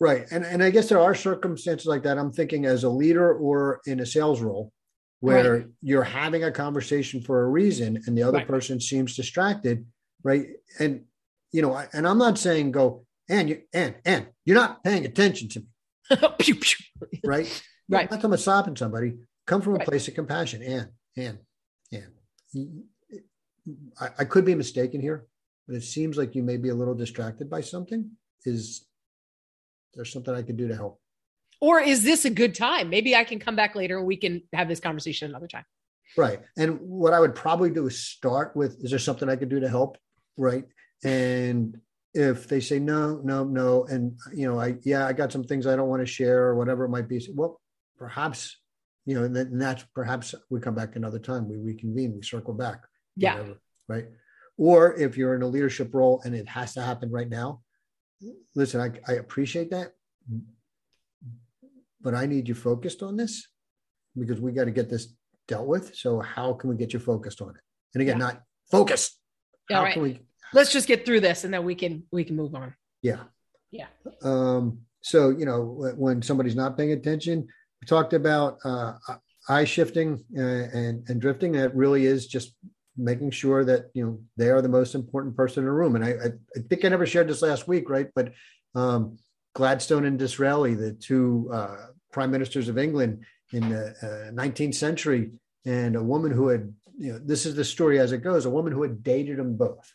Right. 0.00 0.26
And, 0.30 0.44
and 0.44 0.62
I 0.62 0.70
guess 0.70 0.88
there 0.88 1.00
are 1.00 1.14
circumstances 1.14 1.86
like 1.86 2.04
that. 2.04 2.18
I'm 2.18 2.32
thinking 2.32 2.64
as 2.64 2.84
a 2.84 2.88
leader 2.88 3.34
or 3.34 3.80
in 3.86 4.00
a 4.00 4.06
sales 4.06 4.40
role 4.40 4.72
where 5.20 5.54
right. 5.54 5.66
you're 5.82 6.02
having 6.02 6.44
a 6.44 6.50
conversation 6.50 7.20
for 7.20 7.42
a 7.42 7.48
reason 7.48 8.02
and 8.06 8.16
the 8.16 8.22
other 8.22 8.38
right. 8.38 8.48
person 8.48 8.80
seems 8.80 9.16
distracted 9.16 9.84
right? 10.24 10.46
And 10.80 11.04
you 11.52 11.62
know, 11.62 11.80
and 11.92 12.08
I'm 12.08 12.18
not 12.18 12.38
saying 12.38 12.72
go 12.72 13.06
and 13.28 13.48
you 13.48 13.62
and 13.72 13.94
and 14.04 14.26
you're 14.44 14.56
not 14.56 14.82
paying 14.82 15.04
attention 15.04 15.48
to 15.50 15.60
me, 15.60 15.66
pew, 16.38 16.56
pew. 16.56 16.84
right? 17.24 17.62
Right. 17.86 18.10
Not 18.10 18.24
I'm 18.24 18.36
stopping 18.38 18.76
somebody. 18.76 19.12
Come 19.46 19.60
from 19.60 19.74
a 19.74 19.76
right. 19.76 19.86
place 19.86 20.08
of 20.08 20.14
compassion, 20.14 20.62
and 20.62 20.88
and 21.18 21.38
and 21.92 22.84
I, 24.00 24.08
I 24.20 24.24
could 24.24 24.46
be 24.46 24.54
mistaken 24.54 25.02
here, 25.02 25.26
but 25.66 25.76
it 25.76 25.82
seems 25.82 26.16
like 26.16 26.34
you 26.34 26.42
may 26.42 26.56
be 26.56 26.70
a 26.70 26.74
little 26.74 26.94
distracted 26.94 27.50
by 27.50 27.60
something. 27.60 28.10
Is 28.44 28.86
there 29.94 30.04
something 30.04 30.34
I 30.34 30.40
could 30.40 30.56
do 30.56 30.68
to 30.68 30.74
help? 30.74 31.00
Or 31.60 31.80
is 31.80 32.04
this 32.04 32.24
a 32.24 32.30
good 32.30 32.54
time? 32.54 32.90
Maybe 32.90 33.14
I 33.14 33.24
can 33.24 33.38
come 33.38 33.56
back 33.56 33.74
later 33.74 33.98
and 33.98 34.06
we 34.06 34.16
can 34.16 34.42
have 34.52 34.68
this 34.68 34.80
conversation 34.80 35.30
another 35.30 35.48
time. 35.48 35.64
Right. 36.16 36.40
And 36.56 36.78
what 36.80 37.12
I 37.12 37.20
would 37.20 37.34
probably 37.34 37.70
do 37.70 37.86
is 37.86 38.04
start 38.04 38.54
with 38.54 38.76
is 38.84 38.90
there 38.90 38.98
something 38.98 39.28
I 39.28 39.36
could 39.36 39.48
do 39.48 39.60
to 39.60 39.68
help? 39.68 39.96
Right? 40.36 40.64
And 41.04 41.78
if 42.12 42.48
they 42.48 42.60
say 42.60 42.78
no, 42.78 43.20
no, 43.24 43.44
no, 43.44 43.84
and 43.84 44.18
you 44.32 44.46
know, 44.46 44.60
I 44.60 44.76
yeah, 44.82 45.06
I 45.06 45.12
got 45.12 45.32
some 45.32 45.44
things 45.44 45.66
I 45.66 45.76
don't 45.76 45.88
want 45.88 46.02
to 46.02 46.06
share 46.06 46.44
or 46.44 46.56
whatever 46.56 46.84
it 46.84 46.90
might 46.90 47.08
be. 47.08 47.26
Well, 47.34 47.60
perhaps 47.98 48.56
you 49.06 49.14
know, 49.14 49.24
and, 49.24 49.36
then, 49.36 49.48
and 49.48 49.60
that's 49.60 49.84
perhaps 49.94 50.34
we 50.50 50.60
come 50.60 50.74
back 50.74 50.96
another 50.96 51.18
time. 51.18 51.48
We 51.48 51.56
reconvene. 51.56 52.14
We 52.14 52.22
circle 52.22 52.54
back. 52.54 52.84
Yeah. 53.16 53.34
Whatever, 53.34 53.60
right. 53.88 54.06
Or 54.56 54.94
if 54.94 55.16
you're 55.16 55.34
in 55.34 55.42
a 55.42 55.46
leadership 55.46 55.92
role 55.92 56.22
and 56.24 56.34
it 56.34 56.48
has 56.48 56.74
to 56.74 56.82
happen 56.82 57.10
right 57.10 57.28
now, 57.28 57.60
listen, 58.54 58.80
I, 58.80 58.92
I 59.10 59.16
appreciate 59.16 59.70
that, 59.72 59.92
but 62.00 62.14
I 62.14 62.26
need 62.26 62.48
you 62.48 62.54
focused 62.54 63.02
on 63.02 63.16
this 63.16 63.48
because 64.16 64.40
we 64.40 64.52
got 64.52 64.64
to 64.64 64.70
get 64.70 64.88
this 64.88 65.14
dealt 65.48 65.66
with. 65.66 65.94
So 65.94 66.20
how 66.20 66.54
can 66.54 66.70
we 66.70 66.76
get 66.76 66.92
you 66.92 67.00
focused 67.00 67.42
on 67.42 67.50
it? 67.50 67.60
And 67.94 68.00
again, 68.00 68.18
yeah. 68.18 68.26
not 68.26 68.42
focused 68.70 69.18
all 69.72 69.82
right. 69.82 70.00
We, 70.00 70.20
Let's 70.54 70.72
just 70.72 70.88
get 70.88 71.04
through 71.04 71.20
this 71.20 71.44
and 71.44 71.52
then 71.52 71.64
we 71.64 71.74
can 71.74 72.04
we 72.10 72.24
can 72.24 72.36
move 72.36 72.54
on. 72.54 72.74
Yeah. 73.02 73.24
Yeah. 73.70 73.86
Um, 74.22 74.78
so 75.00 75.30
you 75.30 75.44
know, 75.44 75.92
when 75.96 76.22
somebody's 76.22 76.56
not 76.56 76.76
paying 76.76 76.92
attention, 76.92 77.46
we 77.80 77.86
talked 77.86 78.12
about 78.12 78.58
uh, 78.64 78.94
eye 79.48 79.64
shifting 79.64 80.24
uh, 80.36 80.40
and 80.40 81.08
and 81.08 81.20
drifting. 81.20 81.52
That 81.52 81.74
really 81.74 82.06
is 82.06 82.26
just 82.26 82.54
making 82.96 83.30
sure 83.32 83.64
that 83.64 83.90
you 83.94 84.04
know 84.04 84.20
they 84.36 84.50
are 84.50 84.62
the 84.62 84.68
most 84.68 84.94
important 84.94 85.36
person 85.36 85.62
in 85.62 85.66
the 85.66 85.72
room. 85.72 85.96
And 85.96 86.04
I, 86.04 86.10
I, 86.10 86.26
I 86.56 86.60
think 86.68 86.84
I 86.84 86.88
never 86.88 87.06
shared 87.06 87.28
this 87.28 87.42
last 87.42 87.66
week, 87.68 87.90
right? 87.90 88.08
But 88.14 88.32
um, 88.74 89.18
Gladstone 89.54 90.04
and 90.04 90.18
Disraeli, 90.18 90.74
the 90.74 90.92
two 90.92 91.50
uh, 91.52 91.86
prime 92.12 92.30
ministers 92.30 92.68
of 92.68 92.78
England 92.78 93.24
in 93.52 93.68
the 93.68 93.88
uh, 94.02 94.32
19th 94.32 94.74
century, 94.74 95.30
and 95.64 95.96
a 95.96 96.02
woman 96.02 96.32
who 96.32 96.48
had, 96.48 96.74
you 96.98 97.12
know, 97.12 97.18
this 97.18 97.46
is 97.46 97.54
the 97.54 97.64
story 97.64 97.98
as 97.98 98.12
it 98.12 98.18
goes, 98.18 98.46
a 98.46 98.50
woman 98.50 98.72
who 98.72 98.82
had 98.82 99.02
dated 99.02 99.38
them 99.38 99.56
both. 99.56 99.92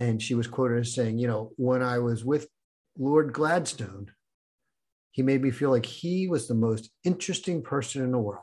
And 0.00 0.22
she 0.22 0.34
was 0.34 0.46
quoted 0.46 0.80
as 0.80 0.94
saying, 0.94 1.18
you 1.18 1.26
know, 1.26 1.52
when 1.56 1.82
I 1.82 1.98
was 1.98 2.24
with 2.24 2.48
Lord 2.96 3.32
Gladstone, 3.32 4.12
he 5.10 5.22
made 5.22 5.42
me 5.42 5.50
feel 5.50 5.70
like 5.70 5.86
he 5.86 6.28
was 6.28 6.46
the 6.46 6.54
most 6.54 6.90
interesting 7.04 7.62
person 7.62 8.02
in 8.02 8.12
the 8.12 8.18
world. 8.18 8.42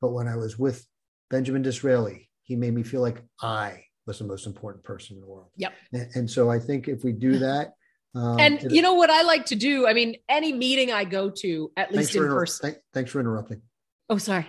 But 0.00 0.12
when 0.12 0.28
I 0.28 0.36
was 0.36 0.58
with 0.58 0.86
Benjamin 1.30 1.62
Disraeli, 1.62 2.28
he 2.42 2.56
made 2.56 2.74
me 2.74 2.82
feel 2.82 3.00
like 3.00 3.22
I 3.40 3.84
was 4.06 4.18
the 4.18 4.24
most 4.24 4.46
important 4.46 4.84
person 4.84 5.16
in 5.16 5.20
the 5.20 5.26
world. 5.26 5.50
Yep. 5.56 5.72
And, 5.92 6.10
and 6.14 6.30
so 6.30 6.50
I 6.50 6.58
think 6.58 6.88
if 6.88 7.04
we 7.04 7.12
do 7.12 7.38
that, 7.38 7.72
um, 8.14 8.38
and 8.38 8.70
you 8.70 8.82
know 8.82 8.92
what 8.92 9.08
I 9.08 9.22
like 9.22 9.46
to 9.46 9.54
do? 9.54 9.86
I 9.86 9.94
mean, 9.94 10.16
any 10.28 10.52
meeting 10.52 10.92
I 10.92 11.04
go 11.04 11.30
to, 11.30 11.72
at 11.78 11.92
least 11.92 12.14
in 12.14 12.22
inter- 12.22 12.34
person. 12.34 12.70
Th- 12.70 12.82
thanks 12.92 13.10
for 13.10 13.20
interrupting. 13.20 13.62
Oh, 14.10 14.18
sorry. 14.18 14.46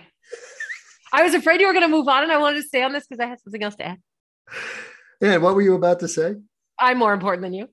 I 1.14 1.22
was 1.22 1.32
afraid 1.32 1.60
you 1.60 1.66
were 1.66 1.72
going 1.72 1.84
to 1.84 1.88
move 1.88 2.08
on, 2.08 2.24
and 2.24 2.32
I 2.32 2.36
wanted 2.38 2.60
to 2.60 2.68
stay 2.68 2.82
on 2.82 2.92
this 2.92 3.06
because 3.06 3.24
I 3.24 3.26
had 3.26 3.40
something 3.40 3.62
else 3.62 3.76
to 3.76 3.86
add. 3.86 3.98
What 5.24 5.54
were 5.54 5.62
you 5.62 5.74
about 5.74 6.00
to 6.00 6.08
say? 6.08 6.34
I'm 6.78 6.98
more 6.98 7.14
important 7.14 7.42
than 7.42 7.54
you. 7.54 7.68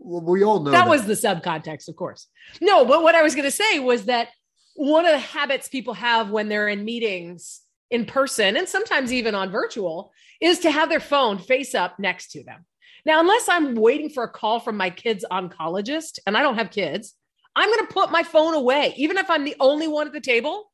Well, 0.00 0.22
we 0.22 0.42
all 0.42 0.60
know 0.60 0.70
that, 0.70 0.84
that 0.84 0.88
was 0.88 1.06
the 1.06 1.14
subcontext, 1.14 1.88
of 1.88 1.96
course. 1.96 2.26
No, 2.60 2.84
but 2.84 3.02
what 3.02 3.14
I 3.14 3.22
was 3.22 3.34
going 3.34 3.44
to 3.44 3.50
say 3.50 3.78
was 3.80 4.06
that 4.06 4.28
one 4.74 5.04
of 5.04 5.12
the 5.12 5.18
habits 5.18 5.68
people 5.68 5.94
have 5.94 6.30
when 6.30 6.48
they're 6.48 6.68
in 6.68 6.84
meetings 6.84 7.60
in 7.90 8.06
person 8.06 8.56
and 8.56 8.68
sometimes 8.68 9.12
even 9.12 9.34
on 9.34 9.50
virtual 9.50 10.10
is 10.40 10.60
to 10.60 10.70
have 10.70 10.88
their 10.88 11.00
phone 11.00 11.38
face 11.38 11.74
up 11.74 11.98
next 11.98 12.32
to 12.32 12.42
them. 12.44 12.64
Now, 13.06 13.20
unless 13.20 13.48
I'm 13.48 13.74
waiting 13.74 14.08
for 14.08 14.24
a 14.24 14.30
call 14.30 14.60
from 14.60 14.76
my 14.76 14.90
kid's 14.90 15.24
oncologist 15.30 16.18
and 16.26 16.36
I 16.36 16.42
don't 16.42 16.56
have 16.56 16.70
kids, 16.70 17.14
I'm 17.54 17.68
going 17.68 17.86
to 17.86 17.92
put 17.92 18.10
my 18.10 18.22
phone 18.22 18.54
away, 18.54 18.94
even 18.96 19.18
if 19.18 19.30
I'm 19.30 19.44
the 19.44 19.56
only 19.60 19.86
one 19.86 20.06
at 20.06 20.12
the 20.12 20.20
table 20.20 20.70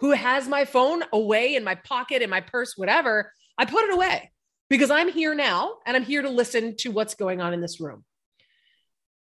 who 0.00 0.10
has 0.12 0.48
my 0.48 0.64
phone 0.64 1.02
away 1.12 1.54
in 1.54 1.64
my 1.64 1.76
pocket, 1.76 2.22
in 2.22 2.30
my 2.30 2.40
purse, 2.40 2.74
whatever. 2.76 3.32
I 3.56 3.64
put 3.64 3.84
it 3.84 3.94
away 3.94 4.30
because 4.68 4.90
I'm 4.90 5.08
here 5.08 5.34
now 5.34 5.74
and 5.86 5.96
I'm 5.96 6.04
here 6.04 6.22
to 6.22 6.30
listen 6.30 6.76
to 6.78 6.90
what's 6.90 7.14
going 7.14 7.40
on 7.40 7.52
in 7.52 7.60
this 7.60 7.80
room. 7.80 8.04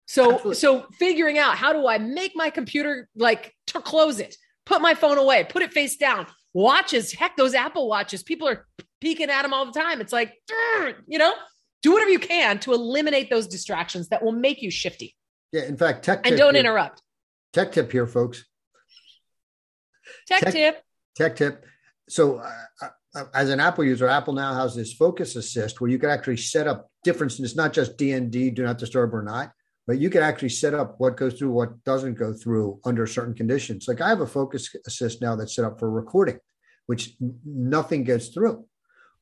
So, 0.06 0.34
Absolutely. 0.34 0.56
so 0.56 0.88
figuring 0.98 1.38
out 1.38 1.56
how 1.56 1.72
do 1.72 1.88
I 1.88 2.00
make 2.00 2.32
my 2.36 2.50
computer 2.50 3.08
like 3.16 3.54
to 3.68 3.80
close 3.80 4.20
it, 4.20 4.36
put 4.66 4.82
my 4.82 4.96
phone 4.96 5.18
away, 5.18 5.46
put 5.48 5.62
it 5.62 5.72
face 5.72 5.98
down. 5.98 6.26
Watches, 6.54 7.14
heck, 7.14 7.38
those 7.38 7.54
Apple 7.54 7.88
watches, 7.88 8.24
people 8.24 8.48
are 8.48 8.66
peeking 9.02 9.30
at 9.30 9.44
them 9.44 9.54
all 9.54 9.66
the 9.66 9.80
time. 9.80 10.02
It's 10.02 10.12
like, 10.12 10.34
you 11.08 11.20
know, 11.20 11.34
do 11.84 11.94
whatever 11.94 12.10
you 12.10 12.20
can 12.20 12.60
to 12.62 12.74
eliminate 12.74 13.30
those 13.30 13.48
distractions 13.48 14.10
that 14.10 14.24
will 14.24 14.32
make 14.32 14.64
you 14.64 14.72
shifty. 14.72 15.16
Yeah, 15.52 15.64
in 15.64 15.78
fact, 15.78 16.04
tech 16.06 16.26
and 16.26 16.36
don't 16.38 16.56
here. 16.56 16.62
interrupt. 16.62 17.02
Tech 17.54 17.72
tip 17.72 17.92
here, 17.92 18.08
folks. 18.08 18.46
Tech, 20.28 20.42
tech 20.42 20.54
tip. 20.54 20.84
Tech 21.16 21.36
tip. 21.36 21.66
So, 22.10 22.38
uh, 22.38 22.52
uh, 22.82 22.90
as 23.34 23.50
an 23.50 23.60
Apple 23.60 23.84
user, 23.84 24.08
Apple 24.08 24.34
now 24.34 24.54
has 24.54 24.76
this 24.76 24.94
Focus 24.94 25.36
Assist 25.36 25.82
where 25.82 25.90
you 25.90 26.00
can 26.00 26.10
actually 26.10 26.38
set 26.38 26.68
up 26.68 26.90
different. 27.04 27.40
It's 27.40 27.56
not 27.56 27.74
just 27.74 27.98
DND, 27.98 28.54
do 28.54 28.64
not 28.64 28.78
disturb 28.78 29.14
or 29.14 29.24
not 29.24 29.52
but 29.90 29.98
you 29.98 30.12
can 30.12 30.22
actually 30.22 30.50
set 30.50 30.76
up 30.76 31.00
what 31.00 31.18
goes 31.18 31.34
through, 31.34 31.50
what 31.50 31.84
doesn't 31.84 32.14
go 32.14 32.32
through 32.32 32.80
under 32.86 33.08
certain 33.08 33.34
conditions. 33.34 33.88
Like 33.88 34.02
I 34.02 34.10
have 34.10 34.22
a 34.22 34.28
focus 34.28 34.70
assist 34.86 35.20
now 35.20 35.36
that's 35.36 35.56
set 35.56 35.66
up 35.66 35.80
for 35.80 35.90
recording, 35.90 36.38
which 36.86 37.16
nothing 37.44 38.04
gets 38.04 38.28
through. 38.28 38.68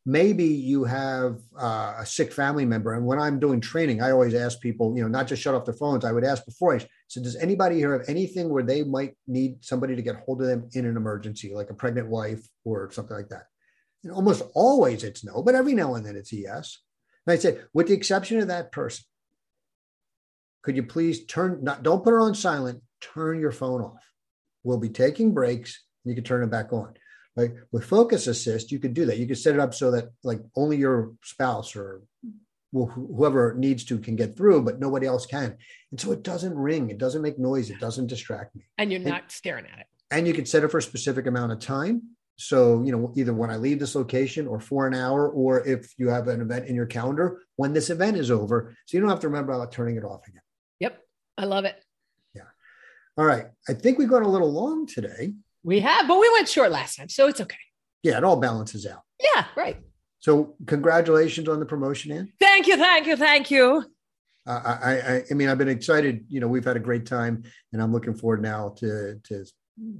Maybe 0.05 0.43
you 0.43 0.83
have 0.83 1.39
uh, 1.57 1.93
a 1.99 2.05
sick 2.05 2.33
family 2.33 2.65
member, 2.65 2.95
and 2.95 3.05
when 3.05 3.17
I'm 3.17 3.39
doing 3.39 3.61
training, 3.61 4.01
I 4.01 4.11
always 4.11 4.33
ask 4.33 4.59
people, 4.59 4.93
you 4.93 5.03
know, 5.03 5.07
not 5.07 5.27
just 5.27 5.41
shut 5.41 5.55
off 5.55 5.63
their 5.63 5.73
phones. 5.73 6.03
I 6.03 6.11
would 6.11 6.25
ask 6.25 6.43
before 6.45 6.75
I 6.75 6.85
said, 7.07 7.23
"Does 7.23 7.37
anybody 7.37 7.77
here 7.77 7.97
have 7.97 8.09
anything 8.09 8.49
where 8.49 8.63
they 8.63 8.83
might 8.83 9.15
need 9.25 9.63
somebody 9.63 9.95
to 9.95 10.01
get 10.01 10.17
hold 10.25 10.41
of 10.41 10.49
them 10.49 10.69
in 10.73 10.85
an 10.85 10.97
emergency, 10.97 11.53
like 11.55 11.69
a 11.69 11.75
pregnant 11.75 12.09
wife 12.09 12.45
or 12.65 12.91
something 12.91 13.15
like 13.15 13.29
that?" 13.29 13.47
And 14.03 14.13
almost 14.13 14.43
always 14.53 15.03
it's 15.03 15.23
no, 15.23 15.41
but 15.41 15.55
every 15.55 15.73
now 15.73 15.95
and 15.95 16.05
then 16.05 16.15
it's 16.15 16.33
a 16.33 16.37
yes. 16.37 16.79
And 17.25 17.33
I 17.33 17.37
said, 17.37 17.65
with 17.73 17.87
the 17.87 17.93
exception 17.93 18.39
of 18.39 18.47
that 18.47 18.71
person, 18.71 19.05
could 20.61 20.75
you 20.75 20.83
please 20.83 21.25
turn 21.25 21.63
not 21.63 21.83
don't 21.83 22.03
put 22.03 22.11
her 22.11 22.19
on 22.19 22.35
silent 22.35 22.81
turn 23.01 23.39
your 23.39 23.51
phone 23.51 23.81
off. 23.81 24.03
We'll 24.63 24.79
be 24.79 24.89
taking 24.89 25.33
breaks 25.33 25.83
and 26.03 26.11
you 26.11 26.15
can 26.15 26.23
turn 26.23 26.43
it 26.43 26.51
back 26.51 26.73
on. 26.73 26.93
Right? 27.35 27.51
With 27.71 27.85
focus 27.85 28.27
assist 28.27 28.71
you 28.71 28.79
could 28.79 28.93
do 28.93 29.05
that. 29.05 29.17
You 29.17 29.27
could 29.27 29.37
set 29.37 29.53
it 29.53 29.59
up 29.59 29.73
so 29.73 29.91
that 29.91 30.09
like 30.23 30.41
only 30.55 30.77
your 30.77 31.13
spouse 31.23 31.75
or 31.75 32.01
whoever 32.73 33.53
needs 33.55 33.85
to 33.85 33.97
can 33.99 34.15
get 34.15 34.35
through 34.35 34.61
but 34.63 34.79
nobody 34.79 35.07
else 35.07 35.25
can. 35.25 35.57
And 35.91 35.99
so 35.99 36.11
it 36.11 36.23
doesn't 36.23 36.55
ring 36.55 36.89
it 36.89 36.97
doesn't 36.97 37.21
make 37.21 37.39
noise 37.39 37.69
it 37.69 37.79
doesn't 37.79 38.07
distract 38.07 38.55
me. 38.55 38.63
And 38.77 38.91
you're 38.91 38.99
not 38.99 39.31
staring 39.31 39.65
at 39.65 39.79
it. 39.79 39.87
and 40.11 40.27
you 40.27 40.33
can 40.33 40.45
set 40.45 40.63
it 40.63 40.69
for 40.69 40.79
a 40.79 40.81
specific 40.81 41.27
amount 41.27 41.51
of 41.51 41.59
time 41.59 42.01
so, 42.37 42.83
you 42.83 42.91
know, 42.91 43.11
either 43.15 43.33
when 43.33 43.49
I 43.49 43.57
leave 43.57 43.79
this 43.79 43.95
location 43.95 44.47
or 44.47 44.59
for 44.59 44.85
an 44.85 44.93
hour, 44.93 45.27
or 45.27 45.67
if 45.67 45.93
you 45.97 46.09
have 46.09 46.27
an 46.27 46.39
event 46.39 46.67
in 46.67 46.75
your 46.75 46.85
calendar, 46.85 47.41
when 47.55 47.73
this 47.73 47.89
event 47.89 48.15
is 48.15 48.29
over. 48.29 48.75
So 48.85 48.95
you 48.95 49.01
don't 49.01 49.09
have 49.09 49.21
to 49.21 49.27
remember 49.27 49.53
about 49.53 49.71
turning 49.71 49.97
it 49.97 50.03
off 50.03 50.27
again. 50.27 50.41
Yep. 50.79 50.99
I 51.37 51.45
love 51.45 51.65
it. 51.65 51.83
Yeah. 52.35 52.43
All 53.17 53.25
right. 53.25 53.47
I 53.67 53.73
think 53.73 53.97
we've 53.97 54.09
gone 54.09 54.23
a 54.23 54.29
little 54.29 54.51
long 54.51 54.85
today. 54.85 55.33
We 55.63 55.79
have, 55.79 56.07
but 56.07 56.19
we 56.19 56.29
went 56.31 56.47
short 56.47 56.71
last 56.71 56.97
time. 56.97 57.09
So 57.09 57.27
it's 57.27 57.41
okay. 57.41 57.57
Yeah. 58.03 58.17
It 58.17 58.23
all 58.23 58.37
balances 58.37 58.85
out. 58.85 59.01
Yeah. 59.19 59.45
Right. 59.55 59.77
So 60.19 60.55
congratulations 60.67 61.49
on 61.49 61.59
the 61.59 61.65
promotion, 61.65 62.11
Anne. 62.11 62.31
Thank 62.39 62.67
you. 62.67 62.77
Thank 62.77 63.07
you. 63.07 63.15
Thank 63.15 63.49
you. 63.49 63.83
Uh, 64.45 64.77
I, 64.81 64.91
I, 64.91 65.23
I 65.29 65.33
mean, 65.33 65.49
I've 65.49 65.57
been 65.57 65.67
excited. 65.67 66.25
You 66.29 66.39
know, 66.39 66.47
we've 66.47 66.63
had 66.63 66.77
a 66.77 66.81
great 66.81 67.05
time, 67.05 67.43
and 67.73 67.81
I'm 67.81 67.91
looking 67.91 68.13
forward 68.13 68.41
now 68.41 68.69
to 68.77 69.19
to 69.25 69.45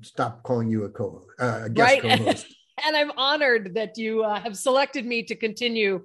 stop 0.02 0.44
calling 0.44 0.70
you 0.70 0.84
a 0.84 0.90
co 0.90 1.24
uh, 1.40 1.62
a 1.64 1.70
guest 1.70 2.02
right. 2.02 2.02
co-host. 2.20 2.46
and 2.86 2.96
I'm 2.96 3.12
honored 3.18 3.74
that 3.76 3.98
you 3.98 4.24
uh, 4.24 4.40
have 4.40 4.58
selected 4.58 5.06
me 5.06 5.24
to 5.24 5.36
continue 5.36 6.04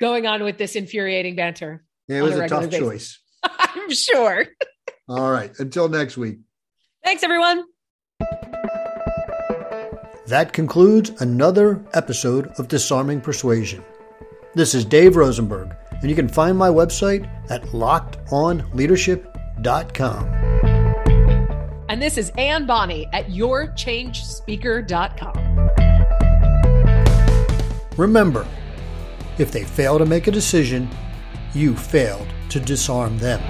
going 0.00 0.26
on 0.26 0.42
with 0.42 0.58
this 0.58 0.76
infuriating 0.76 1.36
banter. 1.36 1.84
Yeah, 2.08 2.18
it 2.18 2.22
was 2.22 2.36
a, 2.36 2.44
a 2.44 2.48
tough 2.48 2.70
basis. 2.70 2.78
choice. 2.78 3.20
I'm 3.42 3.90
sure. 3.90 4.46
All 5.08 5.30
right. 5.30 5.52
Until 5.58 5.88
next 5.88 6.16
week. 6.16 6.38
Thanks, 7.04 7.22
everyone. 7.22 7.64
That 10.26 10.52
concludes 10.52 11.10
another 11.20 11.84
episode 11.94 12.48
of 12.58 12.66
Disarming 12.66 13.20
Persuasion. 13.20 13.84
This 14.54 14.74
is 14.74 14.84
Dave 14.84 15.14
Rosenberg, 15.14 15.76
and 16.00 16.10
you 16.10 16.16
can 16.16 16.28
find 16.28 16.58
my 16.58 16.68
website 16.68 17.30
at 17.48 17.62
lockedonleadership.com. 17.66 20.45
And 21.88 22.02
this 22.02 22.18
is 22.18 22.32
Anne 22.36 22.66
Bonney 22.66 23.08
at 23.12 23.26
yourchangespeaker.com. 23.26 25.70
Remember, 27.96 28.44
if 29.38 29.52
they 29.52 29.62
fail 29.64 29.98
to 29.98 30.04
make 30.04 30.26
a 30.26 30.30
decision, 30.30 30.86
you 31.54 31.74
failed 31.76 32.28
to 32.50 32.60
disarm 32.60 33.16
them. 33.18 33.40